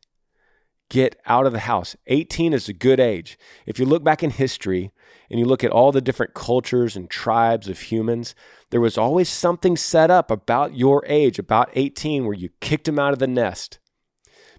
Get 0.91 1.18
out 1.24 1.47
of 1.47 1.53
the 1.53 1.61
house. 1.61 1.97
18 2.09 2.53
is 2.53 2.68
a 2.68 2.74
good 2.74 3.01
age. 3.01 3.38
If 3.64 3.78
you 3.78 3.86
look 3.86 4.05
back 4.05 4.22
in 4.22 4.30
history 4.30 4.91
and 5.30 5.41
you 5.41 5.47
look 5.47 5.64
at 5.64 5.70
all 5.70 5.93
the 5.93 6.03
different 6.03 6.34
cultures 6.34 6.97
and 6.97 7.09
tribes 7.09 7.68
of 7.68 7.80
humans, 7.80 8.34
there 8.70 8.80
was 8.80 8.99
always 8.99 9.30
something 9.30 9.76
set 9.76 10.11
up 10.11 10.30
about 10.30 10.76
your 10.76 11.03
age, 11.07 11.38
about 11.38 11.70
18, 11.74 12.26
where 12.26 12.34
you 12.34 12.51
kicked 12.61 12.84
them 12.84 12.99
out 12.99 13.14
of 13.14 13.18
the 13.20 13.26
nest 13.26 13.78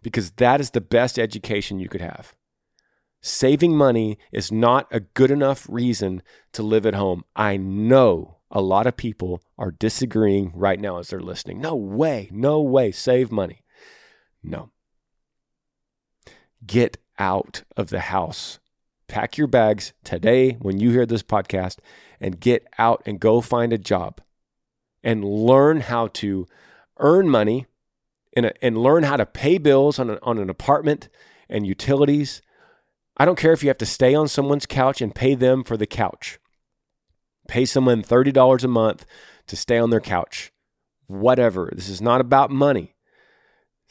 because 0.02 0.32
that 0.32 0.60
is 0.60 0.72
the 0.72 0.82
best 0.82 1.20
education 1.20 1.80
you 1.80 1.90
could 1.90 2.02
have. 2.02 2.34
Saving 3.22 3.76
money 3.76 4.18
is 4.32 4.52
not 4.52 4.88
a 4.90 5.02
good 5.02 5.30
enough 5.30 5.68
reason 5.70 6.24
to 6.54 6.64
live 6.64 6.86
at 6.86 6.96
home. 6.96 7.24
I 7.36 7.58
know 7.58 8.38
a 8.50 8.62
lot 8.62 8.88
of 8.88 8.98
people 8.98 9.44
are 9.58 9.72
disagreeing 9.72 10.52
right 10.56 10.80
now 10.80 10.98
as 10.98 11.10
they're 11.10 11.20
listening. 11.20 11.62
No 11.62 11.76
way, 11.76 12.30
no 12.32 12.62
way, 12.62 12.92
save 12.92 13.32
money. 13.32 13.64
No. 14.42 14.71
Get 16.66 16.98
out 17.18 17.64
of 17.78 17.90
the 17.90 18.02
house. 18.02 18.60
Pack 19.08 19.38
your 19.38 19.48
bags 19.48 19.94
today 20.04 20.54
when 20.54 20.80
you 20.80 20.92
hear 20.92 21.06
this 21.06 21.24
podcast 21.24 21.78
and 22.20 22.40
get 22.40 22.66
out 22.78 23.02
and 23.06 23.20
go 23.20 23.42
find 23.42 23.74
a 23.74 23.78
job 23.78 24.22
and 25.04 25.24
learn 25.24 25.82
how 25.82 26.08
to 26.08 26.48
earn 26.98 27.28
money 27.30 27.66
and, 28.34 28.54
and 28.62 28.78
learn 28.78 29.04
how 29.04 29.18
to 29.18 29.26
pay 29.26 29.58
bills 29.58 30.00
on, 30.00 30.10
a, 30.10 30.20
on 30.24 30.38
an 30.38 30.50
apartment 30.50 31.10
and 31.50 31.68
utilities. 31.68 32.42
I 33.18 33.26
don't 33.26 33.38
care 33.38 33.54
if 33.54 33.64
you 33.64 33.70
have 33.70 33.78
to 33.80 33.86
stay 33.86 34.16
on 34.16 34.28
someone's 34.28 34.66
couch 34.66 35.02
and 35.02 35.14
pay 35.14 35.36
them 35.36 35.64
for 35.64 35.76
the 35.76 35.88
couch. 35.88 36.40
Pay 37.48 37.66
someone 37.66 38.04
$30 38.04 38.64
a 38.64 38.68
month 38.68 39.06
to 39.48 39.56
stay 39.58 39.78
on 39.78 39.90
their 39.90 40.00
couch. 40.00 40.52
Whatever. 41.08 41.70
This 41.76 41.90
is 41.90 42.02
not 42.02 42.22
about 42.22 42.50
money. 42.50 42.96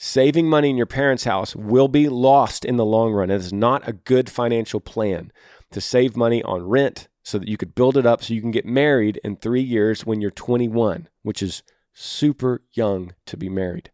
Saving 0.03 0.49
money 0.49 0.71
in 0.71 0.79
your 0.79 0.87
parents' 0.87 1.25
house 1.25 1.55
will 1.55 1.87
be 1.87 2.09
lost 2.09 2.65
in 2.65 2.79
the 2.79 2.87
long 2.87 3.13
run. 3.13 3.31
It 3.31 3.35
is 3.35 3.53
not 3.53 3.87
a 3.87 3.93
good 3.93 4.31
financial 4.31 4.81
plan 4.81 5.31
to 5.73 5.79
save 5.79 6.17
money 6.17 6.43
on 6.43 6.63
rent, 6.63 7.09
so 7.23 7.39
that 7.39 7.49
you 7.49 7.59
could 7.59 7.75
build 7.75 7.99
it 7.99 8.07
up 8.07 8.25
so 8.25 8.33
you 8.33 8.41
can 8.41 8.51
get 8.51 8.65
married 8.65 9.21
in 9.23 9.37
three 9.37 9.61
years 9.61 10.07
when 10.07 10.23
you're 10.23 10.31
21, 10.31 11.11
which 11.23 11.43
is 11.43 11.63
super 11.93 12.63
young 12.73 13.13
to 13.27 13.37
be 13.37 13.51
married. 13.51 13.91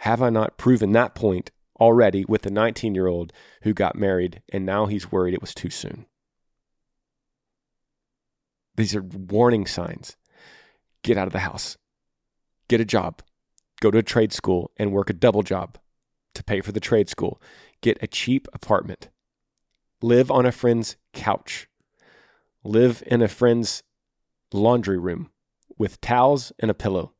Have 0.00 0.20
I 0.20 0.28
not 0.28 0.58
proven 0.58 0.92
that 0.92 1.14
point 1.14 1.50
already 1.80 2.26
with 2.26 2.42
the 2.42 2.50
19 2.50 2.94
year 2.94 3.06
old 3.06 3.32
who 3.62 3.72
got 3.72 3.96
married 3.96 4.42
and 4.52 4.66
now 4.66 4.84
he's 4.84 5.10
worried 5.10 5.32
it 5.32 5.40
was 5.40 5.54
too 5.54 5.70
soon? 5.70 6.04
These 8.76 8.94
are 8.94 9.00
warning 9.02 9.64
signs. 9.64 10.18
Get 11.02 11.16
out 11.16 11.26
of 11.26 11.32
the 11.32 11.38
house, 11.38 11.78
get 12.68 12.82
a 12.82 12.84
job, 12.84 13.22
go 13.80 13.90
to 13.90 13.98
a 13.98 14.02
trade 14.02 14.32
school 14.32 14.70
and 14.76 14.92
work 14.92 15.10
a 15.10 15.14
double 15.14 15.42
job 15.42 15.78
to 16.34 16.44
pay 16.44 16.60
for 16.60 16.72
the 16.72 16.80
trade 16.80 17.08
school, 17.08 17.40
get 17.80 17.98
a 18.02 18.06
cheap 18.06 18.48
apartment, 18.52 19.08
live 20.02 20.30
on 20.30 20.46
a 20.46 20.52
friend's 20.52 20.96
couch 21.12 21.68
live 22.64 23.02
in 23.06 23.22
a 23.22 23.28
friend's 23.28 23.82
laundry 24.52 24.98
room 24.98 25.30
with 25.76 26.00
towels 26.00 26.52
and 26.58 26.70
a 26.70 26.74
pillow. 26.74 27.12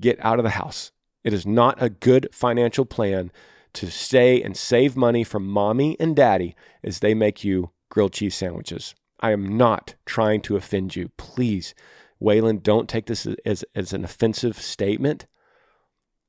Get 0.00 0.22
out 0.24 0.38
of 0.38 0.44
the 0.44 0.50
house. 0.50 0.92
It 1.24 1.32
is 1.32 1.46
not 1.46 1.82
a 1.82 1.90
good 1.90 2.28
financial 2.32 2.84
plan 2.84 3.32
to 3.74 3.90
stay 3.90 4.42
and 4.42 4.56
save 4.56 4.96
money 4.96 5.24
from 5.24 5.46
mommy 5.46 5.96
and 6.00 6.14
daddy 6.16 6.54
as 6.82 7.00
they 7.00 7.14
make 7.14 7.44
you 7.44 7.70
grilled 7.90 8.12
cheese 8.12 8.34
sandwiches. 8.34 8.94
I 9.20 9.32
am 9.32 9.56
not 9.56 9.94
trying 10.06 10.42
to 10.42 10.56
offend 10.56 10.94
you. 10.94 11.10
Please, 11.16 11.74
Waylon, 12.22 12.62
don't 12.62 12.88
take 12.88 13.06
this 13.06 13.26
as, 13.44 13.64
as 13.74 13.92
an 13.92 14.04
offensive 14.04 14.60
statement. 14.60 15.26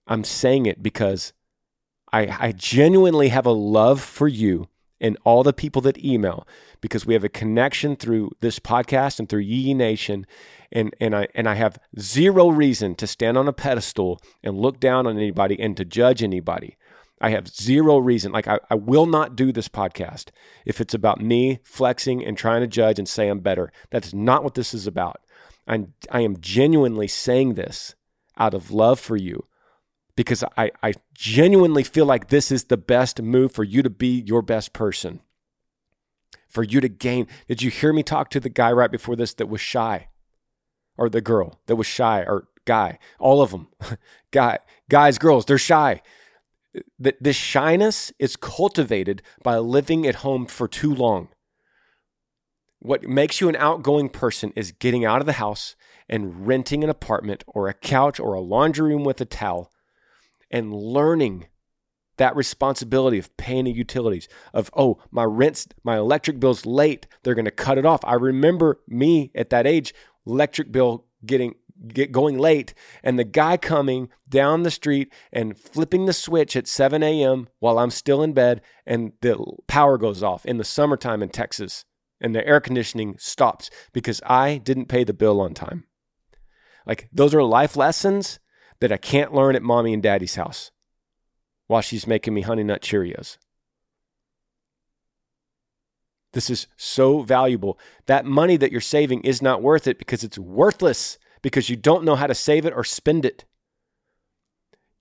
I'm 0.08 0.24
saying 0.24 0.66
it 0.66 0.82
because 0.82 1.34
I, 2.12 2.36
I 2.40 2.52
genuinely 2.52 3.30
have 3.30 3.46
a 3.46 3.52
love 3.52 4.02
for 4.02 4.28
you 4.28 4.68
and 5.02 5.18
all 5.24 5.44
the 5.44 5.54
people 5.54 5.82
that 5.84 6.04
email 6.04 6.48
because 6.82 7.06
we 7.06 7.14
have 7.14 7.24
a 7.24 7.30
connection 7.30 7.96
through 7.96 8.32
this 8.42 8.60
podcast 8.60 9.20
and 9.20 9.30
through 9.30 9.42
Yee 9.42 9.74
Nation. 9.74 10.26
And, 10.72 10.94
and 11.00 11.16
I 11.16 11.28
and 11.34 11.48
I 11.48 11.56
have 11.56 11.80
zero 12.00 12.50
reason 12.50 12.96
to 12.96 13.08
stand 13.08 13.38
on 13.38 13.48
a 13.48 13.54
pedestal 13.54 14.20
and 14.44 14.60
look 14.60 14.80
down 14.80 15.08
on 15.08 15.18
anybody 15.18 15.60
and 15.60 15.76
to 15.78 15.86
judge 15.86 16.22
anybody. 16.22 16.78
I 17.22 17.32
have 17.32 17.48
zero 17.48 17.98
reason. 17.98 18.32
Like 18.32 18.48
I, 18.48 18.60
I 18.70 18.76
will 18.76 19.06
not 19.06 19.36
do 19.36 19.52
this 19.52 19.68
podcast 19.68 20.30
if 20.66 20.80
it's 20.80 20.94
about 20.94 21.22
me 21.22 21.60
flexing 21.64 22.24
and 22.24 22.38
trying 22.38 22.62
to 22.62 22.68
judge 22.68 23.00
and 23.00 23.08
say 23.08 23.28
I'm 23.28 23.40
better. 23.40 23.72
That's 23.90 24.14
not 24.14 24.44
what 24.44 24.56
this 24.56 24.74
is 24.74 24.88
about. 24.88 25.22
I'm, 25.70 25.94
I 26.12 26.22
am 26.22 26.42
genuinely 26.42 27.08
saying 27.08 27.54
this 27.54 27.96
out 28.38 28.54
of 28.54 28.72
love 28.72 29.00
for 29.00 29.16
you 29.16 29.46
because 30.16 30.44
I, 30.58 30.72
I 30.82 30.94
genuinely 31.14 31.84
feel 31.84 32.06
like 32.06 32.28
this 32.28 32.52
is 32.52 32.66
the 32.66 32.76
best 32.76 33.22
move 33.22 33.54
for 33.54 33.64
you 33.64 33.84
to 33.84 33.90
be 33.90 34.20
your 34.20 34.42
best 34.42 34.74
person, 34.74 35.22
for 36.50 36.64
you 36.64 36.82
to 36.82 36.90
gain. 36.90 37.28
Did 37.48 37.62
you 37.62 37.70
hear 37.70 37.94
me 37.94 38.04
talk 38.04 38.30
to 38.32 38.40
the 38.40 38.50
guy 38.50 38.72
right 38.72 38.92
before 38.92 39.16
this 39.16 39.34
that 39.36 39.48
was 39.48 39.62
shy? 39.62 40.08
Or 40.98 41.08
the 41.08 41.22
girl 41.22 41.62
that 41.68 41.78
was 41.78 41.88
shy, 41.88 42.24
or 42.28 42.50
guy, 42.66 43.00
all 43.20 43.42
of 43.42 43.52
them, 43.52 43.70
guy, 44.32 44.60
guys, 44.90 45.18
girls, 45.18 45.46
they're 45.46 45.58
shy. 45.58 46.02
This 47.00 47.38
shyness 47.38 48.12
is 48.20 48.36
cultivated 48.36 49.22
by 49.42 49.58
living 49.58 50.06
at 50.06 50.16
home 50.16 50.46
for 50.46 50.68
too 50.68 50.94
long. 50.94 51.30
What 52.80 53.04
makes 53.04 53.42
you 53.42 53.50
an 53.50 53.58
outgoing 53.58 54.10
person 54.10 54.54
is 54.56 54.72
getting 54.72 55.04
out 55.04 55.20
of 55.20 55.26
the 55.26 55.34
house 55.34 55.76
and 56.08 56.48
renting 56.48 56.84
an 56.84 56.90
apartment 56.90 57.44
or 57.48 57.68
a 57.68 57.74
couch 57.74 58.20
or 58.20 58.34
a 58.34 58.42
laundry 58.42 58.90
room 58.90 59.04
with 59.04 59.20
a 59.20 59.26
towel 59.26 59.72
and 60.50 60.74
learning 60.74 61.48
that 62.18 62.36
responsibility 62.36 63.18
of 63.18 63.36
paying 63.38 63.66
the 63.66 63.72
utilities 63.72 64.28
of 64.54 64.70
oh 64.76 64.98
my 65.12 65.24
rent's 65.24 65.68
my 65.84 65.98
electric 65.98 66.40
bill's 66.40 66.66
late. 66.66 67.08
They're 67.24 67.36
going 67.36 67.46
to 67.46 67.52
cut 67.52 67.78
it 67.78 67.86
off. 67.86 68.02
I 68.04 68.14
remember 68.14 68.80
me 68.88 69.32
at 69.36 69.50
that 69.50 69.68
age 69.68 69.94
electric 70.26 70.72
bill 70.72 71.06
getting 71.26 71.56
get 71.88 72.12
going 72.12 72.38
late 72.38 72.74
and 73.04 73.18
the 73.18 73.24
guy 73.24 73.56
coming 73.56 74.10
down 74.28 74.64
the 74.64 74.72
street 74.72 75.12
and 75.32 75.58
flipping 75.58 76.06
the 76.06 76.14
switch 76.14 76.56
at 76.58 76.68
7 76.68 77.02
a.m 77.02 77.48
while 77.60 77.80
i'm 77.80 77.90
still 77.90 78.22
in 78.22 78.34
bed 78.34 78.62
and 78.86 79.14
the 79.22 79.42
power 79.66 79.98
goes 79.98 80.22
off 80.22 80.46
in 80.46 80.58
the 80.58 80.66
summertime 80.66 81.24
in 81.24 81.30
texas 81.30 81.86
and 82.22 82.36
the 82.36 82.46
air 82.46 82.60
conditioning 82.60 83.16
stops 83.18 83.70
because 83.94 84.22
i 84.26 84.58
didn't 84.58 84.88
pay 84.88 85.04
the 85.04 85.14
bill 85.14 85.40
on 85.42 85.54
time 85.54 85.86
like 86.86 87.08
those 87.12 87.36
are 87.36 87.44
life 87.44 87.76
lessons 87.76 88.40
that 88.80 88.92
I 88.92 88.98
can't 88.98 89.34
learn 89.34 89.56
at 89.56 89.62
mommy 89.62 89.94
and 89.94 90.02
daddy's 90.02 90.36
house 90.36 90.72
while 91.68 91.82
she's 91.82 92.08
making 92.08 92.34
me 92.34 92.42
honey 92.42 92.64
nut 92.64 92.82
Cheerios. 92.82 93.38
This 96.34 96.50
is 96.50 96.68
so 96.78 97.22
valuable. 97.22 97.80
That 98.06 98.26
money 98.26 98.56
that 98.58 98.72
you're 98.72 98.82
saving 98.82 99.22
is 99.22 99.42
not 99.42 99.62
worth 99.62 99.88
it 99.88 99.98
because 99.98 100.24
it's 100.24 100.38
worthless 100.38 101.18
because 101.42 101.70
you 101.70 101.76
don't 101.76 102.04
know 102.04 102.16
how 102.16 102.28
to 102.28 102.36
save 102.36 102.66
it 102.66 102.74
or 102.74 102.84
spend 102.84 103.26
it. 103.26 103.46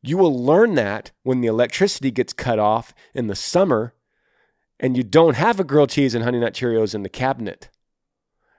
You 0.03 0.17
will 0.17 0.45
learn 0.45 0.75
that 0.77 1.13
when 1.23 1.41
the 1.41 1.49
electricity 1.49 2.11
gets 2.11 2.33
cut 2.33 2.59
off 2.59 2.95
in 3.15 3.27
the 3.27 3.35
summer 3.35 3.95
and 4.81 4.97
you 4.97 5.03
don't 5.03 5.37
have 5.37 5.59
a 5.59 5.65
grilled 5.65 5.91
cheese 5.91 6.15
and 6.15 6.25
honey 6.25 6.41
nut 6.41 6.55
Cheerios 6.55 6.95
in 6.95 7.03
the 7.03 7.09
cabinet 7.09 7.69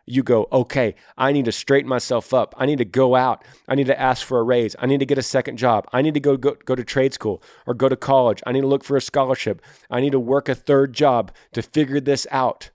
you 0.09 0.23
go, 0.23 0.47
okay, 0.51 0.95
I 1.19 1.31
need 1.31 1.45
to 1.45 1.51
straighten 1.51 1.87
myself 1.87 2.33
up. 2.33 2.55
I 2.57 2.65
need 2.65 2.79
to 2.79 2.85
go 2.85 3.15
out. 3.15 3.45
I 3.67 3.75
need 3.75 3.85
to 3.87 3.99
ask 3.99 4.25
for 4.25 4.39
a 4.39 4.43
raise. 4.43 4.75
I 4.79 4.87
need 4.87 4.99
to 5.01 5.05
get 5.05 5.19
a 5.19 5.23
second 5.23 5.57
job. 5.57 5.87
I 5.93 6.01
need 6.01 6.15
to 6.15 6.19
go, 6.19 6.35
go, 6.35 6.55
go 6.65 6.73
to 6.73 6.83
trade 6.83 7.13
school 7.13 7.43
or 7.67 7.75
go 7.75 7.87
to 7.87 7.95
college. 7.95 8.41
I 8.45 8.51
need 8.51 8.61
to 8.61 8.67
look 8.67 8.83
for 8.83 8.97
a 8.97 9.01
scholarship. 9.01 9.61
I 9.87 10.01
need 10.01 10.13
to 10.13 10.19
work 10.19 10.49
a 10.49 10.55
third 10.55 10.93
job 10.93 11.31
to 11.53 11.61
figure 11.61 11.99
this 11.99 12.25
out. 12.31 12.71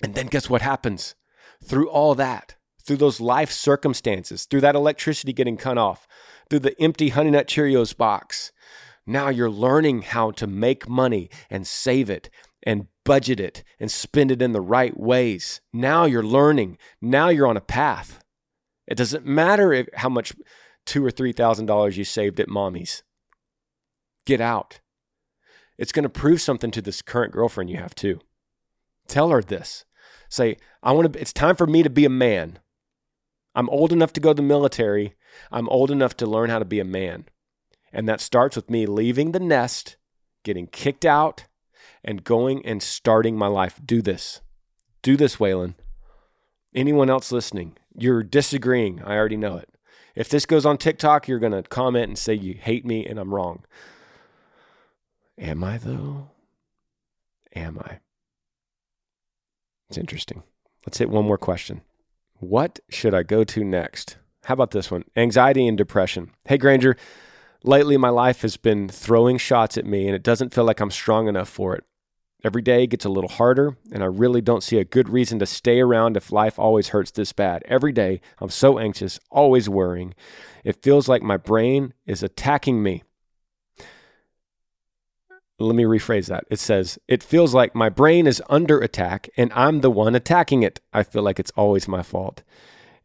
And 0.00 0.14
then 0.14 0.28
guess 0.28 0.48
what 0.48 0.62
happens? 0.62 1.16
Through 1.62 1.90
all 1.90 2.14
that, 2.14 2.54
through 2.86 2.98
those 2.98 3.20
life 3.20 3.50
circumstances, 3.50 4.44
through 4.44 4.60
that 4.60 4.76
electricity 4.76 5.32
getting 5.32 5.56
cut 5.56 5.76
off, 5.76 6.06
through 6.48 6.60
the 6.60 6.80
empty 6.80 7.08
Honey 7.08 7.30
Nut 7.30 7.48
Cheerios 7.48 7.96
box, 7.96 8.52
now 9.04 9.28
you're 9.28 9.50
learning 9.50 10.02
how 10.02 10.30
to 10.30 10.46
make 10.46 10.88
money 10.88 11.30
and 11.50 11.66
save 11.66 12.08
it 12.08 12.30
and 12.62 12.86
budget 13.04 13.40
it 13.40 13.64
and 13.78 13.90
spend 13.90 14.30
it 14.30 14.42
in 14.42 14.52
the 14.52 14.60
right 14.60 14.98
ways. 14.98 15.60
Now 15.72 16.04
you're 16.04 16.22
learning. 16.22 16.78
Now 17.00 17.28
you're 17.28 17.46
on 17.46 17.56
a 17.56 17.62
path. 17.62 18.22
It 18.86 18.96
doesn't 18.96 19.26
matter 19.26 19.72
if, 19.72 19.88
how 19.94 20.08
much 20.08 20.32
two 20.84 21.04
or 21.04 21.10
three 21.10 21.32
thousand 21.32 21.66
dollars 21.66 21.96
you 21.96 22.04
saved 22.04 22.40
at 22.40 22.48
mommy's. 22.48 23.02
Get 24.26 24.40
out. 24.40 24.80
It's 25.78 25.92
going 25.92 26.02
to 26.02 26.10
prove 26.10 26.40
something 26.40 26.70
to 26.72 26.82
this 26.82 27.00
current 27.00 27.32
girlfriend 27.32 27.70
you 27.70 27.78
have 27.78 27.94
too. 27.94 28.20
Tell 29.08 29.30
her 29.30 29.42
this. 29.42 29.84
Say, 30.28 30.56
I 30.82 30.92
want 30.92 31.12
to. 31.12 31.20
It's 31.20 31.32
time 31.32 31.56
for 31.56 31.66
me 31.66 31.82
to 31.82 31.90
be 31.90 32.04
a 32.04 32.10
man. 32.10 32.58
I'm 33.54 33.68
old 33.70 33.92
enough 33.92 34.12
to 34.12 34.20
go 34.20 34.30
to 34.30 34.34
the 34.34 34.42
military. 34.42 35.14
I'm 35.50 35.68
old 35.68 35.90
enough 35.90 36.16
to 36.18 36.26
learn 36.26 36.50
how 36.50 36.58
to 36.58 36.64
be 36.64 36.80
a 36.80 36.84
man. 36.84 37.24
And 37.92 38.08
that 38.08 38.20
starts 38.20 38.54
with 38.54 38.70
me 38.70 38.86
leaving 38.86 39.32
the 39.32 39.40
nest, 39.40 39.96
getting 40.44 40.68
kicked 40.68 41.04
out, 41.04 41.46
and 42.04 42.24
going 42.24 42.64
and 42.64 42.82
starting 42.82 43.36
my 43.36 43.46
life. 43.46 43.80
Do 43.84 44.02
this. 44.02 44.40
Do 45.02 45.16
this, 45.16 45.36
Waylon. 45.36 45.74
Anyone 46.74 47.10
else 47.10 47.32
listening, 47.32 47.76
you're 47.96 48.22
disagreeing. 48.22 49.02
I 49.04 49.16
already 49.16 49.36
know 49.36 49.56
it. 49.56 49.68
If 50.14 50.28
this 50.28 50.46
goes 50.46 50.66
on 50.66 50.78
TikTok, 50.78 51.26
you're 51.28 51.38
going 51.38 51.52
to 51.52 51.62
comment 51.62 52.08
and 52.08 52.18
say 52.18 52.34
you 52.34 52.54
hate 52.54 52.84
me 52.84 53.06
and 53.06 53.18
I'm 53.18 53.34
wrong. 53.34 53.64
Am 55.38 55.64
I, 55.64 55.78
though? 55.78 56.28
Am 57.54 57.78
I? 57.78 58.00
It's 59.88 59.98
interesting. 59.98 60.42
Let's 60.86 60.98
hit 60.98 61.10
one 61.10 61.24
more 61.24 61.38
question. 61.38 61.82
What 62.34 62.80
should 62.88 63.14
I 63.14 63.22
go 63.22 63.44
to 63.44 63.64
next? 63.64 64.16
How 64.44 64.54
about 64.54 64.70
this 64.70 64.90
one? 64.90 65.04
Anxiety 65.16 65.66
and 65.66 65.76
depression. 65.76 66.30
Hey, 66.44 66.56
Granger, 66.56 66.96
lately 67.64 67.96
my 67.96 68.08
life 68.08 68.42
has 68.42 68.56
been 68.56 68.88
throwing 68.88 69.36
shots 69.36 69.76
at 69.76 69.84
me 69.84 70.06
and 70.06 70.14
it 70.14 70.22
doesn't 70.22 70.54
feel 70.54 70.64
like 70.64 70.80
I'm 70.80 70.90
strong 70.90 71.28
enough 71.28 71.48
for 71.48 71.74
it. 71.74 71.84
Every 72.42 72.62
day 72.62 72.86
gets 72.86 73.04
a 73.04 73.10
little 73.10 73.28
harder, 73.28 73.76
and 73.92 74.02
I 74.02 74.06
really 74.06 74.40
don't 74.40 74.62
see 74.62 74.78
a 74.78 74.84
good 74.84 75.08
reason 75.10 75.38
to 75.40 75.46
stay 75.46 75.80
around 75.80 76.16
if 76.16 76.32
life 76.32 76.58
always 76.58 76.88
hurts 76.88 77.10
this 77.10 77.32
bad. 77.32 77.62
Every 77.66 77.92
day, 77.92 78.20
I'm 78.38 78.48
so 78.48 78.78
anxious, 78.78 79.20
always 79.30 79.68
worrying. 79.68 80.14
It 80.64 80.82
feels 80.82 81.08
like 81.08 81.22
my 81.22 81.36
brain 81.36 81.92
is 82.06 82.22
attacking 82.22 82.82
me. 82.82 83.02
Let 85.58 85.76
me 85.76 85.84
rephrase 85.84 86.28
that. 86.28 86.44
It 86.50 86.58
says, 86.58 86.98
It 87.06 87.22
feels 87.22 87.52
like 87.54 87.74
my 87.74 87.90
brain 87.90 88.26
is 88.26 88.42
under 88.48 88.80
attack 88.80 89.28
and 89.36 89.52
I'm 89.54 89.82
the 89.82 89.90
one 89.90 90.14
attacking 90.14 90.62
it. 90.62 90.80
I 90.90 91.02
feel 91.02 91.22
like 91.22 91.38
it's 91.38 91.52
always 91.54 91.86
my 91.86 92.02
fault. 92.02 92.42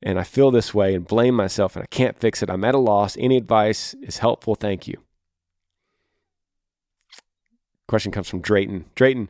And 0.02 0.18
I 0.18 0.24
feel 0.24 0.52
this 0.52 0.74
way 0.74 0.96
and 0.96 1.06
blame 1.06 1.36
myself 1.36 1.76
and 1.76 1.84
I 1.84 1.88
can't 1.88 2.18
fix 2.18 2.42
it. 2.42 2.50
I'm 2.50 2.64
at 2.64 2.76
a 2.76 2.78
loss. 2.78 3.18
Any 3.20 3.36
advice 3.36 3.94
is 4.02 4.20
helpful. 4.20 4.56
Thank 4.56 4.88
you. 4.88 5.02
Question 7.88 8.12
comes 8.12 8.30
from 8.30 8.42
Drayton. 8.42 8.86
Drayton, 8.96 9.30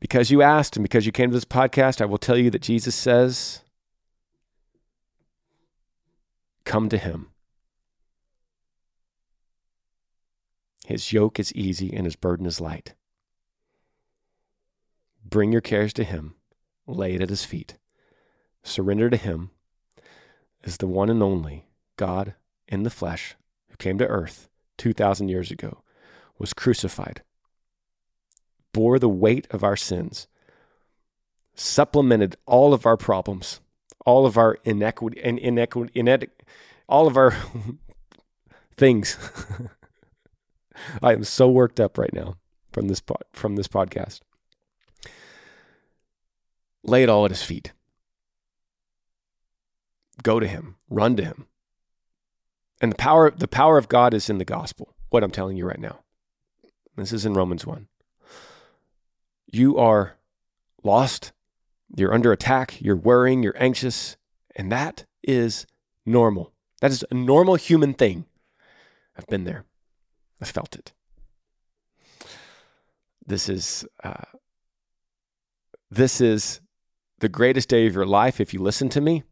because 0.00 0.30
you 0.30 0.40
asked 0.40 0.76
and 0.76 0.82
because 0.82 1.04
you 1.04 1.12
came 1.12 1.30
to 1.30 1.34
this 1.34 1.44
podcast, 1.44 2.00
I 2.00 2.06
will 2.06 2.18
tell 2.18 2.38
you 2.38 2.50
that 2.50 2.62
Jesus 2.62 2.94
says, 2.94 3.62
Come 6.64 6.88
to 6.88 6.98
him. 6.98 7.28
His 10.86 11.12
yoke 11.12 11.38
is 11.38 11.54
easy 11.54 11.92
and 11.94 12.04
his 12.04 12.16
burden 12.16 12.46
is 12.46 12.60
light. 12.60 12.94
Bring 15.24 15.52
your 15.52 15.60
cares 15.60 15.92
to 15.94 16.04
him, 16.04 16.34
lay 16.86 17.14
it 17.14 17.22
at 17.22 17.28
his 17.28 17.44
feet. 17.44 17.76
Surrender 18.62 19.10
to 19.10 19.16
him 19.16 19.50
as 20.64 20.78
the 20.78 20.86
one 20.86 21.10
and 21.10 21.22
only 21.22 21.66
God 21.96 22.34
in 22.66 22.82
the 22.82 22.90
flesh 22.90 23.36
who 23.68 23.76
came 23.76 23.98
to 23.98 24.06
earth 24.06 24.48
2,000 24.78 25.28
years 25.28 25.50
ago 25.50 25.82
was 26.40 26.52
crucified, 26.52 27.22
bore 28.72 28.98
the 28.98 29.08
weight 29.08 29.46
of 29.50 29.62
our 29.62 29.76
sins, 29.76 30.26
supplemented 31.54 32.36
all 32.46 32.74
of 32.74 32.86
our 32.86 32.96
problems, 32.96 33.60
all 34.06 34.26
of 34.26 34.38
our 34.38 34.58
inequity 34.64 35.20
and 35.22 35.38
inequity, 35.38 35.92
inequity 35.94 36.32
all 36.90 37.06
of 37.06 37.16
our 37.16 37.34
things. 38.76 39.16
I 41.02 41.12
am 41.12 41.24
so 41.24 41.48
worked 41.48 41.78
up 41.78 41.96
right 41.96 42.12
now 42.12 42.36
from 42.72 42.88
this 42.88 43.02
from 43.32 43.56
this 43.56 43.68
podcast. 43.68 44.20
Lay 46.82 47.02
it 47.02 47.08
all 47.08 47.24
at 47.24 47.30
his 47.30 47.42
feet. 47.42 47.72
Go 50.22 50.40
to 50.40 50.46
him, 50.46 50.76
run 50.88 51.16
to 51.16 51.24
him. 51.24 51.46
And 52.80 52.92
the 52.92 52.96
power 52.96 53.30
the 53.30 53.48
power 53.48 53.78
of 53.78 53.88
God 53.88 54.12
is 54.12 54.28
in 54.28 54.38
the 54.38 54.44
gospel. 54.44 54.94
What 55.10 55.22
I'm 55.22 55.30
telling 55.30 55.56
you 55.56 55.66
right 55.66 55.80
now. 55.80 56.00
This 57.00 57.14
is 57.14 57.24
in 57.24 57.32
Romans 57.32 57.66
1. 57.66 57.88
You 59.50 59.78
are 59.78 60.18
lost, 60.84 61.32
You're 61.96 62.12
under 62.12 62.30
attack, 62.30 62.80
you're 62.80 62.94
worrying, 62.94 63.42
you're 63.42 63.60
anxious, 63.60 64.18
and 64.54 64.70
that 64.70 65.06
is 65.22 65.66
normal. 66.04 66.52
That 66.82 66.90
is 66.90 67.04
a 67.10 67.14
normal 67.14 67.54
human 67.54 67.94
thing. 67.94 68.26
I've 69.16 69.26
been 69.28 69.44
there, 69.44 69.64
I 70.42 70.44
felt 70.44 70.76
it. 70.76 70.92
This 73.26 73.48
is 73.48 73.86
uh, 74.04 74.38
this 75.90 76.20
is 76.20 76.60
the 77.18 77.28
greatest 77.28 77.68
day 77.70 77.86
of 77.86 77.94
your 77.94 78.06
life 78.06 78.40
if 78.40 78.52
you 78.52 78.60
listen 78.60 78.90
to 78.90 79.00
me. 79.00 79.22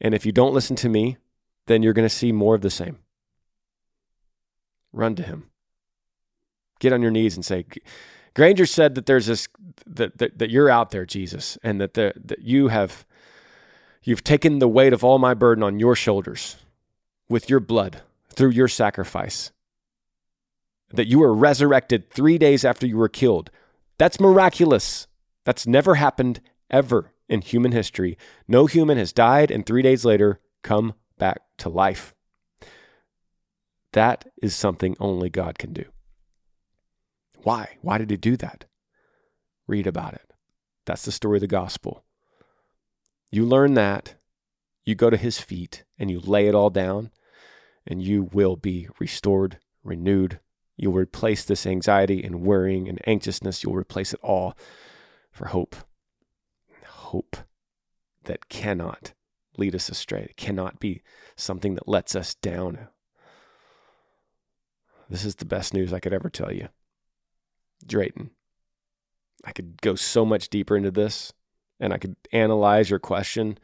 And 0.00 0.14
if 0.14 0.24
you 0.24 0.32
don't 0.32 0.54
listen 0.54 0.76
to 0.76 0.88
me, 0.88 1.18
then 1.66 1.82
you're 1.82 1.92
going 1.92 2.08
to 2.08 2.14
see 2.14 2.32
more 2.32 2.54
of 2.54 2.62
the 2.62 2.70
same. 2.70 2.98
Run 4.92 5.14
to 5.16 5.22
him. 5.22 5.50
Get 6.84 6.92
on 6.92 7.00
your 7.00 7.10
knees 7.10 7.34
and 7.34 7.42
say, 7.42 7.64
Granger 8.34 8.66
said 8.66 8.94
that 8.94 9.06
there's 9.06 9.24
this 9.24 9.48
that, 9.86 10.18
that, 10.18 10.38
that 10.38 10.50
you're 10.50 10.68
out 10.68 10.90
there, 10.90 11.06
Jesus, 11.06 11.56
and 11.62 11.80
that 11.80 11.94
the, 11.94 12.12
that 12.22 12.40
you 12.40 12.68
have 12.68 13.06
you've 14.02 14.22
taken 14.22 14.58
the 14.58 14.68
weight 14.68 14.92
of 14.92 15.02
all 15.02 15.18
my 15.18 15.32
burden 15.32 15.64
on 15.64 15.78
your 15.78 15.96
shoulders 15.96 16.56
with 17.26 17.48
your 17.48 17.58
blood 17.58 18.02
through 18.28 18.50
your 18.50 18.68
sacrifice. 18.68 19.50
That 20.90 21.06
you 21.06 21.20
were 21.20 21.32
resurrected 21.32 22.10
three 22.10 22.36
days 22.36 22.66
after 22.66 22.86
you 22.86 22.98
were 22.98 23.08
killed. 23.08 23.50
That's 23.96 24.20
miraculous. 24.20 25.06
That's 25.44 25.66
never 25.66 25.94
happened 25.94 26.42
ever 26.70 27.14
in 27.30 27.40
human 27.40 27.72
history. 27.72 28.18
No 28.46 28.66
human 28.66 28.98
has 28.98 29.10
died 29.10 29.50
and 29.50 29.64
three 29.64 29.80
days 29.80 30.04
later 30.04 30.38
come 30.62 30.92
back 31.16 31.40
to 31.56 31.70
life. 31.70 32.14
That 33.92 34.26
is 34.42 34.54
something 34.54 34.98
only 35.00 35.30
God 35.30 35.58
can 35.58 35.72
do. 35.72 35.86
Why? 37.44 37.76
Why 37.82 37.98
did 37.98 38.10
he 38.10 38.16
do 38.16 38.36
that? 38.38 38.64
Read 39.66 39.86
about 39.86 40.14
it. 40.14 40.32
That's 40.86 41.04
the 41.04 41.12
story 41.12 41.36
of 41.36 41.42
the 41.42 41.46
gospel. 41.46 42.04
You 43.30 43.44
learn 43.44 43.74
that, 43.74 44.14
you 44.84 44.94
go 44.94 45.10
to 45.10 45.16
his 45.16 45.40
feet 45.40 45.84
and 45.98 46.10
you 46.10 46.20
lay 46.20 46.48
it 46.48 46.54
all 46.54 46.70
down, 46.70 47.10
and 47.86 48.02
you 48.02 48.24
will 48.32 48.56
be 48.56 48.88
restored, 48.98 49.58
renewed. 49.82 50.40
You'll 50.76 50.94
replace 50.94 51.44
this 51.44 51.66
anxiety 51.66 52.24
and 52.24 52.42
worrying 52.42 52.88
and 52.88 53.00
anxiousness. 53.06 53.62
You'll 53.62 53.76
replace 53.76 54.14
it 54.14 54.20
all 54.22 54.56
for 55.30 55.46
hope. 55.48 55.76
Hope 56.86 57.36
that 58.24 58.48
cannot 58.48 59.12
lead 59.58 59.74
us 59.74 59.90
astray. 59.90 60.22
It 60.30 60.36
cannot 60.36 60.80
be 60.80 61.02
something 61.36 61.74
that 61.74 61.86
lets 61.86 62.16
us 62.16 62.34
down. 62.34 62.88
This 65.10 65.24
is 65.26 65.36
the 65.36 65.44
best 65.44 65.74
news 65.74 65.92
I 65.92 66.00
could 66.00 66.14
ever 66.14 66.30
tell 66.30 66.52
you. 66.52 66.68
Drayton. 67.86 68.30
I 69.44 69.52
could 69.52 69.80
go 69.82 69.94
so 69.94 70.24
much 70.24 70.48
deeper 70.48 70.76
into 70.76 70.90
this 70.90 71.32
and 71.80 71.92
I 71.92 71.98
could 71.98 72.16
analyze 72.32 72.90
your 72.90 72.98
question, 72.98 73.58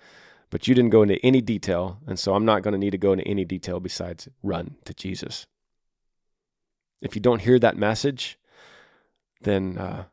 but 0.50 0.68
you 0.68 0.74
didn't 0.74 0.90
go 0.90 1.02
into 1.02 1.24
any 1.24 1.40
detail. 1.40 1.98
And 2.06 2.18
so 2.18 2.34
I'm 2.34 2.44
not 2.44 2.62
going 2.62 2.72
to 2.72 2.78
need 2.78 2.90
to 2.90 2.98
go 2.98 3.12
into 3.12 3.26
any 3.26 3.44
detail 3.44 3.80
besides 3.80 4.28
run 4.42 4.76
to 4.84 4.94
Jesus. 4.94 5.46
If 7.00 7.14
you 7.14 7.20
don't 7.20 7.40
hear 7.40 7.58
that 7.58 7.78
message, 7.78 8.38
then 9.40 9.78
uh, 9.78 10.04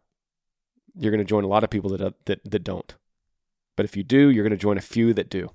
you're 0.98 1.12
going 1.12 1.20
to 1.20 1.26
join 1.26 1.44
a 1.44 1.48
lot 1.48 1.64
of 1.64 1.70
people 1.70 1.90
that, 1.92 2.02
uh, 2.02 2.12
that, 2.26 2.50
that 2.50 2.64
don't. 2.64 2.96
But 3.76 3.86
if 3.86 3.98
you 3.98 4.04
do, 4.04 4.30
you're 4.30 4.44
going 4.44 4.52
to 4.52 4.58
join 4.58 4.78
a 4.78 4.82
few 4.82 5.14
that 5.14 5.30
do. 5.30 5.50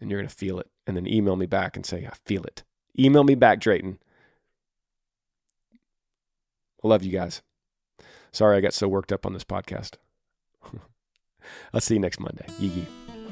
And 0.00 0.10
you're 0.10 0.20
going 0.20 0.28
to 0.28 0.34
feel 0.34 0.60
it. 0.60 0.68
And 0.86 0.96
then 0.96 1.06
email 1.06 1.34
me 1.34 1.46
back 1.46 1.76
and 1.76 1.84
say, 1.84 2.06
I 2.06 2.14
feel 2.24 2.44
it. 2.44 2.62
Email 2.98 3.24
me 3.24 3.34
back, 3.34 3.58
Drayton. 3.58 3.98
Love 6.82 7.02
you 7.02 7.12
guys. 7.12 7.42
Sorry 8.32 8.56
I 8.56 8.60
got 8.60 8.74
so 8.74 8.88
worked 8.88 9.12
up 9.12 9.26
on 9.26 9.32
this 9.32 9.44
podcast. 9.44 9.94
I'll 11.72 11.80
see 11.80 11.94
you 11.94 12.00
next 12.00 12.20
Monday. 12.20 12.46
Yee 12.58 12.68
yee. 12.68 12.86